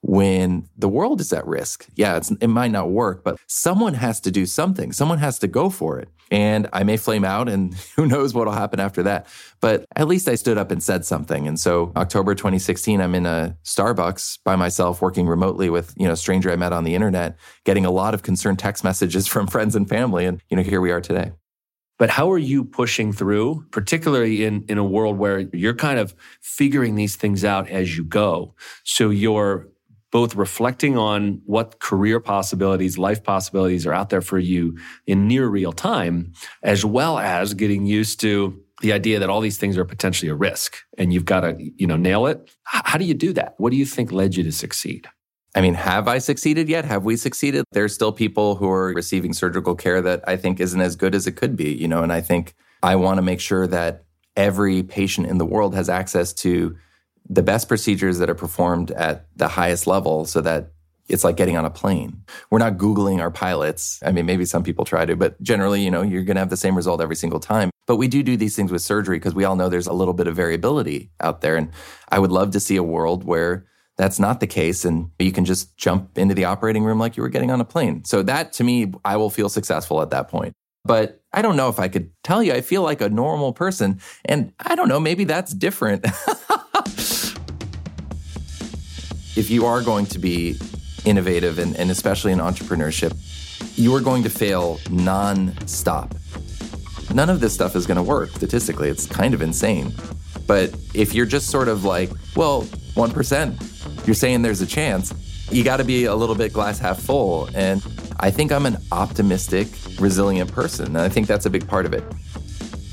when 0.00 0.66
the 0.78 0.88
world 0.88 1.20
is 1.20 1.30
at 1.30 1.46
risk? 1.46 1.86
Yeah, 1.94 2.18
it 2.40 2.48
might 2.48 2.70
not 2.70 2.90
work, 2.90 3.22
but 3.22 3.38
someone 3.48 3.92
has 3.92 4.18
to 4.22 4.30
do 4.30 4.46
something. 4.46 4.92
Someone 4.92 5.18
has 5.18 5.38
to 5.40 5.46
go 5.46 5.68
for 5.68 5.98
it. 5.98 6.08
And 6.30 6.70
I 6.72 6.84
may 6.84 6.96
flame 6.96 7.22
out, 7.22 7.50
and 7.50 7.74
who 7.96 8.06
knows 8.06 8.32
what 8.32 8.46
will 8.46 8.54
happen 8.54 8.80
after 8.80 9.02
that. 9.02 9.26
But 9.60 9.84
at 9.94 10.08
least 10.08 10.28
I 10.28 10.36
stood 10.36 10.56
up 10.56 10.70
and 10.70 10.82
said 10.82 11.04
something. 11.04 11.46
And 11.46 11.60
so, 11.60 11.92
October 11.96 12.34
2016, 12.34 12.98
I'm 12.98 13.14
in 13.14 13.26
a 13.26 13.58
Starbucks 13.62 14.38
by 14.42 14.56
myself, 14.56 15.02
working 15.02 15.26
remotely 15.26 15.68
with 15.68 15.92
you 15.98 16.06
know 16.06 16.14
a 16.14 16.16
stranger 16.16 16.50
I 16.50 16.56
met 16.56 16.72
on 16.72 16.84
the 16.84 16.94
internet, 16.94 17.36
getting 17.66 17.84
a 17.84 17.90
lot 17.90 18.14
of 18.14 18.22
concerned 18.22 18.58
text 18.58 18.84
messages 18.84 19.26
from 19.32 19.46
friends 19.46 19.76
and 19.76 19.86
family. 19.86 20.24
And 20.24 20.40
you 20.48 20.56
know, 20.56 20.62
here 20.62 20.80
we 20.80 20.90
are 20.90 21.02
today. 21.02 21.32
But 22.02 22.10
how 22.10 22.32
are 22.32 22.38
you 22.38 22.64
pushing 22.64 23.12
through, 23.12 23.64
particularly 23.70 24.44
in, 24.44 24.64
in 24.68 24.76
a 24.76 24.82
world 24.82 25.18
where 25.18 25.38
you're 25.52 25.72
kind 25.72 26.00
of 26.00 26.16
figuring 26.40 26.96
these 26.96 27.14
things 27.14 27.44
out 27.44 27.68
as 27.68 27.96
you 27.96 28.02
go? 28.02 28.56
So 28.82 29.10
you're 29.10 29.68
both 30.10 30.34
reflecting 30.34 30.98
on 30.98 31.40
what 31.46 31.78
career 31.78 32.18
possibilities, 32.18 32.98
life 32.98 33.22
possibilities 33.22 33.86
are 33.86 33.92
out 33.92 34.10
there 34.10 34.20
for 34.20 34.40
you 34.40 34.76
in 35.06 35.28
near 35.28 35.46
real 35.46 35.70
time, 35.70 36.32
as 36.64 36.84
well 36.84 37.20
as 37.20 37.54
getting 37.54 37.86
used 37.86 38.18
to 38.22 38.60
the 38.80 38.92
idea 38.92 39.20
that 39.20 39.30
all 39.30 39.40
these 39.40 39.58
things 39.58 39.78
are 39.78 39.84
potentially 39.84 40.28
a 40.28 40.34
risk 40.34 40.78
and 40.98 41.12
you've 41.12 41.24
got 41.24 41.42
to, 41.42 41.56
you 41.76 41.86
know, 41.86 41.96
nail 41.96 42.26
it. 42.26 42.50
How 42.64 42.98
do 42.98 43.04
you 43.04 43.14
do 43.14 43.32
that? 43.34 43.54
What 43.58 43.70
do 43.70 43.76
you 43.76 43.86
think 43.86 44.10
led 44.10 44.34
you 44.34 44.42
to 44.42 44.50
succeed? 44.50 45.06
I 45.54 45.60
mean, 45.60 45.74
have 45.74 46.08
I 46.08 46.18
succeeded 46.18 46.68
yet? 46.68 46.84
Have 46.84 47.04
we 47.04 47.16
succeeded? 47.16 47.64
There's 47.72 47.92
still 47.92 48.12
people 48.12 48.56
who 48.56 48.70
are 48.70 48.94
receiving 48.94 49.34
surgical 49.34 49.74
care 49.74 50.00
that 50.00 50.24
I 50.26 50.36
think 50.36 50.60
isn't 50.60 50.80
as 50.80 50.96
good 50.96 51.14
as 51.14 51.26
it 51.26 51.36
could 51.36 51.56
be, 51.56 51.72
you 51.72 51.88
know, 51.88 52.02
and 52.02 52.12
I 52.12 52.22
think 52.22 52.54
I 52.82 52.96
want 52.96 53.18
to 53.18 53.22
make 53.22 53.40
sure 53.40 53.66
that 53.66 54.04
every 54.34 54.82
patient 54.82 55.26
in 55.26 55.38
the 55.38 55.44
world 55.44 55.74
has 55.74 55.88
access 55.90 56.32
to 56.32 56.76
the 57.28 57.42
best 57.42 57.68
procedures 57.68 58.18
that 58.18 58.30
are 58.30 58.34
performed 58.34 58.90
at 58.92 59.26
the 59.36 59.48
highest 59.48 59.86
level 59.86 60.24
so 60.24 60.40
that 60.40 60.72
it's 61.08 61.24
like 61.24 61.36
getting 61.36 61.56
on 61.56 61.64
a 61.64 61.70
plane. 61.70 62.24
We're 62.50 62.58
not 62.58 62.78
Googling 62.78 63.20
our 63.20 63.30
pilots. 63.30 64.00
I 64.04 64.12
mean, 64.12 64.24
maybe 64.24 64.46
some 64.46 64.62
people 64.62 64.84
try 64.84 65.04
to, 65.04 65.16
but 65.16 65.40
generally, 65.42 65.82
you 65.82 65.90
know, 65.90 66.02
you're 66.02 66.24
going 66.24 66.36
to 66.36 66.40
have 66.40 66.50
the 66.50 66.56
same 66.56 66.76
result 66.76 67.00
every 67.00 67.16
single 67.16 67.40
time. 67.40 67.70
But 67.86 67.96
we 67.96 68.08
do 68.08 68.22
do 68.22 68.36
these 68.36 68.56
things 68.56 68.72
with 68.72 68.80
surgery 68.80 69.18
because 69.18 69.34
we 69.34 69.44
all 69.44 69.56
know 69.56 69.68
there's 69.68 69.86
a 69.86 69.92
little 69.92 70.14
bit 70.14 70.26
of 70.26 70.36
variability 70.36 71.10
out 71.20 71.40
there. 71.40 71.56
And 71.56 71.70
I 72.08 72.18
would 72.18 72.32
love 72.32 72.52
to 72.52 72.60
see 72.60 72.76
a 72.76 72.82
world 72.82 73.24
where 73.24 73.66
that's 74.02 74.18
not 74.18 74.40
the 74.40 74.48
case. 74.48 74.84
And 74.84 75.12
you 75.20 75.30
can 75.30 75.44
just 75.44 75.76
jump 75.76 76.18
into 76.18 76.34
the 76.34 76.44
operating 76.44 76.82
room 76.82 76.98
like 76.98 77.16
you 77.16 77.22
were 77.22 77.28
getting 77.28 77.52
on 77.52 77.60
a 77.60 77.64
plane. 77.64 78.04
So 78.04 78.24
that 78.24 78.52
to 78.54 78.64
me, 78.64 78.92
I 79.04 79.16
will 79.16 79.30
feel 79.30 79.48
successful 79.48 80.02
at 80.02 80.10
that 80.10 80.28
point. 80.28 80.54
But 80.84 81.22
I 81.32 81.40
don't 81.40 81.56
know 81.56 81.68
if 81.68 81.78
I 81.78 81.86
could 81.86 82.10
tell 82.24 82.42
you, 82.42 82.52
I 82.52 82.62
feel 82.62 82.82
like 82.82 83.00
a 83.00 83.08
normal 83.08 83.52
person. 83.52 84.00
And 84.24 84.52
I 84.58 84.74
don't 84.74 84.88
know, 84.88 84.98
maybe 84.98 85.22
that's 85.22 85.54
different. 85.54 86.04
if 89.36 89.50
you 89.50 89.66
are 89.66 89.80
going 89.82 90.06
to 90.06 90.18
be 90.18 90.56
innovative 91.04 91.60
and, 91.60 91.76
and 91.76 91.88
especially 91.88 92.32
in 92.32 92.40
entrepreneurship, 92.40 93.16
you 93.78 93.94
are 93.94 94.00
going 94.00 94.24
to 94.24 94.30
fail 94.30 94.80
non-stop. 94.90 96.12
None 97.14 97.30
of 97.30 97.38
this 97.38 97.54
stuff 97.54 97.76
is 97.76 97.86
going 97.86 97.98
to 97.98 98.02
work 98.02 98.30
statistically. 98.30 98.88
It's 98.88 99.06
kind 99.06 99.32
of 99.32 99.42
insane. 99.42 99.92
But 100.52 100.76
if 100.92 101.14
you're 101.14 101.24
just 101.24 101.48
sort 101.48 101.68
of 101.68 101.86
like, 101.86 102.10
well, 102.36 102.64
1%, 102.94 104.06
you're 104.06 104.12
saying 104.12 104.42
there's 104.42 104.60
a 104.60 104.66
chance. 104.66 105.48
You 105.50 105.64
got 105.64 105.78
to 105.78 105.84
be 105.84 106.04
a 106.04 106.14
little 106.14 106.34
bit 106.34 106.52
glass 106.52 106.78
half 106.78 107.00
full. 107.00 107.48
And 107.54 107.82
I 108.20 108.30
think 108.30 108.52
I'm 108.52 108.66
an 108.66 108.76
optimistic, 108.92 109.68
resilient 109.98 110.52
person. 110.52 110.88
And 110.88 110.98
I 110.98 111.08
think 111.08 111.26
that's 111.26 111.46
a 111.46 111.50
big 111.50 111.66
part 111.66 111.86
of 111.86 111.94
it. 111.94 112.04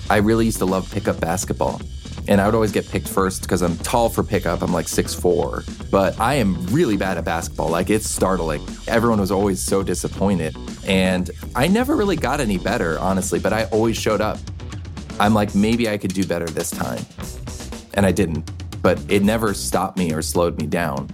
I 0.10 0.20
really 0.20 0.46
used 0.46 0.60
to 0.60 0.66
love 0.66 0.90
pickup 0.90 1.20
basketball. 1.20 1.82
And 2.30 2.40
I 2.40 2.46
would 2.46 2.56
always 2.56 2.72
get 2.72 2.88
picked 2.88 3.10
first 3.10 3.42
because 3.42 3.62
I'm 3.62 3.76
tall 3.80 4.08
for 4.08 4.24
pickup. 4.24 4.62
I'm 4.62 4.72
like 4.72 4.86
6'4. 4.86 5.92
But 5.92 6.18
I 6.18 6.36
am 6.36 6.66
really 6.68 6.96
bad 6.96 7.18
at 7.18 7.26
basketball. 7.26 7.68
Like 7.68 7.90
it's 7.90 8.10
startling. 8.10 8.66
Everyone 8.88 9.20
was 9.20 9.32
always 9.32 9.60
so 9.60 9.84
disappointed. 9.84 10.56
And 10.88 11.30
I 11.58 11.68
never 11.68 11.98
really 11.98 12.16
got 12.16 12.40
any 12.40 12.58
better, 12.58 12.98
honestly, 13.00 13.38
but 13.38 13.52
I 13.52 13.66
always 13.66 13.98
showed 13.98 14.22
up. 14.22 14.38
I'm 15.20 15.34
like, 15.34 15.54
maybe 15.54 15.90
I 15.90 15.98
could 15.98 16.14
do 16.14 16.26
better 16.26 16.46
this 16.46 16.72
time. 16.72 17.06
And 18.00 18.06
I 18.06 18.14
didn't. 18.14 18.50
But 18.82 18.98
it 19.10 19.24
never 19.24 19.54
stopped 19.54 19.98
me 19.98 20.14
or 20.14 20.22
slowed 20.22 20.58
me 20.58 20.68
down. 20.68 21.10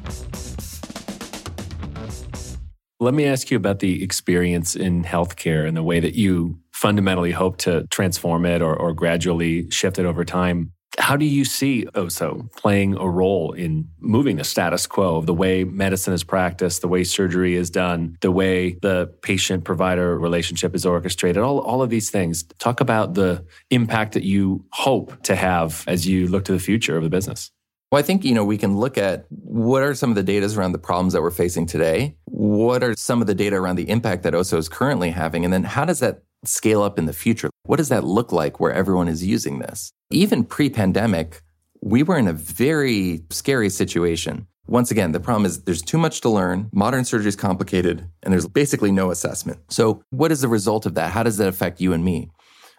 Let 2.99 3.15
me 3.15 3.25
ask 3.25 3.49
you 3.49 3.57
about 3.57 3.79
the 3.79 4.03
experience 4.03 4.75
in 4.75 5.03
healthcare 5.03 5.67
and 5.67 5.75
the 5.75 5.81
way 5.81 5.99
that 5.99 6.13
you 6.13 6.59
fundamentally 6.73 7.31
hope 7.31 7.57
to 7.57 7.87
transform 7.87 8.45
it 8.45 8.61
or, 8.61 8.75
or 8.75 8.93
gradually 8.93 9.67
shift 9.71 9.97
it 9.97 10.05
over 10.05 10.23
time. 10.23 10.73
How 10.97 11.15
do 11.17 11.25
you 11.25 11.45
see 11.45 11.85
Osso 11.93 12.51
playing 12.55 12.95
a 12.95 13.07
role 13.07 13.51
in 13.51 13.89
moving 13.99 14.37
the 14.37 14.43
status 14.43 14.87
quo 14.87 15.17
of 15.17 15.25
the 15.25 15.33
way 15.33 15.63
medicine 15.63 16.13
is 16.13 16.23
practiced, 16.23 16.81
the 16.81 16.87
way 16.87 17.03
surgery 17.03 17.55
is 17.55 17.69
done, 17.69 18.17
the 18.21 18.31
way 18.31 18.73
the 18.81 19.13
patient 19.21 19.65
provider 19.65 20.17
relationship 20.17 20.73
is 20.73 20.85
orchestrated, 20.85 21.41
all, 21.43 21.59
all 21.59 21.81
of 21.81 21.89
these 21.89 22.09
things? 22.09 22.43
Talk 22.59 22.79
about 22.79 23.13
the 23.13 23.45
impact 23.69 24.13
that 24.13 24.23
you 24.23 24.65
hope 24.71 25.21
to 25.23 25.35
have 25.35 25.83
as 25.87 26.07
you 26.07 26.27
look 26.27 26.45
to 26.45 26.53
the 26.53 26.59
future 26.59 26.97
of 26.97 27.03
the 27.03 27.09
business. 27.09 27.51
Well, 27.91 27.99
I 27.99 28.01
think, 28.01 28.25
you 28.25 28.33
know, 28.33 28.43
we 28.43 28.57
can 28.57 28.75
look 28.77 28.97
at 28.97 29.25
what 29.29 29.81
are 29.81 29.95
some 29.95 30.09
of 30.09 30.17
the 30.17 30.23
data 30.23 30.45
around 30.57 30.73
the 30.73 30.79
problems 30.79 31.13
that 31.13 31.21
we're 31.21 31.31
facing 31.31 31.65
today? 31.65 32.17
What 32.25 32.83
are 32.83 32.93
some 32.97 33.21
of 33.21 33.27
the 33.27 33.33
data 33.33 33.55
around 33.55 33.77
the 33.77 33.89
impact 33.89 34.23
that 34.23 34.33
Osso 34.33 34.57
is 34.57 34.67
currently 34.67 35.11
having? 35.11 35.45
And 35.45 35.53
then 35.53 35.63
how 35.63 35.85
does 35.85 35.99
that 35.99 36.23
scale 36.47 36.81
up 36.81 36.97
in 36.97 37.05
the 37.05 37.13
future? 37.13 37.49
What 37.63 37.77
does 37.77 37.89
that 37.89 38.03
look 38.03 38.31
like 38.31 38.59
where 38.59 38.73
everyone 38.73 39.07
is 39.07 39.25
using 39.25 39.59
this? 39.59 39.91
Even 40.11 40.43
pre 40.43 40.69
pandemic, 40.69 41.41
we 41.81 42.03
were 42.03 42.17
in 42.17 42.27
a 42.27 42.33
very 42.33 43.23
scary 43.29 43.69
situation. 43.69 44.47
Once 44.67 44.89
again, 44.89 45.11
the 45.11 45.19
problem 45.19 45.45
is 45.45 45.63
there's 45.63 45.81
too 45.81 45.97
much 45.97 46.21
to 46.21 46.29
learn. 46.29 46.69
Modern 46.73 47.05
surgery 47.05 47.29
is 47.29 47.35
complicated 47.35 48.09
and 48.23 48.33
there's 48.33 48.47
basically 48.47 48.91
no 48.91 49.11
assessment. 49.11 49.59
So, 49.69 50.01
what 50.09 50.31
is 50.31 50.41
the 50.41 50.47
result 50.47 50.87
of 50.87 50.95
that? 50.95 51.11
How 51.11 51.21
does 51.21 51.37
that 51.37 51.47
affect 51.47 51.79
you 51.79 51.93
and 51.93 52.03
me? 52.03 52.31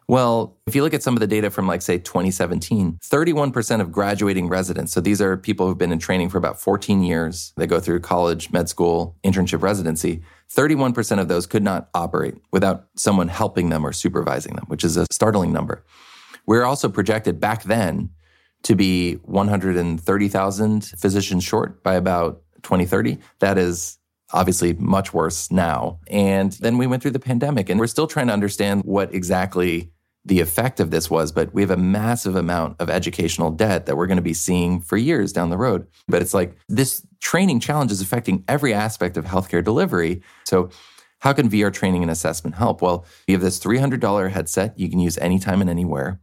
Well, 0.09 0.57
if 0.69 0.77
you 0.77 0.85
look 0.85 0.95
at 0.95 1.03
some 1.03 1.15
of 1.15 1.21
the 1.21 1.27
data 1.27 1.51
from 1.51 1.67
like 1.67 1.83
say 1.83 1.99
2017, 1.99 2.99
31% 3.03 3.81
of 3.81 3.91
graduating 3.91 4.49
residents, 4.49 4.93
so 4.93 5.01
these 5.01 5.21
are 5.21 5.37
people 5.37 5.67
who've 5.67 5.79
been 5.79 5.91
in 5.91 5.99
training 5.99 6.29
for 6.29 6.39
about 6.39 6.61
14 6.61 7.03
years, 7.03 7.53
they 7.57 7.67
go 7.67 7.81
through 7.81 8.01
college, 8.01 8.53
med 8.53 8.69
school, 8.69 9.17
internship 9.25 9.63
residency, 9.63 10.23
31% 10.55 11.19
of 11.19 11.27
those 11.27 11.47
could 11.47 11.65
not 11.65 11.89
operate 11.93 12.37
without 12.53 12.87
someone 12.95 13.27
helping 13.27 13.69
them 13.71 13.85
or 13.85 13.93
supervising 13.93 14.55
them, 14.55 14.65
which 14.69 14.85
is 14.85 14.97
a 14.97 15.07
startling 15.11 15.53
number. 15.53 15.85
We're 16.47 16.65
also 16.65 16.89
projected 16.89 17.41
back 17.41 17.65
then 17.65 18.11
to 18.63 18.77
be 18.77 19.15
130,000 19.25 20.85
physicians 20.85 21.43
short 21.43 21.83
by 21.83 21.95
about 21.95 22.43
2030. 22.63 23.19
That 23.41 23.59
is 23.59 23.99
obviously 24.33 24.73
much 24.75 25.13
worse 25.13 25.51
now. 25.51 25.99
And 26.09 26.53
then 26.53 26.79
we 26.79 26.87
went 26.87 27.03
through 27.03 27.13
the 27.13 27.19
pandemic 27.19 27.69
and 27.69 27.79
we're 27.79 27.87
still 27.87 28.07
trying 28.07 28.27
to 28.29 28.33
understand 28.33 28.83
what 28.85 29.15
exactly 29.15 29.93
the 30.27 30.41
effect 30.41 30.81
of 30.81 30.91
this 30.91 31.09
was, 31.09 31.31
but 31.31 31.55
we 31.55 31.63
have 31.63 31.71
a 31.71 31.77
massive 31.77 32.35
amount 32.35 32.81
of 32.81 32.91
educational 32.91 33.51
debt 33.53 33.87
that 33.87 33.97
we're 33.97 34.09
going 34.09 34.17
to 34.17 34.23
be 34.23 34.35
seeing 34.35 34.81
for 34.81 34.97
years 34.97 35.33
down 35.33 35.51
the 35.51 35.57
road. 35.57 35.87
But 36.09 36.21
it's 36.21 36.35
like 36.35 36.57
this 36.69 37.07
training 37.21 37.61
challenge 37.61 37.93
is 37.93 38.01
affecting 38.01 38.43
every 38.49 38.75
aspect 38.75 39.17
of 39.17 39.25
healthcare 39.25 39.63
delivery. 39.63 40.23
So, 40.45 40.71
how 41.21 41.33
can 41.33 41.49
VR 41.49 41.73
training 41.73 42.03
and 42.03 42.11
assessment 42.11 42.57
help? 42.57 42.83
Well, 42.83 43.07
you 43.27 43.35
have 43.35 43.43
this 43.43 43.59
$300 43.59 44.31
headset 44.31 44.79
you 44.79 44.91
can 44.91 44.99
use 44.99 45.17
anytime 45.19 45.61
and 45.61 45.71
anywhere. 45.71 46.21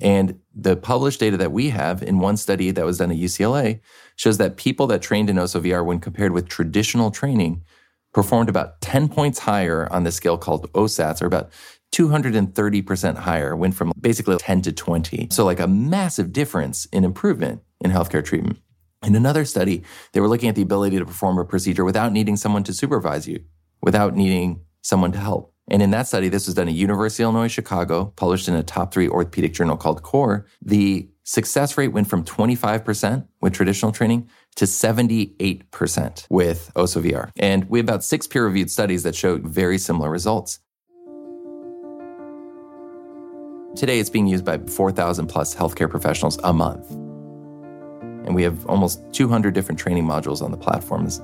And 0.00 0.40
the 0.54 0.74
published 0.74 1.20
data 1.20 1.36
that 1.36 1.52
we 1.52 1.68
have 1.68 2.02
in 2.02 2.18
one 2.18 2.36
study 2.36 2.70
that 2.70 2.84
was 2.84 2.98
done 2.98 3.10
at 3.10 3.18
UCLA 3.18 3.80
shows 4.16 4.38
that 4.38 4.56
people 4.56 4.86
that 4.88 5.02
trained 5.02 5.28
in 5.30 5.36
Osso 5.36 5.60
VR, 5.62 5.84
when 5.84 6.00
compared 6.00 6.32
with 6.32 6.48
traditional 6.48 7.10
training, 7.10 7.62
performed 8.12 8.48
about 8.48 8.80
10 8.80 9.08
points 9.08 9.38
higher 9.38 9.90
on 9.92 10.04
the 10.04 10.12
scale 10.12 10.36
called 10.36 10.70
OSATs, 10.72 11.22
or 11.22 11.26
about 11.26 11.50
230% 11.92 13.16
higher, 13.16 13.54
went 13.54 13.74
from 13.74 13.92
basically 14.00 14.36
10 14.36 14.62
to 14.62 14.72
20. 14.72 15.28
So, 15.30 15.44
like 15.44 15.60
a 15.60 15.68
massive 15.68 16.32
difference 16.32 16.86
in 16.86 17.04
improvement 17.04 17.62
in 17.80 17.90
healthcare 17.90 18.24
treatment. 18.24 18.58
In 19.04 19.16
another 19.16 19.44
study, 19.44 19.82
they 20.12 20.20
were 20.20 20.28
looking 20.28 20.48
at 20.48 20.54
the 20.54 20.62
ability 20.62 20.98
to 20.98 21.04
perform 21.04 21.38
a 21.38 21.44
procedure 21.44 21.84
without 21.84 22.12
needing 22.12 22.36
someone 22.36 22.62
to 22.64 22.72
supervise 22.72 23.26
you, 23.26 23.44
without 23.82 24.14
needing 24.14 24.60
someone 24.80 25.12
to 25.12 25.18
help. 25.18 25.52
And 25.68 25.82
in 25.82 25.90
that 25.90 26.08
study, 26.08 26.28
this 26.28 26.46
was 26.46 26.54
done 26.54 26.68
at 26.68 26.74
University 26.74 27.22
of 27.22 27.28
Illinois 27.28 27.48
Chicago, 27.48 28.12
published 28.16 28.48
in 28.48 28.54
a 28.54 28.62
top 28.62 28.92
three 28.92 29.08
orthopedic 29.08 29.54
journal 29.54 29.76
called 29.76 30.02
CORR. 30.02 30.46
The 30.60 31.08
success 31.24 31.78
rate 31.78 31.88
went 31.88 32.08
from 32.08 32.24
25% 32.24 33.26
with 33.40 33.52
traditional 33.52 33.92
training 33.92 34.28
to 34.56 34.64
78% 34.64 36.26
with 36.28 36.70
Osso 36.74 37.02
VR. 37.02 37.30
And 37.36 37.68
we 37.68 37.78
have 37.78 37.88
about 37.88 38.04
six 38.04 38.26
peer 38.26 38.44
reviewed 38.44 38.70
studies 38.70 39.04
that 39.04 39.14
show 39.14 39.38
very 39.38 39.78
similar 39.78 40.10
results. 40.10 40.58
Today, 43.74 43.98
it's 43.98 44.10
being 44.10 44.26
used 44.26 44.44
by 44.44 44.58
4,000 44.58 45.28
plus 45.28 45.54
healthcare 45.54 45.88
professionals 45.88 46.38
a 46.44 46.52
month. 46.52 46.90
And 46.90 48.34
we 48.34 48.42
have 48.42 48.66
almost 48.66 49.02
200 49.12 49.54
different 49.54 49.80
training 49.80 50.04
modules 50.04 50.42
on 50.42 50.50
the 50.50 50.58
platform. 50.58 51.06
It's 51.06 51.22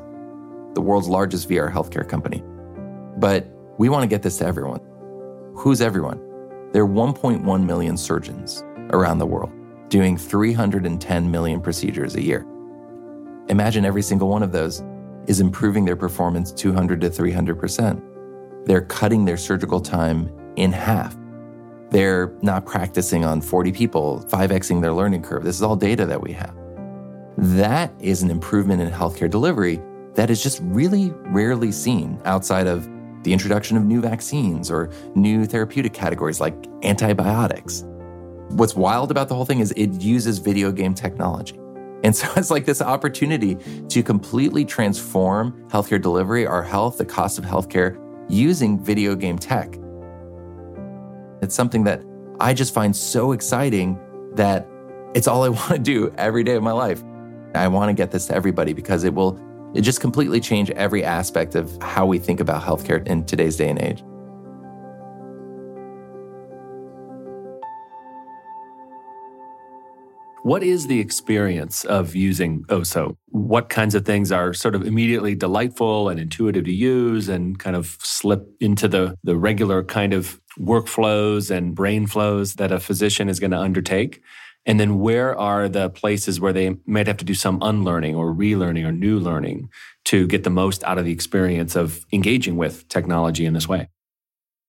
the 0.74 0.80
world's 0.80 1.08
largest 1.08 1.48
VR 1.48 1.70
healthcare 1.70 2.08
company. 2.08 2.42
But 3.18 3.46
we 3.76 3.90
want 3.90 4.02
to 4.02 4.08
get 4.08 4.22
this 4.22 4.38
to 4.38 4.46
everyone. 4.46 4.80
Who's 5.56 5.82
everyone? 5.82 6.18
There 6.72 6.82
are 6.84 6.88
1.1 6.88 7.66
million 7.66 7.96
surgeons 7.96 8.64
around 8.90 9.18
the 9.18 9.26
world 9.26 9.52
doing 9.90 10.16
310 10.16 11.30
million 11.30 11.60
procedures 11.60 12.14
a 12.14 12.22
year. 12.22 12.46
Imagine 13.48 13.84
every 13.84 14.02
single 14.02 14.28
one 14.28 14.42
of 14.42 14.52
those 14.52 14.82
is 15.26 15.40
improving 15.40 15.84
their 15.84 15.96
performance 15.96 16.52
200 16.52 17.00
to 17.02 17.10
300%. 17.10 18.66
They're 18.66 18.82
cutting 18.82 19.24
their 19.24 19.36
surgical 19.36 19.80
time 19.80 20.30
in 20.56 20.72
half. 20.72 21.17
They're 21.90 22.32
not 22.42 22.66
practicing 22.66 23.24
on 23.24 23.40
40 23.40 23.72
people, 23.72 24.24
5xing 24.28 24.82
their 24.82 24.92
learning 24.92 25.22
curve. 25.22 25.44
This 25.44 25.56
is 25.56 25.62
all 25.62 25.76
data 25.76 26.04
that 26.06 26.20
we 26.20 26.32
have. 26.32 26.54
That 27.38 27.92
is 28.00 28.22
an 28.22 28.30
improvement 28.30 28.82
in 28.82 28.90
healthcare 28.90 29.30
delivery 29.30 29.80
that 30.14 30.30
is 30.30 30.42
just 30.42 30.60
really 30.64 31.10
rarely 31.26 31.70
seen 31.70 32.20
outside 32.24 32.66
of 32.66 32.88
the 33.22 33.32
introduction 33.32 33.76
of 33.76 33.84
new 33.84 34.00
vaccines 34.00 34.70
or 34.70 34.90
new 35.14 35.46
therapeutic 35.46 35.92
categories 35.92 36.40
like 36.40 36.54
antibiotics. 36.82 37.84
What's 38.50 38.74
wild 38.74 39.10
about 39.10 39.28
the 39.28 39.34
whole 39.34 39.44
thing 39.44 39.60
is 39.60 39.72
it 39.76 40.00
uses 40.02 40.38
video 40.38 40.72
game 40.72 40.94
technology. 40.94 41.58
And 42.04 42.14
so 42.14 42.28
it's 42.36 42.50
like 42.50 42.64
this 42.64 42.82
opportunity 42.82 43.56
to 43.88 44.02
completely 44.02 44.64
transform 44.64 45.52
healthcare 45.68 46.00
delivery, 46.00 46.46
our 46.46 46.62
health, 46.62 46.98
the 46.98 47.04
cost 47.04 47.38
of 47.38 47.44
healthcare 47.44 47.98
using 48.28 48.82
video 48.82 49.14
game 49.14 49.38
tech. 49.38 49.74
It's 51.42 51.54
something 51.54 51.84
that 51.84 52.02
I 52.40 52.54
just 52.54 52.72
find 52.72 52.94
so 52.94 53.32
exciting 53.32 53.98
that 54.34 54.68
it's 55.14 55.26
all 55.26 55.42
I 55.44 55.48
want 55.60 55.70
to 55.70 55.78
do 55.78 56.12
every 56.16 56.44
day 56.44 56.54
of 56.54 56.62
my 56.62 56.72
life. 56.72 57.02
I 57.54 57.68
want 57.68 57.88
to 57.88 57.94
get 57.94 58.10
this 58.10 58.26
to 58.26 58.34
everybody 58.34 58.72
because 58.72 59.04
it 59.04 59.14
will 59.14 59.40
it 59.74 59.82
just 59.82 60.00
completely 60.00 60.40
change 60.40 60.70
every 60.70 61.04
aspect 61.04 61.54
of 61.54 61.76
how 61.82 62.06
we 62.06 62.18
think 62.18 62.40
about 62.40 62.62
healthcare 62.62 63.06
in 63.06 63.24
today's 63.24 63.56
day 63.56 63.68
and 63.68 63.78
age. 63.80 64.02
What 70.48 70.62
is 70.62 70.86
the 70.86 70.98
experience 70.98 71.84
of 71.84 72.14
using 72.14 72.64
Osso? 72.70 73.18
What 73.26 73.68
kinds 73.68 73.94
of 73.94 74.06
things 74.06 74.32
are 74.32 74.54
sort 74.54 74.74
of 74.74 74.86
immediately 74.86 75.34
delightful 75.34 76.08
and 76.08 76.18
intuitive 76.18 76.64
to 76.64 76.72
use 76.72 77.28
and 77.28 77.58
kind 77.58 77.76
of 77.76 77.98
slip 78.00 78.48
into 78.58 78.88
the, 78.88 79.14
the 79.22 79.36
regular 79.36 79.84
kind 79.84 80.14
of 80.14 80.40
workflows 80.58 81.54
and 81.54 81.74
brain 81.74 82.06
flows 82.06 82.54
that 82.54 82.72
a 82.72 82.80
physician 82.80 83.28
is 83.28 83.38
going 83.38 83.50
to 83.50 83.58
undertake? 83.58 84.22
And 84.64 84.80
then 84.80 85.00
where 85.00 85.38
are 85.38 85.68
the 85.68 85.90
places 85.90 86.40
where 86.40 86.54
they 86.54 86.76
might 86.86 87.08
have 87.08 87.18
to 87.18 87.26
do 87.26 87.34
some 87.34 87.58
unlearning 87.60 88.14
or 88.14 88.32
relearning 88.32 88.86
or 88.86 88.92
new 88.92 89.18
learning 89.18 89.68
to 90.06 90.26
get 90.26 90.44
the 90.44 90.50
most 90.50 90.82
out 90.84 90.96
of 90.96 91.04
the 91.04 91.12
experience 91.12 91.76
of 91.76 92.06
engaging 92.10 92.56
with 92.56 92.88
technology 92.88 93.44
in 93.44 93.52
this 93.52 93.68
way? 93.68 93.88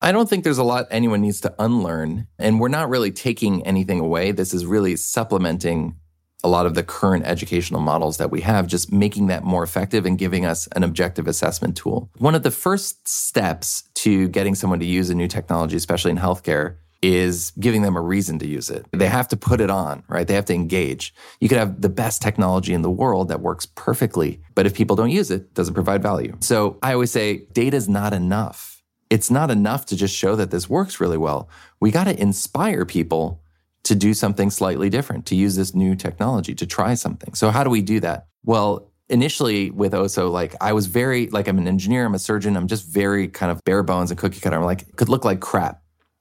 I 0.02 0.14
don't 0.14 0.30
think 0.30 0.44
there's 0.44 0.58
a 0.58 0.64
lot 0.64 0.88
anyone 0.92 1.22
needs 1.22 1.42
to 1.42 1.54
unlearn. 1.60 2.28
And 2.38 2.60
we're 2.60 2.70
not 2.70 2.90
really 2.90 3.12
taking 3.12 3.66
anything 3.66 4.00
away. 4.00 4.32
This 4.32 4.54
is 4.54 4.66
really 4.66 4.96
supplementing 4.96 5.96
a 6.42 6.48
lot 6.48 6.66
of 6.66 6.74
the 6.74 6.84
current 6.84 7.26
educational 7.26 7.82
models 7.82 8.16
that 8.18 8.32
we 8.32 8.40
have, 8.42 8.66
just 8.66 8.94
making 8.94 9.28
that 9.28 9.44
more 9.44 9.62
effective 9.62 10.06
and 10.06 10.18
giving 10.18 10.46
us 10.46 10.68
an 10.68 10.84
objective 10.84 11.28
assessment 11.28 11.76
tool. 11.76 12.10
One 12.18 12.34
of 12.34 12.44
the 12.44 12.52
first 12.52 13.10
steps 13.10 13.84
to 13.96 14.30
getting 14.30 14.56
someone 14.56 14.80
to 14.80 14.86
use 14.86 15.10
a 15.10 15.16
new 15.16 15.28
technology, 15.28 15.76
especially 15.76 16.12
in 16.12 16.18
healthcare, 16.18 16.78
is 17.02 17.52
giving 17.60 17.82
them 17.82 17.98
a 17.98 18.02
reason 18.02 18.40
to 18.40 18.48
use 18.48 18.70
it. 18.70 18.86
They 18.92 19.08
have 19.08 19.28
to 19.30 19.38
put 19.38 19.60
it 19.60 19.70
on, 19.70 20.04
right? 20.08 20.28
They 20.28 20.34
have 20.34 20.46
to 20.46 20.54
engage. 20.54 21.14
You 21.42 21.50
could 21.50 21.58
have 21.58 21.82
the 21.82 21.90
best 21.90 22.22
technology 22.22 22.74
in 22.74 22.82
the 22.84 22.90
world 22.90 23.30
that 23.30 23.42
works 23.42 23.66
perfectly, 23.66 24.42
but 24.56 24.66
if 24.66 24.74
people 24.74 24.96
don't 24.96 25.12
use 25.12 25.32
it, 25.32 25.42
it 25.42 25.54
doesn't 25.54 25.74
provide 25.74 26.02
value. 26.02 26.38
So 26.40 26.78
I 26.82 26.94
always 26.94 27.12
say 27.12 27.48
data 27.52 27.76
is 27.76 27.90
not 27.90 28.14
enough. 28.14 28.79
It's 29.10 29.32
not 29.32 29.50
enough 29.50 29.86
to 29.88 29.96
just 29.96 30.16
show 30.16 30.36
that 30.36 30.52
this 30.52 30.70
works 30.70 31.00
really 31.00 31.18
well. 31.18 31.50
We 31.80 31.92
got 31.92 32.04
to 32.06 32.20
inspire 32.20 32.86
people 32.86 33.42
to 33.84 33.96
do 33.96 34.14
something 34.14 34.50
slightly 34.52 34.90
different, 34.90 35.26
to 35.28 35.36
use 35.36 35.56
this 35.56 35.74
new 35.74 35.96
technology, 35.96 36.54
to 36.56 36.68
try 36.68 36.94
something. 36.94 37.34
So 37.34 37.50
how 37.50 37.64
do 37.64 37.70
we 37.70 37.82
do 37.82 38.00
that? 38.02 38.28
Well, 38.46 38.92
initially 39.10 39.72
with 39.72 39.94
Osso, 39.94 40.32
like 40.32 40.56
I 40.62 40.74
was 40.74 40.86
very 40.86 41.28
like 41.28 41.48
I'm 41.48 41.58
an 41.58 41.68
engineer, 41.68 42.06
I'm 42.06 42.14
a 42.14 42.20
surgeon, 42.20 42.56
I'm 42.56 42.68
just 42.68 42.86
very 42.86 43.28
kind 43.28 43.52
of 43.52 43.64
bare 43.66 43.84
bones 43.84 44.12
and 44.12 44.20
cookie 44.20 44.40
cutter. 44.40 44.56
I'm 44.56 44.64
like 44.64 44.96
could 44.96 45.10
look 45.10 45.26
like 45.26 45.40
crap. 45.40 45.79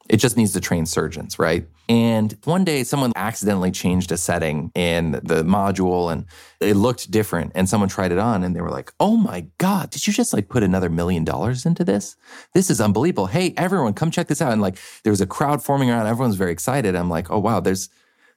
It 0.09 0.17
just 0.17 0.37
needs 0.37 0.53
to 0.53 0.61
train 0.61 0.87
surgeons, 0.87 1.39
right? 1.39 1.69
And 1.89 2.37
one 2.45 2.65
day 2.65 2.85
someone 2.85 3.13
accidentally 3.15 3.71
changed 3.71 4.11
a 4.11 4.17
setting 4.17 4.71
in 4.75 5.13
the 5.13 5.43
module 5.45 6.11
and 6.11 6.25
it 6.61 6.75
looked 6.75 7.11
different. 7.11 7.53
And 7.55 7.69
someone 7.69 7.89
tried 7.89 8.13
it 8.13 8.19
on 8.19 8.43
and 8.43 8.57
they 8.57 8.61
were 8.61 8.71
like, 8.71 8.93
oh 9.01 9.17
my 9.17 9.47
God, 9.59 9.91
did 9.91 10.07
you 10.07 10.13
just 10.13 10.33
like 10.33 10.49
put 10.49 10.63
another 10.63 10.89
million 10.89 11.25
dollars 11.25 11.67
into 11.67 11.85
this? 11.85 12.17
This 12.55 12.71
is 12.71 12.81
unbelievable. 12.81 13.27
Hey, 13.27 13.55
everyone, 13.57 13.95
come 13.95 14.11
check 14.11 14.29
this 14.29 14.43
out. 14.43 14.53
And 14.53 14.63
like 14.63 14.79
there 15.05 15.13
was 15.13 15.21
a 15.21 15.27
crowd 15.27 15.63
forming 15.63 15.91
around, 15.91 16.07
everyone's 16.07 16.37
very 16.37 16.53
excited. 16.53 16.97
I'm 16.97 17.11
like, 17.11 17.31
oh 17.31 17.39
wow, 17.39 17.61
there's 17.61 17.89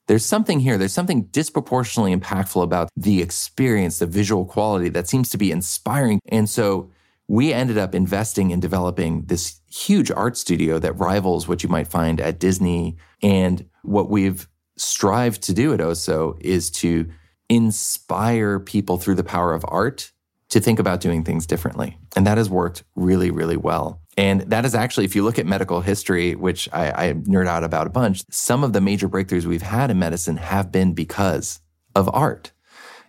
there's 0.08 0.26
something 0.26 0.60
here. 0.60 0.78
There's 0.78 0.94
something 0.94 1.24
disproportionately 1.26 2.14
impactful 2.14 2.62
about 2.62 2.90
the 2.98 3.22
experience, 3.22 4.00
the 4.00 4.08
visual 4.08 4.46
quality 4.46 4.90
that 4.90 5.08
seems 5.08 5.30
to 5.30 5.38
be 5.38 5.52
inspiring. 5.52 6.20
And 6.28 6.50
so 6.50 6.91
we 7.32 7.54
ended 7.54 7.78
up 7.78 7.96
investing 7.96 8.52
in 8.52 8.60
developing 8.60 9.22
this 9.22 9.62
huge 9.70 10.12
art 10.12 10.36
studio 10.36 10.80
that 10.80 10.92
rivals 11.00 11.48
what 11.48 11.64
you 11.64 11.70
might 11.70 11.88
find 11.88 12.20
at 12.20 12.42
Disney. 12.42 12.98
And 13.24 13.70
what 13.84 14.10
we've 14.10 14.50
strived 14.76 15.42
to 15.44 15.54
do 15.54 15.74
at 15.74 15.80
Osso 15.80 16.38
is 16.42 16.70
to 16.72 17.10
inspire 17.48 18.60
people 18.60 18.98
through 18.98 19.16
the 19.16 19.24
power 19.24 19.54
of 19.54 19.64
art 19.70 20.12
to 20.50 20.60
think 20.60 20.78
about 20.78 21.00
doing 21.00 21.24
things 21.24 21.48
differently. 21.48 21.98
And 22.18 22.28
that 22.28 22.38
has 22.38 22.50
worked 22.50 22.84
really, 22.98 23.32
really 23.32 23.56
well. 23.56 24.02
And 24.18 24.42
that 24.42 24.66
is 24.66 24.76
actually, 24.76 25.06
if 25.06 25.16
you 25.16 25.24
look 25.24 25.40
at 25.40 25.46
medical 25.46 25.80
history, 25.80 26.36
which 26.36 26.68
I, 26.74 26.90
I 26.92 27.14
nerd 27.14 27.48
out 27.48 27.64
about 27.64 27.88
a 27.88 27.92
bunch, 27.92 28.24
some 28.30 28.62
of 28.62 28.74
the 28.74 28.82
major 28.82 29.08
breakthroughs 29.08 29.46
we've 29.46 29.62
had 29.62 29.90
in 29.90 29.98
medicine 29.98 30.36
have 30.36 30.70
been 30.70 30.92
because 30.92 31.62
of 31.96 32.10
art. 32.12 32.52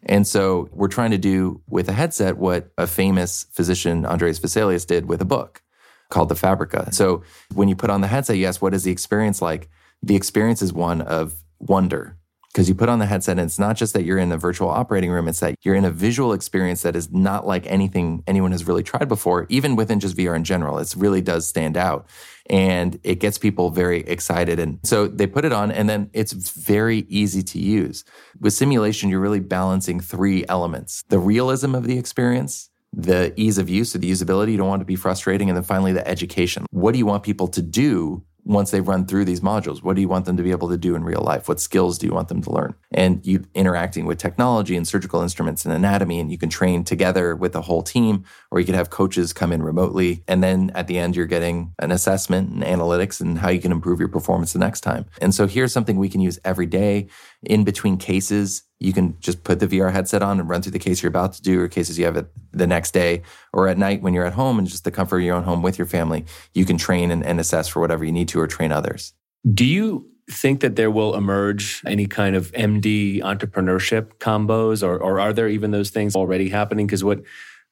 And 0.04 0.26
so 0.26 0.68
we're 0.72 0.88
trying 0.88 1.12
to 1.12 1.18
do 1.18 1.60
with 1.68 1.88
a 1.88 1.92
headset 1.92 2.36
what 2.36 2.72
a 2.76 2.86
famous 2.86 3.46
physician, 3.52 4.04
Andreas 4.04 4.38
Vesalius, 4.40 4.86
did 4.86 5.06
with 5.06 5.20
a 5.20 5.26
book 5.26 5.62
called 6.10 6.28
The 6.28 6.34
Fabrica. 6.34 6.92
So 6.92 7.22
when 7.54 7.68
you 7.68 7.76
put 7.76 7.90
on 7.90 8.00
the 8.00 8.08
headset, 8.08 8.36
ask, 8.38 8.60
what 8.60 8.74
is 8.74 8.84
the 8.84 8.90
experience 8.90 9.40
like? 9.40 9.70
The 10.02 10.16
experience 10.16 10.60
is 10.62 10.72
one 10.72 11.00
of 11.00 11.34
wonder 11.58 12.16
because 12.52 12.68
you 12.68 12.74
put 12.74 12.88
on 12.88 12.98
the 12.98 13.06
headset 13.06 13.38
and 13.38 13.46
it's 13.46 13.58
not 13.58 13.76
just 13.76 13.94
that 13.94 14.04
you're 14.04 14.18
in 14.18 14.30
a 14.30 14.36
virtual 14.36 14.68
operating 14.68 15.10
room, 15.10 15.26
it's 15.26 15.40
that 15.40 15.54
you're 15.62 15.74
in 15.74 15.86
a 15.86 15.90
visual 15.90 16.34
experience 16.34 16.82
that 16.82 16.94
is 16.94 17.10
not 17.10 17.46
like 17.46 17.66
anything 17.66 18.22
anyone 18.26 18.52
has 18.52 18.66
really 18.66 18.82
tried 18.82 19.08
before, 19.08 19.46
even 19.48 19.74
within 19.74 20.00
just 20.00 20.16
VR 20.16 20.36
in 20.36 20.44
general. 20.44 20.78
It 20.78 20.94
really 20.96 21.22
does 21.22 21.48
stand 21.48 21.78
out 21.78 22.06
and 22.50 23.00
it 23.04 23.20
gets 23.20 23.38
people 23.38 23.70
very 23.70 24.00
excited. 24.00 24.58
And 24.58 24.78
so 24.82 25.08
they 25.08 25.26
put 25.26 25.46
it 25.46 25.52
on 25.52 25.72
and 25.72 25.88
then 25.88 26.10
it's 26.12 26.32
very 26.32 27.06
easy 27.08 27.42
to 27.42 27.58
use. 27.58 28.04
With 28.38 28.52
simulation, 28.52 29.08
you're 29.08 29.20
really 29.20 29.40
balancing 29.40 30.00
three 30.00 30.44
elements 30.48 31.04
the 31.08 31.18
realism 31.18 31.74
of 31.74 31.86
the 31.86 31.98
experience, 31.98 32.68
the 32.92 33.32
ease 33.36 33.56
of 33.56 33.70
use 33.70 33.94
or 33.94 33.98
the 33.98 34.10
usability. 34.10 34.52
You 34.52 34.58
don't 34.58 34.68
want 34.68 34.80
to 34.80 34.86
be 34.86 34.96
frustrating. 34.96 35.48
And 35.48 35.56
then 35.56 35.64
finally, 35.64 35.92
the 35.92 36.06
education. 36.06 36.66
What 36.70 36.92
do 36.92 36.98
you 36.98 37.06
want 37.06 37.22
people 37.22 37.48
to 37.48 37.62
do 37.62 38.24
once 38.44 38.70
they've 38.70 38.88
run 38.88 39.06
through 39.06 39.24
these 39.24 39.40
modules 39.40 39.82
what 39.82 39.94
do 39.94 40.02
you 40.02 40.08
want 40.08 40.24
them 40.24 40.36
to 40.36 40.42
be 40.42 40.50
able 40.50 40.68
to 40.68 40.76
do 40.76 40.94
in 40.94 41.04
real 41.04 41.20
life? 41.20 41.48
What 41.48 41.60
skills 41.60 41.98
do 41.98 42.06
you 42.06 42.12
want 42.12 42.28
them 42.28 42.42
to 42.42 42.50
learn? 42.50 42.74
And 42.90 43.24
you 43.26 43.44
interacting 43.54 44.06
with 44.06 44.18
technology 44.18 44.76
and 44.76 44.86
surgical 44.86 45.22
instruments 45.22 45.64
and 45.64 45.74
anatomy 45.74 46.20
and 46.20 46.30
you 46.30 46.38
can 46.38 46.48
train 46.48 46.84
together 46.84 47.36
with 47.36 47.52
the 47.52 47.62
whole 47.62 47.82
team 47.82 48.24
or 48.50 48.60
you 48.60 48.66
could 48.66 48.74
have 48.74 48.90
coaches 48.90 49.32
come 49.32 49.52
in 49.52 49.62
remotely 49.62 50.24
and 50.28 50.42
then 50.42 50.70
at 50.74 50.86
the 50.86 50.98
end 50.98 51.16
you're 51.16 51.26
getting 51.26 51.74
an 51.78 51.90
assessment 51.92 52.50
and 52.50 52.62
analytics 52.62 53.20
and 53.20 53.38
how 53.38 53.48
you 53.48 53.60
can 53.60 53.72
improve 53.72 53.98
your 53.98 54.08
performance 54.08 54.52
the 54.52 54.58
next 54.58 54.80
time. 54.80 55.06
And 55.20 55.34
so 55.34 55.46
here's 55.46 55.72
something 55.72 55.96
we 55.96 56.08
can 56.08 56.20
use 56.20 56.38
every 56.44 56.66
day 56.66 57.08
in 57.42 57.64
between 57.64 57.96
cases 57.96 58.62
you 58.82 58.92
can 58.92 59.16
just 59.20 59.44
put 59.44 59.60
the 59.60 59.66
VR 59.66 59.92
headset 59.92 60.22
on 60.22 60.40
and 60.40 60.48
run 60.48 60.62
through 60.62 60.72
the 60.72 60.78
case 60.78 61.02
you're 61.02 61.08
about 61.08 61.32
to 61.34 61.42
do 61.42 61.60
or 61.60 61.68
cases 61.68 61.98
you 61.98 62.04
have 62.04 62.16
it 62.16 62.26
the 62.52 62.66
next 62.66 62.92
day 62.92 63.22
or 63.52 63.68
at 63.68 63.78
night 63.78 64.02
when 64.02 64.12
you're 64.12 64.26
at 64.26 64.32
home 64.32 64.58
and 64.58 64.66
just 64.66 64.84
the 64.84 64.90
comfort 64.90 65.18
of 65.18 65.22
your 65.22 65.36
own 65.36 65.44
home 65.44 65.62
with 65.62 65.78
your 65.78 65.86
family. 65.86 66.24
You 66.54 66.64
can 66.64 66.78
train 66.78 67.10
and, 67.10 67.24
and 67.24 67.38
assess 67.38 67.68
for 67.68 67.80
whatever 67.80 68.04
you 68.04 68.12
need 68.12 68.28
to 68.28 68.40
or 68.40 68.46
train 68.46 68.72
others. 68.72 69.12
Do 69.52 69.64
you 69.64 70.08
think 70.30 70.60
that 70.60 70.76
there 70.76 70.90
will 70.90 71.14
emerge 71.14 71.82
any 71.86 72.06
kind 72.06 72.36
of 72.36 72.52
MD 72.52 73.20
entrepreneurship 73.20 74.14
combos 74.18 74.86
or, 74.86 74.98
or 74.98 75.20
are 75.20 75.32
there 75.32 75.48
even 75.48 75.70
those 75.70 75.90
things 75.90 76.16
already 76.16 76.48
happening? 76.48 76.86
Because 76.86 77.04
what 77.04 77.22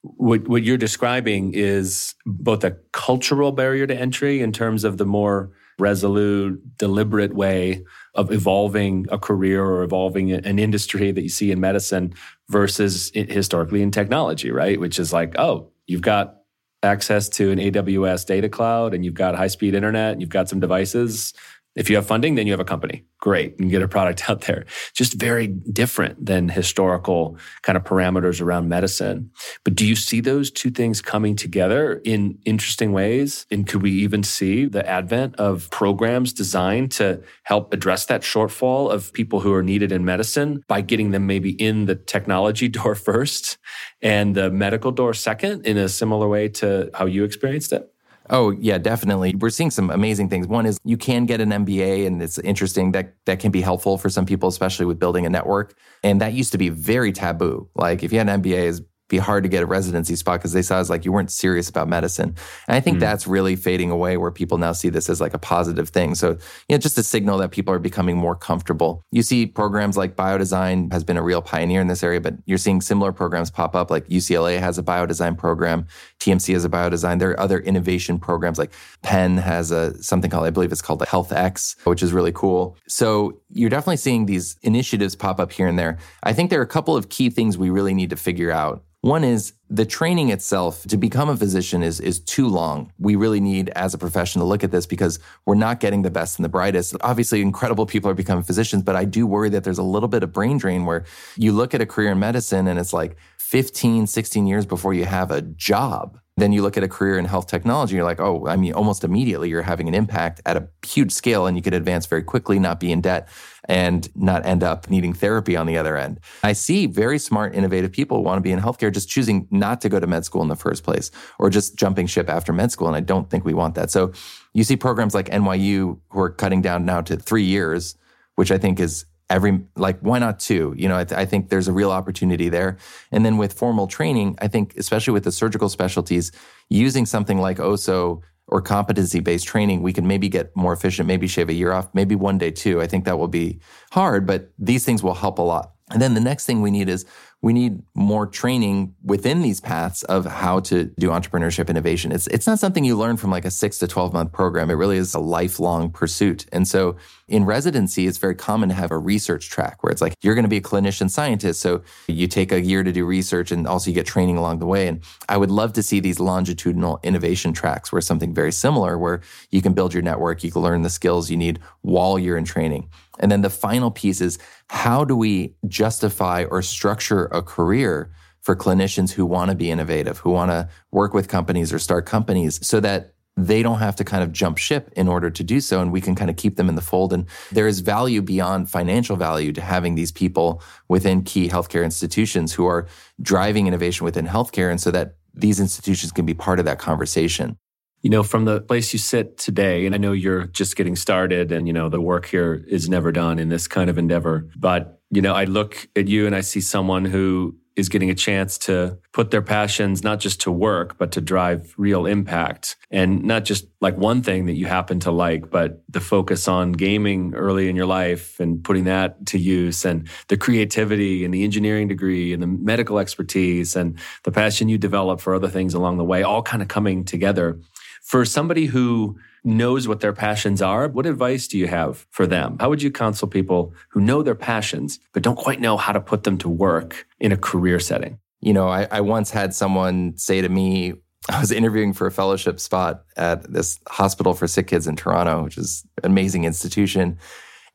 what 0.02 0.48
what 0.48 0.62
you're 0.62 0.78
describing 0.78 1.52
is 1.52 2.14
both 2.24 2.64
a 2.64 2.70
cultural 2.92 3.52
barrier 3.52 3.86
to 3.86 3.94
entry 3.94 4.40
in 4.40 4.50
terms 4.50 4.84
of 4.84 4.96
the 4.96 5.04
more 5.04 5.50
resolute, 5.78 6.78
deliberate 6.78 7.34
way 7.34 7.84
of 8.14 8.32
evolving 8.32 9.06
a 9.10 9.18
career 9.18 9.64
or 9.64 9.82
evolving 9.82 10.32
an 10.32 10.58
industry 10.58 11.12
that 11.12 11.22
you 11.22 11.28
see 11.28 11.50
in 11.50 11.60
medicine 11.60 12.12
versus 12.48 13.10
historically 13.14 13.82
in 13.82 13.90
technology, 13.90 14.50
right? 14.50 14.80
Which 14.80 14.98
is 14.98 15.12
like, 15.12 15.38
oh, 15.38 15.70
you've 15.86 16.02
got 16.02 16.36
access 16.82 17.28
to 17.28 17.50
an 17.50 17.58
AWS 17.58 18.26
data 18.26 18.48
cloud 18.48 18.94
and 18.94 19.04
you've 19.04 19.14
got 19.14 19.34
high 19.34 19.48
speed 19.48 19.74
internet, 19.74 20.12
and 20.12 20.20
you've 20.20 20.30
got 20.30 20.48
some 20.48 20.60
devices. 20.60 21.34
If 21.76 21.88
you 21.88 21.96
have 21.96 22.06
funding, 22.06 22.34
then 22.34 22.46
you 22.46 22.52
have 22.52 22.60
a 22.60 22.64
company 22.64 23.04
great 23.20 23.58
and 23.58 23.70
get 23.70 23.82
a 23.82 23.88
product 23.88 24.28
out 24.30 24.42
there. 24.42 24.64
Just 24.94 25.14
very 25.14 25.46
different 25.46 26.24
than 26.24 26.48
historical 26.48 27.36
kind 27.62 27.76
of 27.76 27.84
parameters 27.84 28.40
around 28.40 28.68
medicine. 28.68 29.30
But 29.64 29.74
do 29.74 29.86
you 29.86 29.94
see 29.94 30.20
those 30.20 30.50
two 30.50 30.70
things 30.70 31.00
coming 31.00 31.36
together 31.36 32.00
in 32.04 32.38
interesting 32.44 32.92
ways? 32.92 33.46
And 33.50 33.66
could 33.66 33.82
we 33.82 33.92
even 33.92 34.22
see 34.22 34.66
the 34.66 34.86
advent 34.88 35.36
of 35.36 35.70
programs 35.70 36.32
designed 36.32 36.90
to 36.92 37.22
help 37.44 37.72
address 37.72 38.06
that 38.06 38.22
shortfall 38.22 38.90
of 38.90 39.12
people 39.12 39.40
who 39.40 39.52
are 39.52 39.62
needed 39.62 39.92
in 39.92 40.04
medicine 40.04 40.62
by 40.66 40.80
getting 40.80 41.10
them 41.10 41.26
maybe 41.26 41.50
in 41.50 41.86
the 41.86 41.94
technology 41.94 42.68
door 42.80 42.94
first 42.94 43.58
and 44.02 44.34
the 44.34 44.50
medical 44.50 44.90
door 44.90 45.14
second 45.14 45.66
in 45.66 45.76
a 45.76 45.88
similar 45.88 46.28
way 46.28 46.48
to 46.48 46.90
how 46.94 47.06
you 47.06 47.24
experienced 47.24 47.72
it? 47.72 47.92
Oh, 48.32 48.50
yeah, 48.52 48.78
definitely. 48.78 49.34
We're 49.34 49.50
seeing 49.50 49.72
some 49.72 49.90
amazing 49.90 50.28
things. 50.28 50.46
One 50.46 50.64
is 50.64 50.78
you 50.84 50.96
can 50.96 51.26
get 51.26 51.40
an 51.40 51.50
MBA 51.50 52.06
and 52.06 52.22
it's 52.22 52.38
interesting 52.38 52.92
that 52.92 53.14
that 53.26 53.40
can 53.40 53.50
be 53.50 53.60
helpful 53.60 53.98
for 53.98 54.08
some 54.08 54.24
people, 54.24 54.48
especially 54.48 54.86
with 54.86 55.00
building 55.00 55.26
a 55.26 55.30
network. 55.30 55.74
And 56.04 56.20
that 56.20 56.32
used 56.32 56.52
to 56.52 56.58
be 56.58 56.68
very 56.68 57.12
taboo. 57.12 57.68
Like 57.74 58.04
if 58.04 58.12
you 58.12 58.18
had 58.18 58.28
an 58.28 58.40
MBA 58.40 58.62
is 58.66 58.82
be 59.10 59.18
hard 59.18 59.42
to 59.42 59.48
get 59.48 59.62
a 59.62 59.66
residency 59.66 60.16
spot 60.16 60.40
because 60.40 60.52
they 60.52 60.62
saw 60.62 60.78
as 60.78 60.88
like 60.88 61.04
you 61.04 61.12
weren't 61.12 61.30
serious 61.30 61.68
about 61.68 61.88
medicine. 61.88 62.34
And 62.66 62.76
I 62.76 62.80
think 62.80 62.96
mm. 62.96 63.00
that's 63.00 63.26
really 63.26 63.56
fading 63.56 63.90
away 63.90 64.16
where 64.16 64.30
people 64.30 64.56
now 64.56 64.72
see 64.72 64.88
this 64.88 65.10
as 65.10 65.20
like 65.20 65.34
a 65.34 65.38
positive 65.38 65.90
thing. 65.90 66.14
So, 66.14 66.30
you 66.30 66.76
know, 66.76 66.78
just 66.78 66.96
a 66.96 67.02
signal 67.02 67.36
that 67.38 67.50
people 67.50 67.74
are 67.74 67.78
becoming 67.78 68.16
more 68.16 68.36
comfortable. 68.36 69.04
You 69.10 69.22
see 69.22 69.46
programs 69.46 69.96
like 69.96 70.16
biodesign 70.16 70.92
has 70.92 71.04
been 71.04 71.16
a 71.16 71.22
real 71.22 71.42
pioneer 71.42 71.80
in 71.80 71.88
this 71.88 72.02
area, 72.02 72.20
but 72.20 72.34
you're 72.46 72.56
seeing 72.56 72.80
similar 72.80 73.12
programs 73.12 73.50
pop 73.50 73.74
up 73.74 73.90
like 73.90 74.08
UCLA 74.08 74.58
has 74.60 74.78
a 74.78 74.82
biodesign 74.82 75.36
program, 75.36 75.86
TMC 76.20 76.54
has 76.54 76.64
a 76.64 76.70
biodesign. 76.70 77.18
There 77.18 77.30
are 77.30 77.40
other 77.40 77.58
innovation 77.58 78.18
programs 78.18 78.58
like 78.58 78.72
Penn 79.02 79.36
has 79.36 79.72
a 79.72 80.00
something 80.02 80.30
called 80.30 80.46
I 80.46 80.50
believe 80.50 80.72
it's 80.72 80.80
called 80.80 81.00
the 81.00 81.06
Health 81.06 81.32
X, 81.32 81.76
which 81.84 82.02
is 82.02 82.12
really 82.12 82.32
cool. 82.32 82.76
So, 82.86 83.40
you're 83.52 83.70
definitely 83.70 83.96
seeing 83.96 84.26
these 84.26 84.56
initiatives 84.62 85.16
pop 85.16 85.40
up 85.40 85.52
here 85.52 85.66
and 85.66 85.78
there. 85.78 85.98
I 86.22 86.32
think 86.32 86.50
there 86.50 86.60
are 86.60 86.64
a 86.64 86.68
couple 86.68 86.96
of 86.96 87.08
key 87.08 87.30
things 87.30 87.58
we 87.58 87.70
really 87.70 87.94
need 87.94 88.10
to 88.10 88.16
figure 88.16 88.50
out. 88.50 88.84
One 89.02 89.24
is 89.24 89.54
the 89.70 89.86
training 89.86 90.28
itself 90.28 90.82
to 90.88 90.98
become 90.98 91.30
a 91.30 91.36
physician 91.36 91.82
is, 91.82 92.00
is 92.00 92.20
too 92.20 92.46
long. 92.48 92.92
We 92.98 93.16
really 93.16 93.40
need, 93.40 93.70
as 93.70 93.94
a 93.94 93.98
profession, 93.98 94.40
to 94.40 94.44
look 94.44 94.62
at 94.62 94.72
this 94.72 94.84
because 94.84 95.18
we're 95.46 95.54
not 95.54 95.80
getting 95.80 96.02
the 96.02 96.10
best 96.10 96.38
and 96.38 96.44
the 96.44 96.50
brightest. 96.50 96.94
Obviously, 97.00 97.40
incredible 97.40 97.86
people 97.86 98.10
are 98.10 98.14
becoming 98.14 98.44
physicians, 98.44 98.82
but 98.82 98.96
I 98.96 99.06
do 99.06 99.26
worry 99.26 99.48
that 99.50 99.64
there's 99.64 99.78
a 99.78 99.82
little 99.82 100.08
bit 100.08 100.22
of 100.22 100.32
brain 100.32 100.58
drain 100.58 100.84
where 100.84 101.04
you 101.36 101.52
look 101.52 101.72
at 101.72 101.80
a 101.80 101.86
career 101.86 102.12
in 102.12 102.18
medicine 102.18 102.68
and 102.68 102.78
it's 102.78 102.92
like 102.92 103.16
15, 103.38 104.06
16 104.06 104.46
years 104.46 104.66
before 104.66 104.92
you 104.92 105.06
have 105.06 105.30
a 105.30 105.40
job. 105.40 106.20
Then 106.40 106.52
you 106.52 106.62
look 106.62 106.76
at 106.76 106.82
a 106.82 106.88
career 106.88 107.18
in 107.18 107.24
health 107.26 107.46
technology, 107.46 107.96
you're 107.96 108.04
like, 108.04 108.20
oh, 108.20 108.46
I 108.46 108.56
mean, 108.56 108.72
almost 108.72 109.04
immediately 109.04 109.48
you're 109.48 109.62
having 109.62 109.88
an 109.88 109.94
impact 109.94 110.40
at 110.46 110.56
a 110.56 110.68
huge 110.86 111.12
scale 111.12 111.46
and 111.46 111.56
you 111.56 111.62
could 111.62 111.74
advance 111.74 112.06
very 112.06 112.22
quickly, 112.22 112.58
not 112.58 112.80
be 112.80 112.90
in 112.92 113.00
debt 113.00 113.28
and 113.64 114.08
not 114.16 114.44
end 114.46 114.62
up 114.62 114.88
needing 114.88 115.12
therapy 115.12 115.54
on 115.54 115.66
the 115.66 115.76
other 115.76 115.96
end. 115.96 116.18
I 116.42 116.54
see 116.54 116.86
very 116.86 117.18
smart, 117.18 117.54
innovative 117.54 117.92
people 117.92 118.16
who 118.16 118.22
want 118.22 118.38
to 118.38 118.42
be 118.42 118.52
in 118.52 118.58
healthcare 118.58 118.92
just 118.92 119.08
choosing 119.08 119.46
not 119.50 119.80
to 119.82 119.88
go 119.88 120.00
to 120.00 120.06
med 120.06 120.24
school 120.24 120.42
in 120.42 120.48
the 120.48 120.56
first 120.56 120.82
place 120.82 121.10
or 121.38 121.50
just 121.50 121.76
jumping 121.76 122.06
ship 122.06 122.28
after 122.28 122.52
med 122.52 122.72
school. 122.72 122.88
And 122.88 122.96
I 122.96 123.00
don't 123.00 123.28
think 123.28 123.44
we 123.44 123.54
want 123.54 123.74
that. 123.74 123.90
So 123.90 124.12
you 124.54 124.64
see 124.64 124.76
programs 124.76 125.14
like 125.14 125.28
NYU 125.28 126.00
who 126.08 126.20
are 126.20 126.30
cutting 126.30 126.62
down 126.62 126.84
now 126.84 127.00
to 127.02 127.16
three 127.16 127.44
years, 127.44 127.96
which 128.34 128.50
I 128.50 128.58
think 128.58 128.80
is 128.80 129.04
every 129.30 129.60
like 129.76 129.98
why 130.00 130.18
not 130.18 130.38
two 130.40 130.74
you 130.76 130.88
know 130.88 130.98
I, 130.98 131.04
th- 131.04 131.18
I, 131.18 131.24
think 131.24 131.48
there's 131.48 131.68
a 131.68 131.72
real 131.72 131.90
opportunity 131.90 132.48
there 132.48 132.76
and 133.12 133.24
then 133.24 133.38
with 133.38 133.52
formal 133.52 133.86
training 133.86 134.36
i 134.42 134.48
think 134.48 134.74
especially 134.76 135.12
with 135.12 135.24
the 135.24 135.32
surgical 135.32 135.68
specialties 135.68 136.32
using 136.68 137.06
something 137.06 137.38
like 137.38 137.58
Osso 137.58 138.22
or 138.50 138.60
competency 138.60 139.20
based 139.20 139.46
training, 139.46 139.80
we 139.80 139.92
can 139.92 140.06
maybe 140.06 140.28
get 140.28 140.54
more 140.56 140.72
efficient, 140.72 141.06
maybe 141.06 141.26
shave 141.26 141.48
a 141.48 141.54
year 141.54 141.72
off, 141.72 141.88
maybe 141.94 142.16
one 142.16 142.36
day 142.36 142.50
too. 142.50 142.80
I 142.80 142.86
think 142.86 143.04
that 143.04 143.18
will 143.18 143.28
be 143.28 143.60
hard, 143.92 144.26
but 144.26 144.50
these 144.58 144.84
things 144.84 145.02
will 145.02 145.14
help 145.14 145.38
a 145.38 145.42
lot. 145.42 145.72
And 145.90 146.02
then 146.02 146.14
the 146.14 146.20
next 146.20 146.46
thing 146.46 146.60
we 146.60 146.70
need 146.70 146.88
is 146.88 147.04
we 147.42 147.54
need 147.54 147.82
more 147.94 148.26
training 148.26 148.94
within 149.02 149.40
these 149.40 149.60
paths 149.60 150.02
of 150.04 150.26
how 150.26 150.60
to 150.60 150.84
do 150.98 151.08
entrepreneurship 151.08 151.68
innovation. 151.68 152.12
It's, 152.12 152.26
it's 152.26 152.46
not 152.46 152.58
something 152.58 152.84
you 152.84 152.96
learn 152.96 153.16
from 153.16 153.30
like 153.30 153.46
a 153.46 153.50
six 153.50 153.78
to 153.78 153.86
12 153.86 154.12
month 154.12 154.32
program. 154.32 154.70
It 154.70 154.74
really 154.74 154.98
is 154.98 155.14
a 155.14 155.20
lifelong 155.20 155.90
pursuit. 155.90 156.44
And 156.52 156.68
so 156.68 156.96
in 157.28 157.46
residency, 157.46 158.06
it's 158.06 158.18
very 158.18 158.34
common 158.34 158.68
to 158.68 158.74
have 158.74 158.90
a 158.90 158.98
research 158.98 159.48
track 159.48 159.82
where 159.82 159.90
it's 159.90 160.02
like, 160.02 160.14
you're 160.20 160.34
going 160.34 160.44
to 160.44 160.50
be 160.50 160.58
a 160.58 160.62
clinician 160.62 161.08
scientist. 161.08 161.62
So 161.62 161.82
you 162.08 162.26
take 162.26 162.52
a 162.52 162.60
year 162.60 162.82
to 162.82 162.92
do 162.92 163.06
research 163.06 163.52
and 163.52 163.66
also 163.66 163.90
you 163.90 163.94
get 163.94 164.06
training 164.06 164.36
along 164.36 164.58
the 164.58 164.66
way. 164.66 164.86
And 164.88 165.02
I 165.28 165.38
would 165.38 165.50
love 165.50 165.72
to 165.74 165.82
see 165.82 166.00
these 166.00 166.20
longitudinal 166.20 167.00
innovation 167.02 167.54
tracks 167.54 167.90
where 167.90 168.02
something 168.02 168.34
very 168.34 168.52
similar, 168.52 168.98
where 168.98 169.22
you 169.50 169.62
can 169.62 169.72
build 169.72 169.94
your 169.94 170.02
network, 170.02 170.44
you 170.44 170.50
can 170.50 170.60
learn 170.60 170.82
the 170.82 170.90
skills 170.90 171.30
you 171.30 171.38
need 171.38 171.58
while 171.80 172.18
you're 172.18 172.36
in 172.36 172.44
training. 172.44 172.90
And 173.20 173.30
then 173.30 173.42
the 173.42 173.50
final 173.50 173.90
piece 173.90 174.20
is 174.20 174.38
how 174.68 175.04
do 175.04 175.14
we 175.14 175.54
justify 175.68 176.44
or 176.50 176.62
structure 176.62 177.26
a 177.26 177.42
career 177.42 178.10
for 178.40 178.56
clinicians 178.56 179.12
who 179.12 179.24
want 179.26 179.50
to 179.50 179.54
be 179.54 179.70
innovative, 179.70 180.18
who 180.18 180.30
want 180.30 180.50
to 180.50 180.68
work 180.90 181.14
with 181.14 181.28
companies 181.28 181.72
or 181.72 181.78
start 181.78 182.06
companies 182.06 182.66
so 182.66 182.80
that 182.80 183.12
they 183.36 183.62
don't 183.62 183.78
have 183.78 183.96
to 183.96 184.04
kind 184.04 184.22
of 184.22 184.32
jump 184.32 184.58
ship 184.58 184.90
in 184.96 185.08
order 185.08 185.30
to 185.30 185.44
do 185.44 185.60
so 185.60 185.80
and 185.80 185.92
we 185.92 186.00
can 186.00 186.14
kind 186.14 186.30
of 186.30 186.36
keep 186.36 186.56
them 186.56 186.68
in 186.68 186.74
the 186.74 186.82
fold? 186.82 187.12
And 187.12 187.26
there 187.52 187.68
is 187.68 187.80
value 187.80 188.22
beyond 188.22 188.70
financial 188.70 189.16
value 189.16 189.52
to 189.52 189.60
having 189.60 189.94
these 189.94 190.10
people 190.10 190.62
within 190.88 191.22
key 191.22 191.48
healthcare 191.48 191.84
institutions 191.84 192.52
who 192.52 192.66
are 192.66 192.86
driving 193.20 193.66
innovation 193.66 194.04
within 194.04 194.26
healthcare 194.26 194.70
and 194.70 194.80
so 194.80 194.90
that 194.90 195.16
these 195.34 195.60
institutions 195.60 196.10
can 196.10 196.26
be 196.26 196.34
part 196.34 196.58
of 196.58 196.64
that 196.64 196.78
conversation 196.78 197.56
you 198.02 198.10
know, 198.10 198.22
from 198.22 198.44
the 198.44 198.60
place 198.60 198.92
you 198.92 198.98
sit 198.98 199.36
today, 199.36 199.86
and 199.86 199.94
I 199.94 199.98
know 199.98 200.12
you're 200.12 200.46
just 200.46 200.76
getting 200.76 200.96
started 200.96 201.52
and, 201.52 201.66
you 201.66 201.72
know, 201.72 201.88
the 201.88 202.00
work 202.00 202.26
here 202.26 202.64
is 202.66 202.88
never 202.88 203.12
done 203.12 203.38
in 203.38 203.48
this 203.48 203.68
kind 203.68 203.90
of 203.90 203.98
endeavor. 203.98 204.48
But, 204.56 205.00
you 205.10 205.20
know, 205.20 205.34
I 205.34 205.44
look 205.44 205.88
at 205.94 206.08
you 206.08 206.26
and 206.26 206.34
I 206.34 206.40
see 206.40 206.60
someone 206.60 207.04
who 207.04 207.56
is 207.76 207.88
getting 207.88 208.10
a 208.10 208.14
chance 208.14 208.58
to 208.58 208.98
put 209.12 209.30
their 209.30 209.42
passions 209.42 210.02
not 210.02 210.18
just 210.18 210.40
to 210.40 210.50
work, 210.50 210.98
but 210.98 211.12
to 211.12 211.20
drive 211.20 211.72
real 211.78 212.04
impact. 212.04 212.76
And 212.90 213.22
not 213.24 213.44
just 213.44 213.66
like 213.80 213.96
one 213.96 214.22
thing 214.22 214.46
that 214.46 214.54
you 214.54 214.66
happen 214.66 215.00
to 215.00 215.10
like, 215.10 215.50
but 215.50 215.82
the 215.88 216.00
focus 216.00 216.48
on 216.48 216.72
gaming 216.72 217.34
early 217.34 217.68
in 217.68 217.76
your 217.76 217.86
life 217.86 218.40
and 218.40 218.62
putting 218.62 218.84
that 218.84 219.24
to 219.26 219.38
use 219.38 219.84
and 219.84 220.08
the 220.28 220.36
creativity 220.36 221.24
and 221.24 221.32
the 221.32 221.44
engineering 221.44 221.88
degree 221.88 222.32
and 222.32 222.42
the 222.42 222.46
medical 222.46 222.98
expertise 222.98 223.76
and 223.76 223.98
the 224.24 224.32
passion 224.32 224.68
you 224.68 224.76
develop 224.76 225.20
for 225.20 225.34
other 225.34 225.48
things 225.48 225.72
along 225.72 225.96
the 225.96 226.04
way, 226.04 226.22
all 226.22 226.42
kind 226.42 226.62
of 226.62 226.68
coming 226.68 227.04
together 227.04 227.58
for 228.02 228.24
somebody 228.24 228.66
who 228.66 229.18
knows 229.44 229.88
what 229.88 230.00
their 230.00 230.12
passions 230.12 230.60
are, 230.60 230.88
what 230.88 231.06
advice 231.06 231.48
do 231.48 231.58
you 231.58 231.66
have 231.66 232.06
for 232.10 232.26
them? 232.26 232.56
How 232.60 232.68
would 232.68 232.82
you 232.82 232.90
counsel 232.90 233.28
people 233.28 233.72
who 233.90 234.00
know 234.00 234.22
their 234.22 234.34
passions, 234.34 234.98
but 235.12 235.22
don't 235.22 235.38
quite 235.38 235.60
know 235.60 235.76
how 235.76 235.92
to 235.92 236.00
put 236.00 236.24
them 236.24 236.38
to 236.38 236.48
work 236.48 237.06
in 237.18 237.32
a 237.32 237.36
career 237.36 237.80
setting? 237.80 238.18
You 238.40 238.52
know, 238.52 238.68
I, 238.68 238.86
I 238.90 239.00
once 239.00 239.30
had 239.30 239.54
someone 239.54 240.16
say 240.16 240.40
to 240.40 240.48
me, 240.48 240.94
I 241.28 241.38
was 241.40 241.52
interviewing 241.52 241.92
for 241.92 242.06
a 242.06 242.10
fellowship 242.10 242.58
spot 242.58 243.04
at 243.16 243.50
this 243.52 243.78
hospital 243.88 244.34
for 244.34 244.48
sick 244.48 244.66
kids 244.66 244.86
in 244.86 244.96
Toronto, 244.96 245.44
which 245.44 245.58
is 245.58 245.84
an 246.02 246.10
amazing 246.10 246.44
institution. 246.44 247.18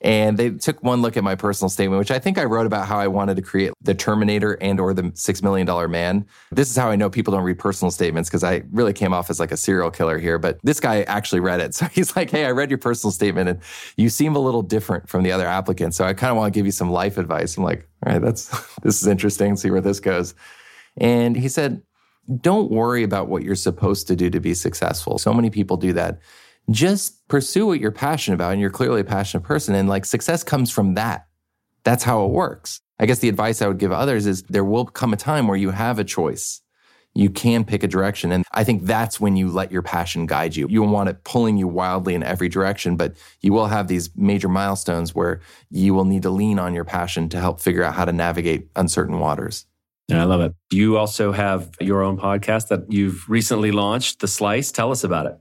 And 0.05 0.37
they 0.37 0.51
took 0.51 0.83
one 0.83 1.01
look 1.01 1.17
at 1.17 1.23
my 1.23 1.33
personal 1.33 1.67
statement, 1.67 1.97
which 1.97 2.11
I 2.11 2.19
think 2.19 2.37
I 2.37 2.43
wrote 2.43 2.67
about 2.67 2.87
how 2.87 2.99
I 2.99 3.07
wanted 3.07 3.37
to 3.37 3.41
create 3.41 3.73
the 3.81 3.95
Terminator 3.95 4.53
and 4.61 4.79
or 4.79 4.93
the 4.93 5.11
Six 5.15 5.41
Million 5.41 5.65
Dollar 5.65 5.87
Man. 5.87 6.27
This 6.51 6.69
is 6.69 6.77
how 6.77 6.91
I 6.91 6.95
know 6.95 7.09
people 7.09 7.33
don't 7.33 7.43
read 7.43 7.57
personal 7.57 7.89
statements 7.89 8.29
because 8.29 8.43
I 8.43 8.61
really 8.71 8.93
came 8.93 9.15
off 9.15 9.31
as 9.31 9.39
like 9.39 9.51
a 9.51 9.57
serial 9.57 9.89
killer 9.89 10.19
here. 10.19 10.37
But 10.37 10.59
this 10.61 10.79
guy 10.79 11.01
actually 11.03 11.39
read 11.41 11.59
it. 11.59 11.65
So 11.75 11.87
he's 11.87 12.15
like, 12.15 12.29
hey, 12.29 12.45
I 12.45 12.51
read 12.51 12.69
your 12.69 12.77
personal 12.77 13.11
statement 13.11 13.49
and 13.49 13.59
you 13.97 14.07
seem 14.07 14.35
a 14.35 14.39
little 14.39 14.61
different 14.61 15.09
from 15.09 15.23
the 15.23 15.31
other 15.31 15.45
applicants. 15.45 15.97
So 15.97 16.05
I 16.05 16.13
kind 16.13 16.31
of 16.31 16.37
want 16.37 16.53
to 16.53 16.57
give 16.57 16.65
you 16.65 16.71
some 16.71 16.89
life 16.89 17.17
advice. 17.17 17.57
I'm 17.57 17.63
like, 17.63 17.89
all 18.05 18.13
right, 18.13 18.21
that's 18.21 18.47
this 18.83 19.01
is 19.01 19.07
interesting. 19.07 19.57
See 19.57 19.71
where 19.71 19.81
this 19.81 19.99
goes. 19.99 20.35
And 20.97 21.35
he 21.35 21.49
said, 21.49 21.81
don't 22.41 22.71
worry 22.71 23.03
about 23.03 23.27
what 23.27 23.43
you're 23.43 23.55
supposed 23.55 24.07
to 24.07 24.15
do 24.15 24.29
to 24.29 24.39
be 24.39 24.53
successful. 24.53 25.17
So 25.17 25.33
many 25.33 25.49
people 25.49 25.77
do 25.77 25.91
that 25.93 26.19
just 26.69 27.27
pursue 27.27 27.67
what 27.67 27.79
you're 27.79 27.91
passionate 27.91 28.35
about 28.35 28.53
and 28.53 28.61
you're 28.61 28.69
clearly 28.69 29.01
a 29.01 29.05
passionate 29.05 29.43
person. 29.43 29.75
And 29.75 29.87
like 29.87 30.05
success 30.05 30.43
comes 30.43 30.71
from 30.71 30.95
that. 30.95 31.27
That's 31.83 32.03
how 32.03 32.25
it 32.25 32.31
works. 32.31 32.81
I 32.99 33.05
guess 33.05 33.19
the 33.19 33.29
advice 33.29 33.61
i 33.61 33.67
would 33.67 33.77
give 33.77 33.91
others 33.91 34.25
is 34.25 34.43
there 34.43 34.63
will 34.63 34.85
come 34.85 35.13
a 35.13 35.17
time 35.17 35.47
where 35.47 35.57
you 35.57 35.71
have 35.71 35.99
a 35.99 36.03
choice. 36.03 36.61
You 37.13 37.29
can 37.29 37.63
pick 37.63 37.83
a 37.83 37.87
direction. 37.87 38.31
And 38.31 38.43
i 38.51 38.63
think 38.63 38.85
that's 38.85 39.19
when 39.19 39.35
you 39.35 39.49
let 39.49 39.71
your 39.71 39.81
passion 39.81 40.25
guide 40.25 40.55
you. 40.55 40.67
You 40.69 40.81
want 40.83 41.09
it 41.09 41.23
pulling 41.23 41.57
you 41.57 41.67
wildly 41.67 42.15
in 42.15 42.23
every 42.23 42.49
direction 42.49 42.95
but 42.95 43.15
you 43.41 43.53
will 43.53 43.67
have 43.67 43.87
these 43.87 44.09
major 44.15 44.47
milestones 44.47 45.13
where 45.13 45.41
you 45.69 45.93
will 45.93 46.05
need 46.05 46.23
to 46.23 46.29
lean 46.29 46.57
on 46.57 46.73
your 46.73 46.85
passion 46.85 47.29
to 47.29 47.39
help 47.39 47.59
figure 47.59 47.83
out 47.83 47.93
how 47.93 48.05
to 48.05 48.13
navigate 48.13 48.69
uncertain 48.75 49.19
waters. 49.19 49.65
Yeah, 50.07 50.21
I 50.21 50.25
love 50.25 50.41
it. 50.41 50.53
You 50.71 50.97
also 50.97 51.31
have 51.31 51.71
your 51.81 52.03
own 52.03 52.17
podcast 52.17 52.67
that 52.67 52.91
you've 52.91 53.27
recently 53.27 53.71
launched, 53.71 54.19
The 54.19 54.27
Slice. 54.27 54.71
Tell 54.71 54.91
us 54.91 55.03
about 55.03 55.25
it. 55.25 55.37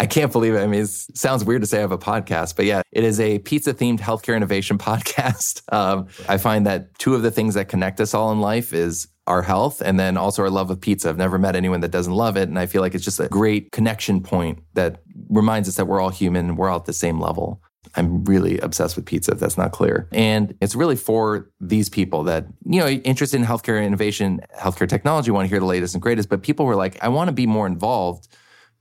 I 0.00 0.06
can't 0.06 0.30
believe 0.30 0.54
it. 0.54 0.60
I 0.60 0.66
mean, 0.66 0.82
it 0.82 0.88
sounds 0.88 1.44
weird 1.44 1.62
to 1.62 1.66
say 1.66 1.78
I 1.78 1.80
have 1.80 1.92
a 1.92 1.98
podcast, 1.98 2.54
but 2.54 2.66
yeah, 2.66 2.82
it 2.92 3.02
is 3.02 3.18
a 3.18 3.40
pizza 3.40 3.74
themed 3.74 3.98
healthcare 3.98 4.36
innovation 4.36 4.78
podcast. 4.88 5.62
Um, 5.72 6.06
I 6.28 6.38
find 6.38 6.66
that 6.66 6.96
two 6.98 7.14
of 7.14 7.22
the 7.22 7.30
things 7.30 7.54
that 7.54 7.68
connect 7.68 8.00
us 8.00 8.14
all 8.14 8.30
in 8.30 8.40
life 8.40 8.72
is 8.72 9.08
our 9.26 9.42
health 9.42 9.82
and 9.82 10.00
then 10.00 10.16
also 10.16 10.42
our 10.42 10.50
love 10.50 10.70
of 10.70 10.80
pizza. 10.80 11.08
I've 11.08 11.18
never 11.18 11.38
met 11.38 11.54
anyone 11.54 11.80
that 11.80 11.90
doesn't 11.90 12.12
love 12.12 12.36
it. 12.36 12.48
And 12.48 12.58
I 12.58 12.66
feel 12.66 12.80
like 12.80 12.94
it's 12.94 13.04
just 13.04 13.20
a 13.20 13.28
great 13.28 13.72
connection 13.72 14.22
point 14.22 14.60
that 14.74 15.02
reminds 15.28 15.68
us 15.68 15.76
that 15.76 15.86
we're 15.86 16.00
all 16.00 16.08
human 16.08 16.48
and 16.48 16.58
we're 16.58 16.70
all 16.70 16.78
at 16.78 16.86
the 16.86 16.92
same 16.92 17.20
level. 17.20 17.60
I'm 17.94 18.24
really 18.24 18.58
obsessed 18.58 18.96
with 18.96 19.04
pizza, 19.04 19.32
if 19.32 19.38
that's 19.38 19.58
not 19.58 19.72
clear. 19.72 20.08
And 20.12 20.54
it's 20.60 20.74
really 20.74 20.96
for 20.96 21.50
these 21.60 21.88
people 21.88 22.22
that, 22.24 22.46
you 22.64 22.80
know, 22.80 22.88
interested 22.88 23.38
in 23.38 23.46
healthcare 23.46 23.84
innovation, 23.84 24.40
healthcare 24.58 24.88
technology, 24.88 25.30
want 25.30 25.46
to 25.46 25.48
hear 25.48 25.60
the 25.60 25.66
latest 25.66 25.94
and 25.94 26.02
greatest, 26.02 26.28
but 26.28 26.42
people 26.42 26.66
were 26.66 26.76
like, 26.76 27.02
I 27.02 27.08
want 27.08 27.28
to 27.28 27.32
be 27.32 27.46
more 27.46 27.66
involved, 27.66 28.28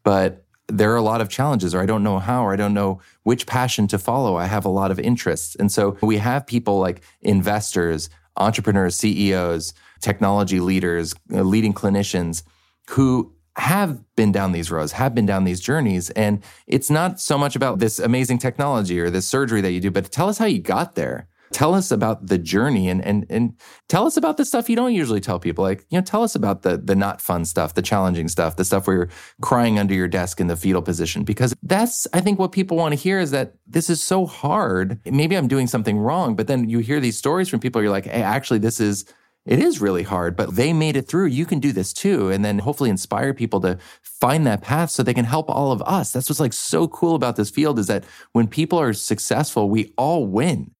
but 0.04 0.46
there 0.68 0.92
are 0.92 0.98
a 0.98 1.02
lot 1.02 1.22
of 1.22 1.30
challenges, 1.30 1.74
or 1.74 1.82
I 1.82 1.86
don't 1.86 2.04
know 2.04 2.20
how, 2.20 2.46
or 2.46 2.54
I 2.54 2.56
don't 2.56 2.74
know 2.74 3.00
which 3.24 3.48
passion 3.48 3.88
to 3.88 3.98
follow. 3.98 4.36
I 4.36 4.46
have 4.46 4.66
a 4.66 4.70
lot 4.70 4.92
of 4.92 5.00
interests. 5.00 5.56
And 5.56 5.72
so 5.72 5.98
we 6.02 6.18
have 6.18 6.46
people 6.46 6.80
like 6.80 7.02
investors, 7.22 8.10
entrepreneurs, 8.36 8.96
CEOs, 8.96 9.74
technology 10.02 10.60
leaders, 10.60 11.14
uh, 11.34 11.42
leading 11.42 11.74
clinicians 11.74 12.44
who 12.90 13.34
have 13.56 14.00
been 14.16 14.32
down 14.32 14.52
these 14.52 14.70
roads, 14.70 14.92
have 14.92 15.16
been 15.16 15.26
down 15.26 15.44
these 15.44 15.60
journeys. 15.60 16.10
And 16.12 16.44
it's 16.68 16.90
not 16.90 17.20
so 17.20 17.38
much 17.38 17.56
about 17.56 17.80
this 17.80 17.98
amazing 17.98 18.38
technology 18.38 19.00
or 19.00 19.10
this 19.10 19.28
surgery 19.28 19.62
that 19.62 19.72
you 19.72 19.80
do, 19.80 19.90
but 19.90 20.12
tell 20.12 20.30
us 20.30 20.38
how 20.38 20.46
you 20.46 20.60
got 20.60 20.96
there. 20.96 21.28
Tell 21.52 21.74
us 21.74 21.92
about 21.92 22.28
the 22.28 22.38
journey 22.38 22.90
and 22.90 23.04
and 23.04 23.26
and 23.30 23.54
tell 23.88 24.06
us 24.06 24.18
about 24.18 24.38
the 24.38 24.46
stuff 24.46 24.70
you 24.70 24.76
don't 24.76 24.94
usually 24.94 25.20
tell 25.20 25.40
people. 25.40 25.64
Like, 25.64 25.86
you 25.90 25.98
know, 25.98 26.04
tell 26.04 26.24
us 26.24 26.36
about 26.36 26.62
the 26.62 26.78
the 26.78 26.96
not 26.96 27.22
fun 27.22 27.46
stuff, 27.46 27.74
the 27.74 27.82
challenging 27.82 28.28
stuff, 28.28 28.56
the 28.56 28.66
stuff 28.66 28.88
where 28.88 28.96
you're 28.96 29.10
crying 29.42 29.80
under 29.80 29.94
your 29.94 30.08
desk 30.08 30.40
in 30.40 30.48
the 30.48 30.56
fetal 30.56 30.82
position. 30.82 31.24
Because 31.24 31.56
that's 31.64 32.08
I 32.14 32.22
think 32.22 32.40
what 32.40 32.52
people 32.52 32.78
want 32.78 32.94
to 32.94 33.00
hear 33.00 33.20
is 33.20 33.32
that 33.32 33.56
this 33.66 33.90
is 33.90 34.04
so 34.04 34.26
hard. 34.26 35.00
Maybe 35.06 35.36
I'm 35.36 35.48
doing 35.48 35.68
something 35.68 35.98
wrong, 35.98 36.36
but 36.36 36.48
then 36.48 36.70
you 36.70 36.80
hear 36.80 37.00
these 37.00 37.18
stories 37.18 37.50
from 37.50 37.60
people, 37.60 37.82
you're 37.82 37.92
like, 37.92 38.06
hey, 38.06 38.22
actually, 38.22 38.60
this 38.60 38.80
is 38.80 39.06
it 39.48 39.60
is 39.60 39.80
really 39.80 40.04
hard, 40.04 40.36
but 40.36 40.56
they 40.56 40.74
made 40.74 40.98
it 40.98 41.08
through. 41.08 41.28
You 41.28 41.46
can 41.46 41.60
do 41.60 41.72
this 41.72 41.94
too. 41.94 42.30
And 42.30 42.44
then 42.44 42.60
hopefully 42.60 42.90
inspire 42.90 43.34
people 43.34 43.62
to 43.62 43.78
find 44.04 44.46
that 44.46 44.62
path 44.62 44.92
so 44.92 45.02
they 45.02 45.14
can 45.14 45.26
help 45.26 45.50
all 45.50 45.72
of 45.72 45.82
us. 45.84 46.12
That's 46.12 46.30
what's 46.30 46.42
like 46.42 46.52
so 46.52 46.88
cool 46.90 47.16
about 47.16 47.38
this 47.38 47.50
field 47.50 47.80
is 47.80 47.88
that 47.88 48.04
when 48.34 48.48
people 48.48 48.78
are 48.78 48.92
successful, 48.92 49.70
we 49.70 49.94
all 49.98 50.28
win. 50.28 50.72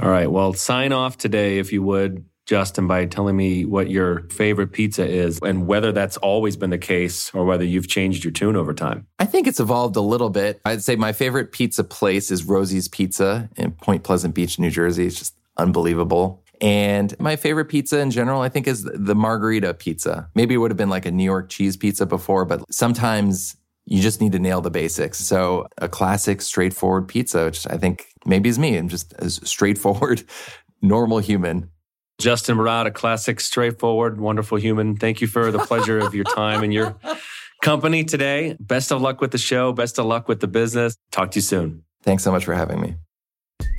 All 0.00 0.08
right. 0.08 0.30
Well, 0.30 0.52
sign 0.52 0.92
off 0.92 1.18
today, 1.18 1.58
if 1.58 1.72
you 1.72 1.82
would, 1.82 2.24
Justin, 2.46 2.86
by 2.86 3.04
telling 3.06 3.36
me 3.36 3.64
what 3.64 3.90
your 3.90 4.28
favorite 4.30 4.72
pizza 4.72 5.06
is 5.06 5.38
and 5.42 5.66
whether 5.66 5.92
that's 5.92 6.16
always 6.18 6.56
been 6.56 6.70
the 6.70 6.78
case 6.78 7.32
or 7.34 7.44
whether 7.44 7.64
you've 7.64 7.88
changed 7.88 8.24
your 8.24 8.32
tune 8.32 8.56
over 8.56 8.72
time. 8.72 9.06
I 9.18 9.26
think 9.26 9.46
it's 9.46 9.60
evolved 9.60 9.96
a 9.96 10.00
little 10.00 10.30
bit. 10.30 10.60
I'd 10.64 10.82
say 10.82 10.96
my 10.96 11.12
favorite 11.12 11.52
pizza 11.52 11.84
place 11.84 12.30
is 12.30 12.44
Rosie's 12.44 12.88
Pizza 12.88 13.50
in 13.56 13.72
Point 13.72 14.02
Pleasant 14.02 14.34
Beach, 14.34 14.58
New 14.58 14.70
Jersey. 14.70 15.06
It's 15.06 15.18
just 15.18 15.34
unbelievable. 15.56 16.42
And 16.60 17.14
my 17.20 17.36
favorite 17.36 17.66
pizza 17.66 18.00
in 18.00 18.10
general, 18.10 18.40
I 18.40 18.48
think, 18.48 18.66
is 18.66 18.82
the 18.82 19.14
margherita 19.14 19.74
pizza. 19.74 20.28
Maybe 20.34 20.54
it 20.54 20.58
would 20.58 20.70
have 20.70 20.78
been 20.78 20.88
like 20.88 21.06
a 21.06 21.10
New 21.10 21.24
York 21.24 21.50
cheese 21.50 21.76
pizza 21.76 22.06
before, 22.06 22.44
but 22.44 22.64
sometimes 22.72 23.56
you 23.88 24.02
just 24.02 24.20
need 24.20 24.32
to 24.32 24.38
nail 24.38 24.60
the 24.60 24.70
basics. 24.70 25.18
So 25.18 25.66
a 25.78 25.88
classic, 25.88 26.42
straightforward 26.42 27.08
pizza, 27.08 27.46
which 27.46 27.66
I 27.66 27.78
think 27.78 28.06
maybe 28.26 28.50
is 28.50 28.58
me. 28.58 28.76
I'm 28.76 28.88
just 28.88 29.14
a 29.14 29.30
straightforward, 29.30 30.24
normal 30.82 31.18
human. 31.18 31.70
Justin 32.18 32.58
Barad, 32.58 32.86
a 32.86 32.90
classic, 32.90 33.40
straightforward, 33.40 34.20
wonderful 34.20 34.58
human. 34.58 34.96
Thank 34.96 35.20
you 35.20 35.26
for 35.26 35.50
the 35.50 35.60
pleasure 35.60 35.98
of 35.98 36.14
your 36.14 36.24
time 36.24 36.62
and 36.62 36.74
your 36.74 36.96
company 37.62 38.04
today. 38.04 38.56
Best 38.60 38.92
of 38.92 39.00
luck 39.00 39.20
with 39.22 39.30
the 39.30 39.38
show. 39.38 39.72
Best 39.72 39.98
of 39.98 40.04
luck 40.04 40.28
with 40.28 40.40
the 40.40 40.48
business. 40.48 40.96
Talk 41.10 41.30
to 41.30 41.36
you 41.36 41.42
soon. 41.42 41.84
Thanks 42.02 42.22
so 42.22 42.30
much 42.30 42.44
for 42.44 42.54
having 42.54 42.80
me. 42.80 42.96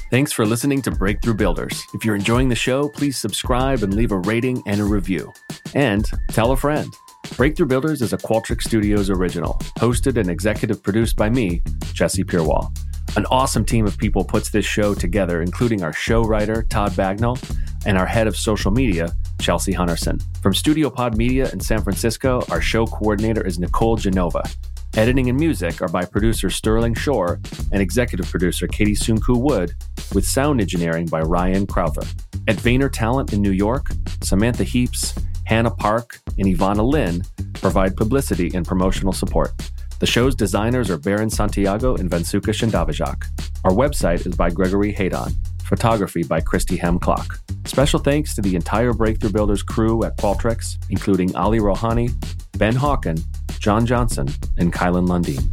Thanks 0.10 0.32
for 0.32 0.43
listening 0.43 0.82
to 0.84 0.91
Breakthrough 0.91 1.36
Builders. 1.36 1.84
If 1.93 2.03
you're 2.03 2.16
enjoying 2.16 2.49
the 2.49 2.55
show, 2.55 2.89
please 2.89 3.18
subscribe 3.18 3.84
and 3.84 3.93
leave 3.93 4.12
a 4.12 4.18
rating 4.18 4.64
and 4.66 4.82
a 4.82 4.86
review. 4.86 5.32
And 5.76 6.03
tell 6.30 6.51
a 6.51 6.57
friend. 6.57 6.91
Breakthrough 7.36 7.67
Builders 7.67 8.01
is 8.01 8.13
a 8.13 8.17
Qualtrics 8.17 8.63
Studios 8.63 9.09
original, 9.09 9.53
hosted 9.78 10.17
and 10.17 10.30
executive 10.30 10.82
produced 10.82 11.15
by 11.15 11.30
me, 11.30 11.61
Jesse 11.93 12.24
Pierwall. 12.24 12.72
An 13.17 13.26
awesome 13.28 13.65
team 13.65 13.86
of 13.86 13.97
people 13.97 14.24
puts 14.24 14.49
this 14.49 14.65
show 14.65 14.93
together, 14.93 15.41
including 15.41 15.84
our 15.84 15.93
show 15.93 16.24
writer, 16.24 16.63
Todd 16.63 16.91
Bagnall, 16.93 17.38
and 17.86 17.97
our 17.97 18.05
head 18.05 18.28
of 18.28 18.36
social 18.36 18.72
media, 18.72 19.11
Chelsea 19.41 19.74
Hunterson. 19.74 20.22
From 20.41 20.53
Studio 20.53 20.89
Pod 20.89 21.17
Media 21.17 21.49
in 21.51 21.59
San 21.59 21.82
Francisco, 21.82 22.43
our 22.51 22.61
show 22.61 22.86
coordinator 22.86 23.45
is 23.45 23.59
Nicole 23.59 23.95
Genova. 23.95 24.43
Editing 24.95 25.30
and 25.30 25.39
music 25.39 25.82
are 25.82 25.88
by 25.88 26.03
producer 26.03 26.49
Sterling 26.49 26.93
Shore 26.93 27.39
and 27.72 27.82
executive 27.82 28.30
producer 28.30 28.67
Katie 28.67 28.95
Sunku 28.95 29.38
Wood, 29.38 29.74
with 30.13 30.26
sound 30.26 30.61
engineering 30.61 31.05
by 31.05 31.22
Ryan 31.22 31.67
Crowther. 31.67 32.05
At 32.47 32.57
Vayner 32.57 32.91
Talent 32.91 33.34
in 33.34 33.41
New 33.41 33.51
York, 33.51 33.88
Samantha 34.22 34.63
Heaps, 34.63 35.13
Hannah 35.50 35.72
Park, 35.72 36.20
and 36.38 36.45
Ivana 36.45 36.88
Lynn 36.88 37.24
provide 37.56 37.97
publicity 37.97 38.52
and 38.54 38.68
promotional 38.68 39.12
support. 39.12 39.52
The 39.97 40.06
show's 40.06 40.36
designers 40.36 40.91
are 40.91 41.00
Baron 41.00 41.32
Santiago 41.32 41.95
and 41.95 42.08
Vansuka 42.08 42.54
Shindavajak. 42.54 43.26
Our 43.64 43.72
website 43.72 44.28
is 44.28 44.36
by 44.36 44.52
Gregory 44.52 44.91
Haydon. 44.91 45.34
Photography 45.64 46.22
by 46.22 46.39
Christy 46.39 46.78
Hem 46.78 47.00
Clock. 47.00 47.39
Special 47.66 48.00
thanks 48.00 48.36
to 48.36 48.43
the 48.43 48.56
entire 48.56 48.93
Breakthrough 48.93 49.32
Builders 49.32 49.64
crew 49.64 50.04
at 50.04 50.16
Qualtrics, 50.18 50.78
including 50.91 51.36
Ali 51.36 51.58
Rohani, 51.58 52.14
Ben 52.60 52.76
Hawken, 52.76 53.20
John 53.58 53.88
Johnson, 53.88 54.28
and 54.60 54.72
Kylan 54.72 55.08
Lundeen. 55.08 55.43